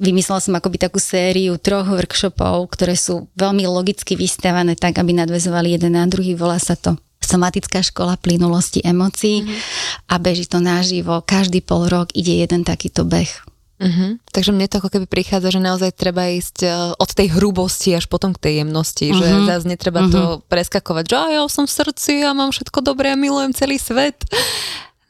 Vymyslela 0.00 0.40
som 0.40 0.56
akoby 0.56 0.80
takú 0.80 0.96
sériu 0.96 1.60
troch 1.60 1.84
workshopov, 1.84 2.72
ktoré 2.72 2.96
sú 2.96 3.28
veľmi 3.36 3.68
logicky 3.68 4.16
vystávané 4.16 4.72
tak, 4.72 4.96
aby 4.96 5.12
nadvezovali 5.12 5.76
jeden 5.76 6.00
na 6.00 6.08
druhý. 6.08 6.32
Volá 6.32 6.56
sa 6.56 6.80
to 6.80 6.96
somatická 7.20 7.84
škola 7.84 8.16
plynulosti 8.16 8.80
emócií 8.80 9.44
mm-hmm. 9.44 10.08
a 10.08 10.14
beží 10.16 10.48
to 10.48 10.64
naživo. 10.64 11.20
Každý 11.20 11.60
pol 11.60 11.92
rok 11.92 12.08
ide 12.16 12.40
jeden 12.40 12.64
takýto 12.64 13.04
beh. 13.04 13.52
Uh-huh. 13.82 14.14
Takže 14.30 14.54
mne 14.54 14.70
to 14.70 14.78
ako 14.78 14.94
keby 14.94 15.06
prichádza, 15.10 15.58
že 15.58 15.60
naozaj 15.60 15.90
treba 15.98 16.30
ísť 16.30 16.56
e, 16.62 16.68
od 16.94 17.10
tej 17.10 17.34
hrubosti 17.34 17.90
až 17.98 18.06
potom 18.06 18.30
k 18.30 18.38
tej 18.38 18.54
jemnosti, 18.62 19.10
uh-huh. 19.10 19.18
že 19.18 19.26
mhm. 19.26 19.46
zase 19.50 19.66
netreba 19.66 20.06
uh-huh. 20.06 20.14
to 20.14 20.22
mhm. 20.22 20.38
preskakovať, 20.46 21.04
že 21.10 21.16
ja 21.34 21.42
som 21.50 21.64
v 21.66 21.74
srdci 21.82 22.12
a 22.22 22.30
mám 22.30 22.54
všetko 22.54 22.78
dobré 22.78 23.10
a 23.10 23.18
milujem 23.18 23.50
celý 23.50 23.82
svet. 23.82 24.22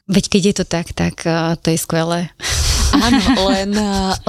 Veď 0.09 0.23
keď 0.27 0.41
je 0.41 0.55
to 0.57 0.65
tak, 0.65 0.91
tak 0.91 1.21
uh, 1.23 1.53
to 1.61 1.69
je 1.71 1.77
skvelé. 1.77 2.33
Áno, 2.93 3.19
len, 3.49 3.71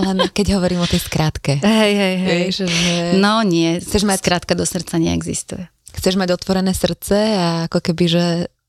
len 0.01 0.17
keď 0.33 0.57
hovorím 0.57 0.81
o 0.81 0.89
tej 0.89 1.05
skratke. 1.05 1.61
Hej, 1.61 1.93
hej, 1.93 2.15
hej. 2.17 2.41
Vieš, 2.49 2.57
že... 2.65 2.93
No 3.21 3.45
nie, 3.45 3.79
chceš 3.79 4.09
mať... 4.09 4.25
skratka 4.25 4.57
do 4.57 4.65
srdca 4.65 4.97
neexistuje. 4.97 5.69
Chceš 5.95 6.19
mať 6.19 6.35
otvorené 6.35 6.73
srdce 6.75 7.17
a 7.39 7.49
ako 7.71 7.79
keby, 7.79 8.05
že 8.09 8.25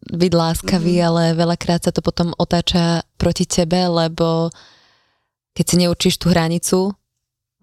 byť 0.06 0.32
láskavý, 0.36 1.02
mm. 1.02 1.06
ale 1.10 1.24
veľakrát 1.34 1.90
sa 1.90 1.92
to 1.96 2.06
potom 2.06 2.36
otáča 2.38 3.02
proti 3.18 3.50
tebe, 3.50 3.82
lebo 3.90 4.54
keď 5.58 5.66
si 5.66 5.76
neučíš 5.82 6.16
tú 6.22 6.30
hranicu, 6.30 6.94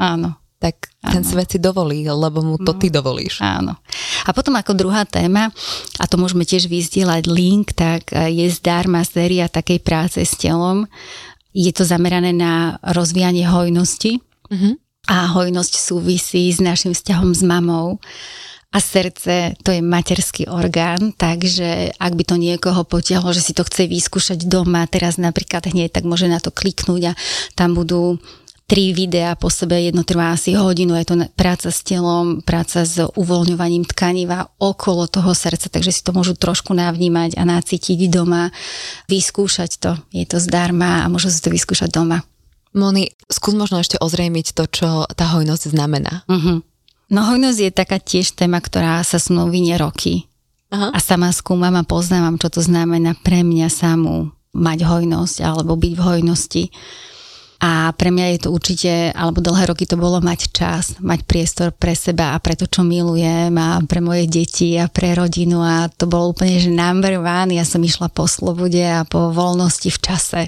Áno 0.02 0.42
tak 0.62 0.94
ten 1.02 1.26
svet 1.26 1.50
si 1.50 1.58
dovolí, 1.58 2.06
lebo 2.06 2.38
mu 2.38 2.54
to 2.54 2.70
no, 2.70 2.78
ty 2.78 2.86
dovolíš. 2.86 3.42
Áno. 3.42 3.74
A 4.22 4.30
potom 4.30 4.54
ako 4.54 4.78
druhá 4.78 5.02
téma, 5.02 5.50
a 5.98 6.04
to 6.06 6.14
môžeme 6.14 6.46
tiež 6.46 6.70
vyzdielať 6.70 7.26
link, 7.26 7.74
tak 7.74 8.14
e, 8.14 8.30
je 8.30 8.46
zdarma 8.46 9.02
séria 9.02 9.50
takej 9.50 9.82
práce 9.82 10.22
s 10.22 10.38
telom. 10.38 10.86
Je 11.52 11.72
to 11.72 11.84
zamerané 11.84 12.32
na 12.32 12.80
rozvíjanie 12.80 13.44
hojnosti. 13.48 14.20
Mm-hmm. 14.48 14.74
A 15.10 15.16
hojnosť 15.34 15.74
súvisí 15.76 16.46
s 16.52 16.62
našim 16.62 16.94
vzťahom 16.94 17.34
s 17.34 17.42
mamou 17.42 17.98
a 18.72 18.78
srdce 18.80 19.52
to 19.60 19.68
je 19.68 19.84
materský 19.84 20.48
orgán, 20.48 21.12
takže 21.12 21.92
ak 21.92 22.12
by 22.16 22.24
to 22.24 22.36
niekoho 22.40 22.88
potiahlo, 22.88 23.28
že 23.36 23.44
si 23.44 23.52
to 23.52 23.68
chce 23.68 23.84
vyskúšať 23.84 24.48
doma, 24.48 24.88
teraz 24.88 25.20
napríklad 25.20 25.68
hneď, 25.68 25.92
tak 25.92 26.08
môže 26.08 26.24
na 26.24 26.40
to 26.40 26.48
kliknúť 26.48 27.12
a 27.12 27.18
tam 27.52 27.76
budú 27.76 28.16
tri 28.72 28.96
videá 28.96 29.36
po 29.36 29.52
sebe, 29.52 29.76
jedno 29.76 30.00
trvá 30.00 30.32
asi 30.32 30.56
hodinu, 30.56 30.96
je 30.96 31.04
to 31.04 31.16
práca 31.36 31.68
s 31.68 31.84
telom, 31.84 32.40
práca 32.40 32.88
s 32.88 33.04
uvoľňovaním 33.04 33.84
tkaniva 33.84 34.48
okolo 34.56 35.12
toho 35.12 35.36
srdca, 35.36 35.68
takže 35.68 35.92
si 35.92 36.00
to 36.00 36.16
môžu 36.16 36.32
trošku 36.32 36.72
navnímať 36.72 37.36
a 37.36 37.44
nacítiť 37.44 38.08
doma, 38.08 38.48
vyskúšať 39.12 39.76
to, 39.76 40.00
je 40.16 40.24
to 40.24 40.40
zdarma 40.40 41.04
a 41.04 41.12
môžu 41.12 41.28
si 41.28 41.44
to 41.44 41.52
vyskúšať 41.52 41.92
doma. 41.92 42.24
Moni, 42.72 43.12
skús 43.28 43.52
možno 43.52 43.76
ešte 43.76 44.00
ozrejmiť 44.00 44.56
to, 44.56 44.64
čo 44.64 44.88
tá 45.04 45.36
hojnosť 45.36 45.68
znamená. 45.68 46.24
Uh-huh. 46.24 46.64
No 47.12 47.20
hojnosť 47.28 47.58
je 47.60 47.70
taká 47.76 48.00
tiež 48.00 48.32
téma, 48.32 48.64
ktorá 48.64 49.04
sa 49.04 49.20
s 49.20 49.28
mnou 49.28 49.52
vynie 49.52 49.76
roky. 49.76 50.32
Aha. 50.72 50.96
A 50.96 50.98
sama 51.04 51.28
skúmam 51.28 51.76
a 51.76 51.84
poznávam, 51.84 52.40
čo 52.40 52.48
to 52.48 52.64
znamená 52.64 53.12
pre 53.20 53.44
mňa 53.44 53.68
samú 53.68 54.32
mať 54.56 54.88
hojnosť 54.88 55.44
alebo 55.44 55.76
byť 55.76 55.92
v 55.92 56.00
hojnosti. 56.00 56.64
A 57.62 57.94
pre 57.94 58.10
mňa 58.10 58.26
je 58.34 58.38
to 58.42 58.48
určite, 58.50 58.90
alebo 59.14 59.38
dlhé 59.38 59.70
roky 59.70 59.86
to 59.86 59.94
bolo 59.94 60.18
mať 60.18 60.50
čas, 60.50 60.98
mať 60.98 61.22
priestor 61.22 61.70
pre 61.70 61.94
seba 61.94 62.34
a 62.34 62.42
pre 62.42 62.58
to, 62.58 62.66
čo 62.66 62.82
milujem 62.82 63.54
a 63.54 63.78
pre 63.86 64.02
moje 64.02 64.26
deti 64.26 64.74
a 64.74 64.90
pre 64.90 65.14
rodinu 65.14 65.62
a 65.62 65.86
to 65.86 66.10
bolo 66.10 66.34
úplne, 66.34 66.58
že 66.58 66.74
number 66.74 67.22
one. 67.22 67.54
Ja 67.54 67.62
som 67.62 67.78
išla 67.78 68.10
po 68.10 68.26
slobode 68.26 68.82
a 68.82 69.06
po 69.06 69.30
voľnosti 69.30 69.94
v 69.94 69.98
čase. 70.02 70.42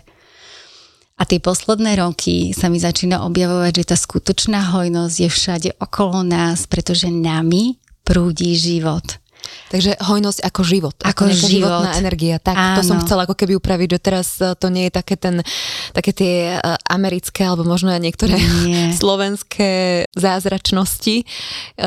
A 1.14 1.22
tie 1.22 1.38
posledné 1.38 2.02
roky 2.02 2.50
sa 2.50 2.66
mi 2.66 2.82
začína 2.82 3.22
objavovať, 3.22 3.86
že 3.86 3.94
tá 3.94 3.96
skutočná 3.96 4.74
hojnosť 4.74 5.16
je 5.22 5.30
všade 5.30 5.70
okolo 5.78 6.26
nás, 6.26 6.66
pretože 6.66 7.06
nami 7.14 7.78
prúdi 8.02 8.58
život. 8.58 9.22
Takže 9.68 9.98
hojnosť 9.98 10.40
ako 10.46 10.60
život. 10.62 10.96
Ako, 11.02 11.26
ako 11.26 11.34
život. 11.34 11.50
životná 11.50 11.90
energia. 11.98 12.36
Tak, 12.38 12.56
Áno. 12.56 12.76
to 12.78 12.82
som 12.86 12.98
chcela 13.02 13.26
ako 13.26 13.34
keby 13.34 13.58
upraviť, 13.58 13.88
že 13.96 14.00
teraz 14.00 14.26
e, 14.38 14.54
to 14.54 14.70
nie 14.70 14.86
je 14.88 14.92
také, 14.94 15.14
ten, 15.18 15.42
také 15.90 16.10
tie 16.14 16.56
e, 16.56 16.58
americké 16.86 17.42
alebo 17.42 17.66
možno 17.66 17.90
aj 17.90 18.00
niektoré 18.00 18.38
nie. 18.38 18.92
slovenské 19.00 20.04
zázračnosti 20.14 21.16
e, 21.20 21.24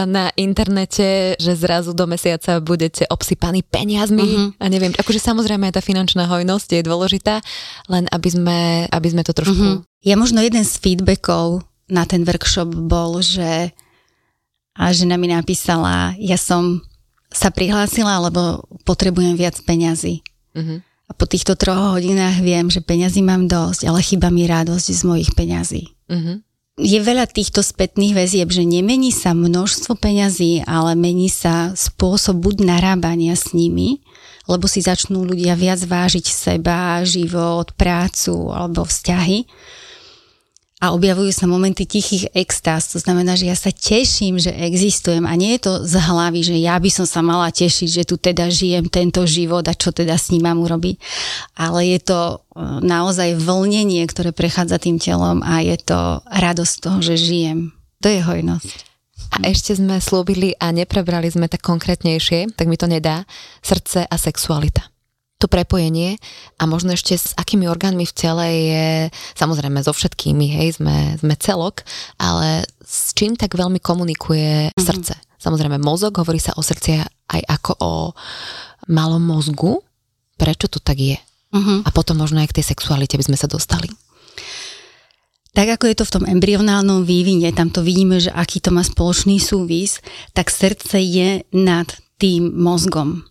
na 0.04 0.34
internete, 0.36 1.40
že 1.40 1.54
zrazu 1.56 1.96
do 1.96 2.06
mesiaca 2.06 2.60
budete 2.60 3.08
obsypaní 3.08 3.64
peniazmi 3.64 4.24
uh-huh. 4.24 4.48
a 4.60 4.66
neviem, 4.68 4.92
akože 4.92 5.24
samozrejme 5.24 5.72
aj 5.72 5.80
tá 5.80 5.82
finančná 5.82 6.28
hojnosť 6.28 6.78
je 6.78 6.82
dôležitá, 6.84 7.40
len 7.88 8.10
aby 8.12 8.30
sme, 8.30 8.60
aby 8.92 9.08
sme 9.08 9.24
to 9.24 9.32
trošku... 9.32 9.56
Uh-huh. 9.56 9.86
Ja 10.04 10.20
možno 10.20 10.44
jeden 10.44 10.64
z 10.64 10.78
feedbackov 10.78 11.66
na 11.88 12.04
ten 12.04 12.28
workshop 12.28 12.68
bol, 12.68 13.24
že 13.24 13.72
a 14.78 14.94
žena 14.94 15.18
mi 15.18 15.26
napísala, 15.26 16.14
ja 16.22 16.38
som 16.38 16.86
sa 17.38 17.54
prihlásila, 17.54 18.18
lebo 18.18 18.66
potrebujem 18.82 19.38
viac 19.38 19.62
peňazí. 19.62 20.26
Uh-huh. 20.58 20.82
A 21.08 21.12
po 21.14 21.30
týchto 21.30 21.54
troch 21.54 21.96
hodinách 21.96 22.42
viem, 22.42 22.68
že 22.74 22.82
peňazí 22.82 23.22
mám 23.22 23.46
dosť, 23.46 23.86
ale 23.86 24.02
chyba 24.02 24.34
mi 24.34 24.50
radosť 24.50 24.88
z 24.90 25.02
mojich 25.06 25.32
peňazí. 25.38 25.94
Uh-huh. 26.10 26.42
Je 26.78 26.98
veľa 27.02 27.30
týchto 27.30 27.62
spätných 27.62 28.14
väzieb, 28.18 28.50
že 28.50 28.66
nemení 28.66 29.10
sa 29.14 29.38
množstvo 29.38 29.98
peňazí, 29.98 30.66
ale 30.66 30.94
mení 30.98 31.30
sa 31.30 31.74
spôsob 31.74 32.42
buď 32.42 32.66
narábania 32.66 33.34
s 33.34 33.54
nimi, 33.54 34.02
lebo 34.46 34.70
si 34.70 34.82
začnú 34.82 35.26
ľudia 35.26 35.58
viac 35.58 35.82
vážiť 35.82 36.26
seba, 36.26 37.02
život, 37.02 37.74
prácu 37.78 38.54
alebo 38.54 38.86
vzťahy 38.86 39.46
a 40.78 40.94
objavujú 40.94 41.34
sa 41.34 41.50
momenty 41.50 41.90
tichých 41.90 42.30
extáz. 42.38 42.94
To 42.94 43.02
znamená, 43.02 43.34
že 43.34 43.50
ja 43.50 43.58
sa 43.58 43.74
teším, 43.74 44.38
že 44.38 44.54
existujem 44.54 45.26
a 45.26 45.34
nie 45.34 45.58
je 45.58 45.66
to 45.66 45.74
z 45.82 45.98
hlavy, 45.98 46.42
že 46.46 46.56
ja 46.62 46.78
by 46.78 46.90
som 46.94 47.10
sa 47.10 47.26
mala 47.26 47.50
tešiť, 47.50 47.90
že 47.90 48.04
tu 48.06 48.22
teda 48.22 48.46
žijem 48.54 48.86
tento 48.86 49.26
život 49.26 49.66
a 49.66 49.74
čo 49.74 49.90
teda 49.90 50.14
s 50.14 50.30
ním 50.30 50.46
mám 50.46 50.62
urobiť. 50.62 51.02
Ale 51.58 51.82
je 51.98 52.00
to 52.06 52.20
e, 52.22 52.36
naozaj 52.86 53.42
vlnenie, 53.42 54.06
ktoré 54.06 54.30
prechádza 54.30 54.78
tým 54.78 55.02
telom 55.02 55.42
a 55.42 55.66
je 55.66 55.82
to 55.82 56.22
radosť 56.30 56.76
toho, 56.78 57.00
že 57.02 57.18
žijem. 57.18 57.74
To 58.06 58.14
je 58.14 58.22
hojnosť. 58.22 58.78
A 59.34 59.50
ešte 59.50 59.74
sme 59.74 59.98
slúbili 59.98 60.54
a 60.62 60.70
neprebrali 60.70 61.26
sme 61.26 61.50
tak 61.50 61.66
konkrétnejšie, 61.66 62.54
tak 62.54 62.70
mi 62.70 62.78
to 62.78 62.86
nedá, 62.86 63.26
srdce 63.66 64.06
a 64.06 64.16
sexualita 64.16 64.97
to 65.38 65.46
prepojenie 65.46 66.18
a 66.58 66.66
možno 66.66 66.98
ešte 66.98 67.14
s 67.14 67.38
akými 67.38 67.70
orgánmi 67.70 68.10
v 68.10 68.14
tele 68.18 68.48
je, 68.50 68.88
samozrejme 69.38 69.86
so 69.86 69.94
všetkými, 69.94 70.50
hej, 70.50 70.82
sme, 70.82 71.14
sme 71.22 71.34
celok, 71.38 71.86
ale 72.18 72.66
s 72.82 73.14
čím 73.14 73.38
tak 73.38 73.54
veľmi 73.54 73.78
komunikuje 73.78 74.74
mm-hmm. 74.74 74.82
srdce. 74.82 75.14
Samozrejme 75.38 75.78
mozog, 75.78 76.18
hovorí 76.18 76.42
sa 76.42 76.58
o 76.58 76.66
srdci 76.66 76.98
aj 77.06 77.42
ako 77.46 77.72
o 77.78 77.94
malom 78.90 79.22
mozgu. 79.22 79.78
Prečo 80.38 80.66
to 80.70 80.82
tak 80.82 80.98
je? 80.98 81.18
Mm-hmm. 81.54 81.86
A 81.86 81.90
potom 81.94 82.18
možno 82.18 82.42
aj 82.42 82.50
k 82.50 82.58
tej 82.62 82.74
sexualite 82.74 83.18
by 83.18 83.30
sme 83.30 83.38
sa 83.38 83.46
dostali. 83.46 83.94
Tak 85.54 85.78
ako 85.78 85.86
je 85.90 85.98
to 85.98 86.06
v 86.06 86.14
tom 86.14 86.26
embryonálnom 86.30 87.02
vývine, 87.02 87.50
tam 87.50 87.74
to 87.74 87.82
vidíme, 87.82 88.22
že 88.22 88.30
aký 88.30 88.62
to 88.62 88.70
má 88.70 88.86
spoločný 88.86 89.42
súvis, 89.42 90.02
tak 90.38 90.54
srdce 90.54 91.02
je 91.02 91.42
nad 91.50 91.90
tým 92.22 92.54
mozgom. 92.54 93.26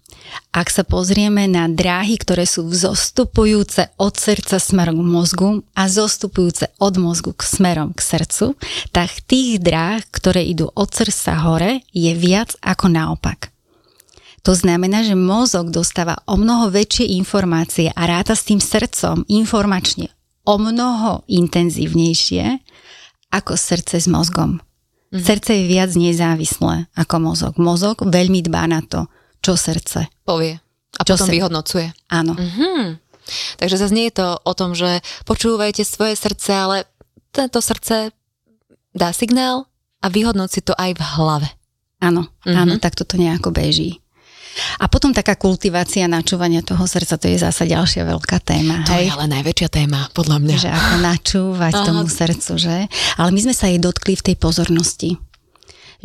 Ak 0.57 0.73
sa 0.73 0.89
pozrieme 0.89 1.45
na 1.45 1.69
dráhy, 1.69 2.17
ktoré 2.17 2.49
sú 2.49 2.65
zostupujúce 2.73 3.93
od 4.01 4.17
srdca 4.17 4.57
smerom 4.57 5.05
k 5.05 5.05
mozgu 5.05 5.51
a 5.77 5.85
zostupujúce 5.85 6.73
od 6.81 6.97
mozgu 6.97 7.37
k 7.37 7.45
smerom 7.45 7.93
k 7.93 8.01
srdcu, 8.01 8.57
tak 8.89 9.21
tých 9.29 9.61
dráh, 9.61 10.01
ktoré 10.09 10.49
idú 10.49 10.73
od 10.73 10.89
srdca 10.89 11.45
hore, 11.45 11.85
je 11.93 12.09
viac 12.17 12.57
ako 12.65 12.89
naopak. 12.89 13.53
To 14.49 14.57
znamená, 14.57 15.05
že 15.05 15.13
mozog 15.13 15.69
dostáva 15.69 16.25
o 16.25 16.41
mnoho 16.41 16.73
väčšie 16.73 17.05
informácie 17.21 17.93
a 17.93 18.09
ráta 18.09 18.33
s 18.33 18.49
tým 18.49 18.57
srdcom 18.57 19.29
informačne 19.29 20.09
o 20.49 20.57
mnoho 20.57 21.21
intenzívnejšie 21.29 22.65
ako 23.29 23.61
srdce 23.61 24.01
s 24.01 24.09
mozgom. 24.09 24.65
Mm. 25.13 25.21
Srdce 25.21 25.53
je 25.53 25.65
viac 25.69 25.93
nezávislé 25.93 26.89
ako 26.97 27.15
mozog. 27.21 27.53
Mozog 27.61 28.09
veľmi 28.09 28.41
dbá 28.41 28.65
na 28.73 28.81
to, 28.81 29.05
čo 29.47 29.55
srdce 29.55 30.11
povie 30.27 30.59
a 30.99 31.03
čo 31.07 31.15
potom 31.15 31.31
sa... 31.31 31.35
vyhodnocuje. 31.39 31.87
Áno. 32.11 32.35
Mm-hmm. 32.35 32.83
Takže 33.63 33.77
zase 33.79 33.95
nie 33.95 34.11
je 34.11 34.19
to 34.19 34.29
o 34.43 34.53
tom, 34.59 34.75
že 34.75 35.03
počúvajte 35.23 35.87
svoje 35.87 36.19
srdce, 36.19 36.51
ale 36.51 36.77
tento 37.31 37.63
srdce 37.63 38.11
dá 38.91 39.15
signál 39.15 39.71
a 40.03 40.07
vyhodnoci 40.11 40.67
to 40.67 40.75
aj 40.75 40.99
v 40.99 41.03
hlave. 41.19 41.49
Áno, 42.03 42.27
mm-hmm. 42.27 42.59
áno, 42.59 42.75
tak 42.83 42.99
toto 42.99 43.15
nejako 43.15 43.55
beží. 43.55 44.03
A 44.81 44.89
potom 44.89 45.13
taká 45.13 45.37
kultivácia 45.37 46.09
načúvania 46.09 46.65
toho 46.65 46.89
srdca, 46.89 47.21
to 47.21 47.29
je 47.29 47.37
zasa 47.37 47.69
ďalšia 47.69 48.09
veľká 48.09 48.41
téma. 48.41 48.89
To 48.89 48.97
hej? 48.97 49.09
je 49.09 49.13
ale 49.13 49.27
najväčšia 49.29 49.69
téma, 49.69 50.09
podľa 50.17 50.41
mňa. 50.41 50.57
Že 50.57 50.71
ako 50.73 50.95
načúvať 51.05 51.73
Aha. 51.77 51.85
tomu 51.85 52.03
srdcu, 52.09 52.53
že? 52.57 52.77
Ale 53.21 53.31
my 53.37 53.41
sme 53.45 53.55
sa 53.55 53.69
jej 53.69 53.77
dotkli 53.77 54.17
v 54.17 54.33
tej 54.33 54.37
pozornosti 54.41 55.21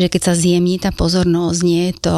že 0.01 0.09
keď 0.09 0.21
sa 0.21 0.33
zjemní 0.33 0.81
tá 0.81 0.89
pozornosť, 0.89 1.59
nie 1.61 1.93
je 1.93 1.95
to 2.01 2.15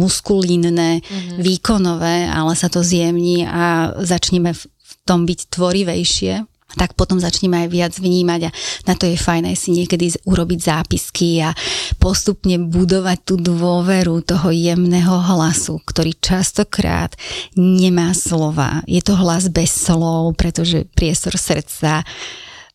muskulínne, 0.00 0.72
mm-hmm. 0.72 1.38
výkonové, 1.42 2.30
ale 2.30 2.52
sa 2.56 2.72
to 2.72 2.80
zjemní 2.80 3.44
a 3.44 3.92
začneme 4.00 4.54
v 4.56 4.62
tom 5.04 5.26
byť 5.26 5.40
tvorivejšie, 5.52 6.48
tak 6.76 6.92
potom 6.94 7.16
začneme 7.16 7.64
aj 7.64 7.68
viac 7.72 7.92
vnímať 7.96 8.40
a 8.48 8.50
na 8.84 8.94
to 8.94 9.08
je 9.08 9.16
fajn 9.16 9.48
aj 9.48 9.56
si 9.56 9.72
niekedy 9.72 10.12
urobiť 10.28 10.60
zápisky 10.60 11.40
a 11.40 11.56
postupne 11.96 12.60
budovať 12.60 13.18
tú 13.24 13.34
dôveru 13.40 14.20
toho 14.20 14.52
jemného 14.52 15.16
hlasu, 15.16 15.80
ktorý 15.80 16.12
častokrát 16.20 17.16
nemá 17.56 18.12
slova. 18.12 18.84
Je 18.84 19.00
to 19.00 19.16
hlas 19.16 19.48
bez 19.48 19.72
slov, 19.72 20.36
pretože 20.36 20.84
priestor 20.92 21.40
srdca 21.40 22.04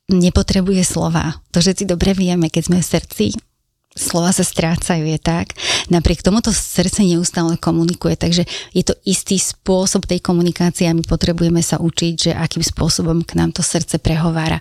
nepotrebuje 0.09 0.83
slova. 0.83 1.37
To 1.53 1.61
všetci 1.61 1.85
dobre 1.85 2.17
vieme, 2.17 2.49
keď 2.49 2.63
sme 2.73 2.79
v 2.81 2.89
srdci, 2.97 3.25
slova 3.93 4.33
sa 4.33 4.41
strácajú, 4.41 5.05
je 5.05 5.19
tak. 5.21 5.53
Napriek 5.93 6.25
tomu 6.25 6.41
to 6.41 6.49
srdce 6.49 7.05
neustále 7.05 7.57
komunikuje, 7.61 8.17
takže 8.17 8.43
je 8.73 8.83
to 8.83 8.97
istý 9.05 9.37
spôsob 9.37 10.09
tej 10.09 10.19
komunikácie 10.19 10.89
a 10.89 10.97
my 10.97 11.05
potrebujeme 11.05 11.61
sa 11.61 11.77
učiť, 11.77 12.13
že 12.17 12.31
akým 12.33 12.65
spôsobom 12.65 13.21
k 13.21 13.37
nám 13.37 13.53
to 13.53 13.61
srdce 13.61 14.01
prehovára. 14.01 14.57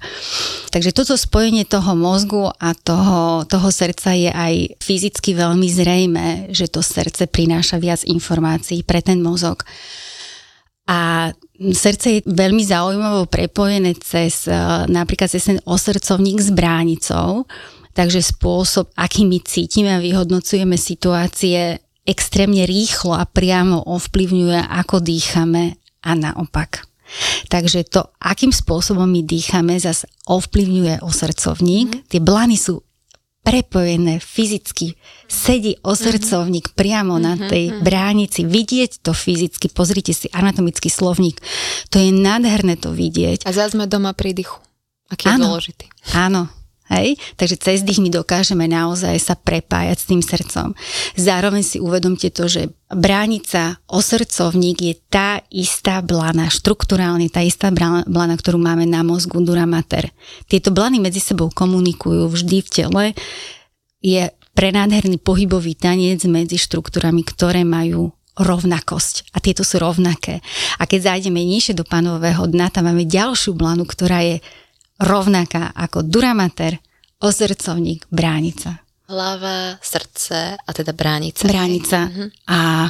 Takže 0.69 0.93
toto 0.93 1.17
spojenie 1.17 1.65
toho 1.65 1.97
mozgu 1.97 2.53
a 2.61 2.77
toho, 2.77 3.49
toho 3.49 3.69
srdca 3.73 4.13
je 4.13 4.29
aj 4.29 4.77
fyzicky 4.85 5.33
veľmi 5.33 5.69
zrejme, 5.69 6.27
že 6.53 6.69
to 6.69 6.85
srdce 6.85 7.25
prináša 7.29 7.81
viac 7.81 8.05
informácií 8.05 8.85
pre 8.85 9.01
ten 9.01 9.25
mozog. 9.25 9.65
A 10.91 11.31
srdce 11.57 12.21
je 12.21 12.27
veľmi 12.27 12.67
zaujímavo 12.67 13.31
prepojené 13.31 13.95
cez 13.97 14.51
napríklad 14.91 15.31
cez 15.31 15.47
ten 15.47 15.63
osrdcovník 15.63 16.43
s 16.43 16.51
bránicou, 16.51 17.47
Takže 17.93 18.25
spôsob, 18.25 18.89
aký 18.97 19.29
my 19.29 19.39
cítime 19.45 19.93
a 19.97 20.03
vyhodnocujeme 20.03 20.81
situácie, 20.81 21.81
extrémne 22.03 22.65
rýchlo 22.65 23.15
a 23.15 23.29
priamo 23.29 23.85
ovplyvňuje, 23.85 24.61
ako 24.69 25.05
dýchame 25.05 25.77
a 26.03 26.11
naopak. 26.17 26.89
Takže 27.53 27.85
to, 27.85 28.09
akým 28.19 28.51
spôsobom 28.51 29.05
my 29.05 29.21
dýchame, 29.21 29.77
zase 29.77 30.09
ovplyvňuje 30.25 31.05
osrdcovník. 31.05 31.89
Mm. 31.93 32.03
Tie 32.09 32.21
blany 32.25 32.57
sú 32.57 32.81
prepojené 33.43 34.23
fyzicky, 34.23 34.95
sedí 35.27 35.75
osrdcovník 35.83 36.71
mm-hmm. 36.71 36.79
priamo 36.79 37.19
mm-hmm. 37.19 37.27
na 37.27 37.35
mhm, 37.35 37.49
tej 37.51 37.65
mhm. 37.69 37.79
bránici, 37.83 38.41
vidieť 38.47 39.03
to 39.03 39.11
fyzicky, 39.11 39.67
pozrite 39.67 40.15
si 40.15 40.31
anatomický 40.31 40.87
slovník, 40.87 41.43
to 41.91 41.99
je 41.99 42.15
nádherné 42.15 42.79
to 42.79 42.95
vidieť. 42.95 43.43
A 43.43 43.51
zase 43.51 43.75
sme 43.75 43.91
doma 43.91 44.15
pri 44.15 44.31
dychu, 44.31 44.63
aký 45.11 45.27
je 45.27 45.43
dôležitý. 45.43 45.87
Áno, 46.15 46.47
Hej? 46.93 47.17
Takže 47.41 47.57
cez 47.57 47.79
dých 47.81 48.05
my 48.05 48.13
dokážeme 48.13 48.69
naozaj 48.69 49.17
sa 49.17 49.35
prepájať 49.35 49.97
s 49.97 50.09
tým 50.09 50.21
srdcom. 50.21 50.77
Zároveň 51.17 51.65
si 51.65 51.81
uvedomte 51.81 52.29
to, 52.29 52.45
že 52.47 52.69
bránica, 52.93 53.81
osrdcovník 53.89 54.79
je 54.85 54.95
tá 55.09 55.41
istá 55.49 56.05
blana, 56.05 56.53
štruktúrálne 56.53 57.33
tá 57.33 57.41
istá 57.41 57.73
blana, 57.73 58.35
ktorú 58.37 58.61
máme 58.61 58.85
na 58.85 59.01
mozgu 59.01 59.41
dura 59.41 59.65
mater. 59.65 60.13
Tieto 60.45 60.69
blany 60.69 61.01
medzi 61.01 61.25
sebou 61.25 61.49
komunikujú 61.49 62.29
vždy 62.29 62.59
v 62.61 62.69
tele. 62.69 63.05
Je 64.05 64.29
prenádherný 64.53 65.17
pohybový 65.17 65.73
tanec 65.73 66.21
medzi 66.29 66.61
štruktúrami, 66.61 67.25
ktoré 67.25 67.65
majú 67.65 68.13
rovnakosť. 68.37 69.33
A 69.37 69.45
tieto 69.45 69.61
sú 69.61 69.81
rovnaké. 69.81 70.41
A 70.81 70.89
keď 70.89 71.13
zájdeme 71.13 71.41
nižšie 71.45 71.77
do 71.77 71.85
panového 71.85 72.49
dna, 72.49 72.73
tam 72.73 72.89
máme 72.89 73.05
ďalšiu 73.05 73.53
blanu, 73.53 73.85
ktorá 73.85 74.25
je 74.25 74.41
rovnaká 75.01 75.73
ako 75.73 76.05
duramater, 76.05 76.77
ozrcovník, 77.23 78.11
bránica. 78.11 78.83
Hlava, 79.07 79.77
srdce 79.79 80.57
a 80.57 80.71
teda 80.73 80.97
bránica. 80.97 81.45
Bránica 81.47 82.09
uh-huh. 82.09 82.29
a 82.49 82.89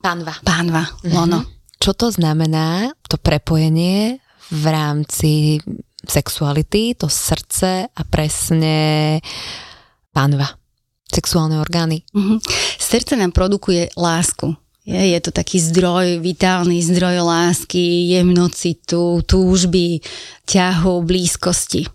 pánva. 0.00 0.34
Pánva, 0.44 0.82
uh-huh. 0.86 1.12
lono. 1.12 1.40
Čo 1.78 1.92
to 1.92 2.08
znamená, 2.08 2.94
to 3.04 3.20
prepojenie 3.20 4.16
v 4.54 4.64
rámci 4.64 5.60
sexuality, 6.04 6.96
to 6.96 7.08
srdce 7.08 7.88
a 7.90 8.02
presne 8.08 9.18
pánva, 10.12 10.56
sexuálne 11.08 11.60
orgány? 11.60 12.04
Uh-huh. 12.14 12.40
Srdce 12.80 13.16
nám 13.16 13.32
produkuje 13.36 13.92
lásku. 13.98 14.63
Je, 14.84 15.00
je 15.16 15.18
to 15.24 15.32
taký 15.32 15.64
zdroj, 15.64 16.20
vitálny 16.20 16.84
zdroj 16.84 17.24
lásky, 17.24 18.12
jemnocitu, 18.12 19.24
túžby, 19.24 20.04
ťahu, 20.44 21.00
blízkosti. 21.00 21.88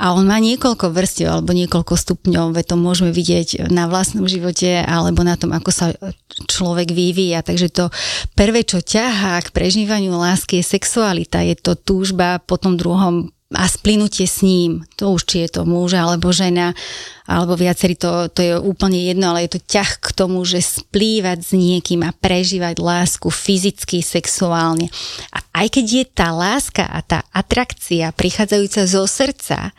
A 0.00 0.16
on 0.16 0.24
má 0.24 0.40
niekoľko 0.40 0.88
vrstiev 0.88 1.28
alebo 1.28 1.52
niekoľko 1.52 1.94
stupňov, 1.98 2.56
veď 2.56 2.64
to 2.72 2.76
môžeme 2.80 3.10
vidieť 3.12 3.68
na 3.68 3.90
vlastnom 3.90 4.24
živote 4.24 4.80
alebo 4.80 5.20
na 5.20 5.36
tom, 5.36 5.52
ako 5.52 5.68
sa 5.68 5.92
človek 6.48 6.94
vyvíja. 6.94 7.44
Takže 7.44 7.68
to 7.68 7.84
prvé, 8.32 8.64
čo 8.64 8.80
ťahá 8.80 9.42
k 9.44 9.52
prežívaniu 9.52 10.16
lásky 10.16 10.64
je 10.64 10.70
sexualita, 10.80 11.44
je 11.44 11.58
to 11.58 11.76
túžba 11.76 12.40
po 12.40 12.56
tom 12.56 12.80
druhom 12.80 13.34
a 13.54 13.64
splynutie 13.66 14.26
s 14.28 14.42
ním, 14.42 14.86
to 14.98 15.14
už 15.14 15.22
či 15.26 15.36
je 15.46 15.58
to 15.58 15.62
muž 15.66 15.94
alebo 15.94 16.30
žena, 16.30 16.74
alebo 17.24 17.56
viacerí, 17.56 17.96
to, 17.96 18.28
to 18.28 18.40
je 18.44 18.54
úplne 18.58 19.00
jedno, 19.00 19.32
ale 19.32 19.48
je 19.48 19.56
to 19.56 19.60
ťah 19.64 19.90
k 19.98 20.08
tomu, 20.12 20.44
že 20.44 20.60
splývať 20.60 21.38
s 21.40 21.50
niekým 21.56 22.04
a 22.04 22.12
prežívať 22.12 22.78
lásku 22.78 23.32
fyzicky, 23.32 24.04
sexuálne. 24.04 24.92
A 25.32 25.40
aj 25.64 25.80
keď 25.80 25.84
je 25.88 26.04
tá 26.04 26.28
láska 26.30 26.84
a 26.84 27.00
tá 27.00 27.24
atrakcia 27.32 28.12
prichádzajúca 28.12 28.82
zo 28.84 29.08
srdca, 29.08 29.72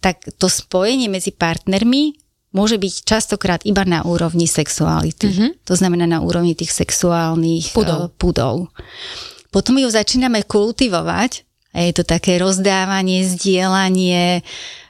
tak 0.00 0.24
to 0.40 0.48
spojenie 0.48 1.12
medzi 1.12 1.30
partnermi 1.36 2.16
môže 2.56 2.80
byť 2.80 2.94
častokrát 3.04 3.60
iba 3.68 3.84
na 3.84 4.00
úrovni 4.08 4.48
sexuality. 4.48 5.28
Mm-hmm. 5.28 5.50
To 5.68 5.74
znamená 5.76 6.08
na 6.08 6.24
úrovni 6.24 6.56
tých 6.56 6.72
sexuálnych 6.72 7.76
pudov. 7.76 8.08
Uh, 8.08 8.12
pudov. 8.16 8.54
Potom 9.52 9.76
ju 9.76 9.88
začíname 9.88 10.44
kultivovať 10.44 11.45
je 11.84 11.92
to 11.92 12.04
také 12.08 12.40
rozdávanie, 12.40 13.28
zdieľanie 13.28 14.40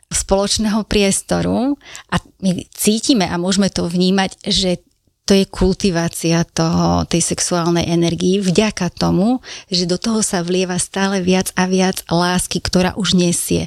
spoločného 0.06 0.86
priestoru 0.86 1.74
a 2.10 2.16
my 2.38 2.62
cítime 2.70 3.26
a 3.26 3.34
môžeme 3.42 3.66
to 3.66 3.90
vnímať, 3.90 4.38
že 4.46 4.78
to 5.26 5.34
je 5.34 5.42
kultivácia 5.50 6.46
toho, 6.46 7.02
tej 7.10 7.18
sexuálnej 7.18 7.90
energii 7.90 8.38
vďaka 8.38 8.94
tomu, 8.94 9.42
že 9.66 9.90
do 9.90 9.98
toho 9.98 10.22
sa 10.22 10.46
vlieva 10.46 10.78
stále 10.78 11.18
viac 11.18 11.50
a 11.58 11.66
viac 11.66 12.06
lásky, 12.06 12.62
ktorá 12.62 12.94
už 12.94 13.18
nesie 13.18 13.66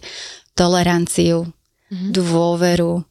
toleranciu, 0.55 1.51
mm-hmm. 1.91 2.11
dôveru, 2.15 3.03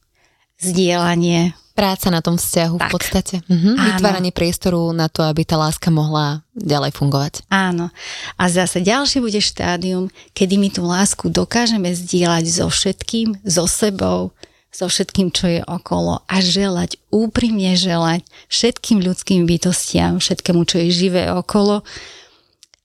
zdieľanie, 0.64 1.52
Práca 1.78 2.10
na 2.10 2.18
tom 2.18 2.34
vzťahu 2.34 2.74
tak. 2.74 2.82
v 2.82 2.86
podstate. 2.90 3.36
Mhm. 3.46 3.78
Vytváranie 3.78 4.34
priestoru 4.34 4.90
na 4.90 5.06
to, 5.06 5.22
aby 5.22 5.46
tá 5.46 5.54
láska 5.54 5.94
mohla 5.94 6.42
ďalej 6.58 6.90
fungovať. 6.98 7.46
Áno. 7.46 7.94
A 8.34 8.44
zase 8.50 8.82
ďalšie 8.82 9.22
bude 9.22 9.38
štádium, 9.38 10.10
kedy 10.34 10.58
my 10.58 10.68
tú 10.74 10.82
lásku 10.82 11.30
dokážeme 11.30 11.94
zdieľať 11.94 12.44
so 12.50 12.66
všetkým, 12.66 13.38
so 13.46 13.70
sebou, 13.70 14.34
so 14.74 14.90
všetkým, 14.90 15.30
čo 15.30 15.46
je 15.46 15.60
okolo 15.64 16.20
a 16.26 16.36
želať, 16.42 16.98
úprimne 17.14 17.72
želať 17.78 18.26
všetkým 18.50 18.98
ľudským 18.98 19.46
bytostiam, 19.46 20.18
všetkému, 20.18 20.66
čo 20.66 20.82
je 20.82 20.90
živé 20.90 21.30
okolo, 21.30 21.86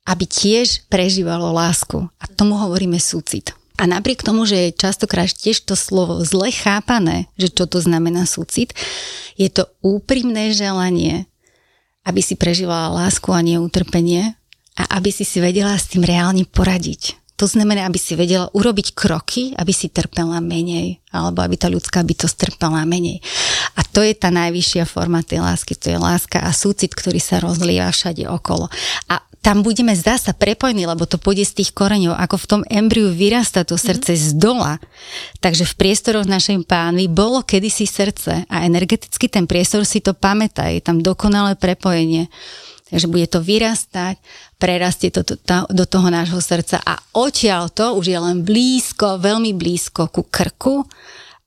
aby 0.06 0.24
tiež 0.28 0.88
prežívalo 0.92 1.50
lásku. 1.56 1.98
A 2.20 2.26
tomu 2.30 2.60
hovoríme 2.60 3.00
súcit. 3.00 3.56
A 3.84 3.90
napriek 3.92 4.24
tomu, 4.24 4.48
že 4.48 4.72
je 4.72 4.80
častokrát 4.80 5.28
tiež 5.28 5.68
to 5.68 5.76
slovo 5.76 6.24
zle 6.24 6.56
chápané, 6.56 7.28
že 7.36 7.52
čo 7.52 7.68
to 7.68 7.84
znamená 7.84 8.24
súcit, 8.24 8.72
je 9.36 9.52
to 9.52 9.68
úprimné 9.84 10.56
želanie, 10.56 11.28
aby 12.08 12.24
si 12.24 12.40
prežívala 12.40 12.96
lásku 12.96 13.28
a 13.36 13.44
neutrpenie 13.44 14.40
a 14.80 14.84
aby 14.96 15.12
si 15.12 15.28
si 15.28 15.44
vedela 15.44 15.76
s 15.76 15.92
tým 15.92 16.08
reálne 16.08 16.48
poradiť. 16.48 17.20
To 17.36 17.44
znamená, 17.44 17.84
aby 17.92 18.00
si 18.00 18.16
vedela 18.16 18.48
urobiť 18.56 18.96
kroky, 18.96 19.52
aby 19.60 19.76
si 19.76 19.92
trpela 19.92 20.40
menej, 20.40 21.04
alebo 21.12 21.44
aby 21.44 21.60
tá 21.60 21.68
ľudská 21.68 22.08
bytosť 22.08 22.36
trpela 22.40 22.88
menej. 22.88 23.20
A 23.76 23.84
to 23.84 24.00
je 24.00 24.16
tá 24.16 24.32
najvyššia 24.32 24.88
forma 24.88 25.20
tej 25.28 25.44
lásky, 25.44 25.76
to 25.76 25.92
je 25.92 26.00
láska 26.00 26.40
a 26.40 26.56
súcit, 26.56 26.96
ktorý 26.96 27.20
sa 27.20 27.44
rozlieva 27.44 27.92
všade 27.92 28.24
okolo. 28.32 28.72
A 29.12 29.20
tam 29.44 29.60
budeme 29.60 29.92
zdá 29.92 30.16
sa 30.16 30.32
prepojení, 30.32 30.88
lebo 30.88 31.04
to 31.04 31.20
pôjde 31.20 31.44
z 31.52 31.54
tých 31.62 31.76
koreňov, 31.76 32.16
ako 32.16 32.36
v 32.40 32.48
tom 32.48 32.62
embriu 32.72 33.12
vyrasta 33.12 33.68
to 33.68 33.76
srdce 33.76 34.16
mm-hmm. 34.16 34.28
z 34.32 34.40
dola. 34.40 34.74
Takže 35.44 35.68
v 35.68 35.74
priestoroch 35.76 36.24
našej 36.24 36.64
pánvy 36.64 37.12
bolo 37.12 37.44
kedysi 37.44 37.84
srdce 37.84 38.48
a 38.48 38.64
energeticky 38.64 39.28
ten 39.28 39.44
priestor 39.44 39.84
si 39.84 40.00
to 40.00 40.16
pamätá, 40.16 40.72
je 40.72 40.80
tam 40.80 41.04
dokonalé 41.04 41.60
prepojenie. 41.60 42.32
Takže 42.88 43.12
bude 43.12 43.28
to 43.28 43.44
vyrastať, 43.44 44.16
prerastie 44.56 45.12
to, 45.12 45.28
to, 45.28 45.36
to 45.36 45.68
do 45.76 45.84
toho 45.84 46.08
nášho 46.08 46.40
srdca 46.40 46.80
a 46.80 46.96
odtiaľ 47.12 47.68
to 47.68 48.00
už 48.00 48.06
je 48.16 48.20
len 48.20 48.48
blízko, 48.48 49.20
veľmi 49.20 49.52
blízko 49.52 50.08
ku 50.08 50.24
krku 50.24 50.88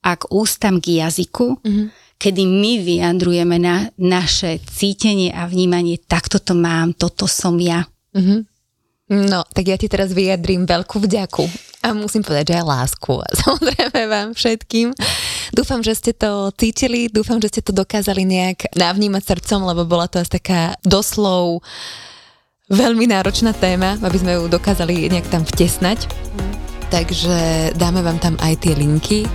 a 0.05 0.21
k 0.21 0.23
ústam, 0.37 0.85
k 0.85 1.01
jazyku. 1.01 1.65
Mm-hmm 1.65 2.06
kedy 2.17 2.43
my 2.49 2.73
vyjadrujeme 2.81 3.57
na 3.61 3.93
naše 4.01 4.61
cítenie 4.65 5.33
a 5.33 5.45
vnímanie, 5.45 6.01
takto 6.01 6.41
to 6.41 6.57
mám, 6.57 6.97
toto 6.97 7.29
som 7.29 7.57
ja. 7.61 7.85
Mm-hmm. 8.17 8.41
No, 9.07 9.47
tak 9.47 9.71
ja 9.71 9.79
ti 9.79 9.87
teraz 9.87 10.11
vyjadrím 10.11 10.67
veľkú 10.67 10.99
vďaku 10.99 11.47
a 11.87 11.95
musím 11.95 12.27
povedať, 12.27 12.51
že 12.51 12.59
aj 12.59 12.67
lásku 12.67 13.13
a 13.15 13.29
samozrejme 13.47 14.01
vám 14.11 14.29
všetkým. 14.35 14.91
Dúfam, 15.55 15.79
že 15.87 15.95
ste 15.95 16.11
to 16.11 16.51
cítili, 16.59 17.07
dúfam, 17.07 17.39
že 17.39 17.55
ste 17.55 17.63
to 17.63 17.71
dokázali 17.71 18.27
nejak 18.27 18.75
navnímať 18.75 19.23
srdcom, 19.23 19.63
lebo 19.63 19.87
bola 19.87 20.11
to 20.11 20.19
asi 20.19 20.43
taká 20.43 20.75
doslov 20.83 21.63
veľmi 22.67 23.07
náročná 23.07 23.55
téma, 23.55 23.95
aby 24.03 24.19
sme 24.19 24.35
ju 24.35 24.51
dokázali 24.51 25.07
nejak 25.07 25.31
tam 25.31 25.47
vtesnať. 25.47 26.11
Mm. 26.11 26.55
Takže 26.87 27.37
dáme 27.79 28.03
vám 28.03 28.19
tam 28.19 28.35
aj 28.43 28.63
tie 28.63 28.75
linky 28.75 29.27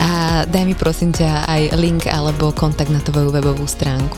a 0.00 0.42
daj 0.48 0.64
mi 0.64 0.74
prosím 0.74 1.14
ťa 1.14 1.46
aj 1.46 1.62
link 1.78 2.06
alebo 2.10 2.54
kontakt 2.54 2.90
na 2.90 3.02
tvoju 3.02 3.30
webovú 3.34 3.66
stránku. 3.68 4.16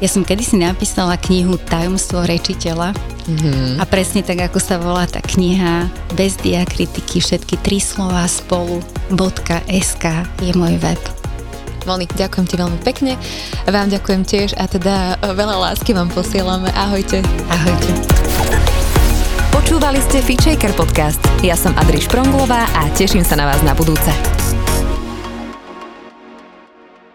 Ja 0.00 0.08
som 0.08 0.24
kedysi 0.24 0.56
napísala 0.56 1.20
knihu 1.20 1.60
Tajomstvo 1.60 2.24
rečiteľa 2.24 2.96
mm-hmm. 2.96 3.76
a 3.78 3.84
presne 3.84 4.24
tak, 4.24 4.40
ako 4.48 4.56
sa 4.56 4.80
volá 4.80 5.04
tá 5.04 5.20
kniha, 5.20 5.92
bez 6.16 6.40
diakritiky, 6.40 7.20
všetky 7.20 7.60
tri 7.60 7.76
slova 7.84 8.24
spolu, 8.24 8.80
.sk 9.68 10.04
je 10.40 10.52
môj 10.56 10.80
web. 10.80 11.00
Moni, 11.84 12.08
ďakujem 12.08 12.46
ti 12.48 12.56
veľmi 12.56 12.80
pekne. 12.80 13.12
Vám 13.68 13.92
ďakujem 13.92 14.24
tiež 14.24 14.56
a 14.56 14.68
teda 14.68 15.20
veľa 15.20 15.68
lásky 15.68 15.92
vám 15.92 16.08
posielame. 16.12 16.72
Ahojte. 16.76 17.20
Ahojte. 17.48 17.92
Počúvali 19.52 20.00
ste 20.00 20.24
Feature 20.24 20.56
podcast. 20.76 21.20
Ja 21.44 21.56
som 21.56 21.76
Adriš 21.76 22.08
Pronglová 22.08 22.68
a 22.72 22.88
teším 22.96 23.24
sa 23.24 23.36
na 23.36 23.48
vás 23.48 23.60
na 23.64 23.76
budúce. 23.76 24.12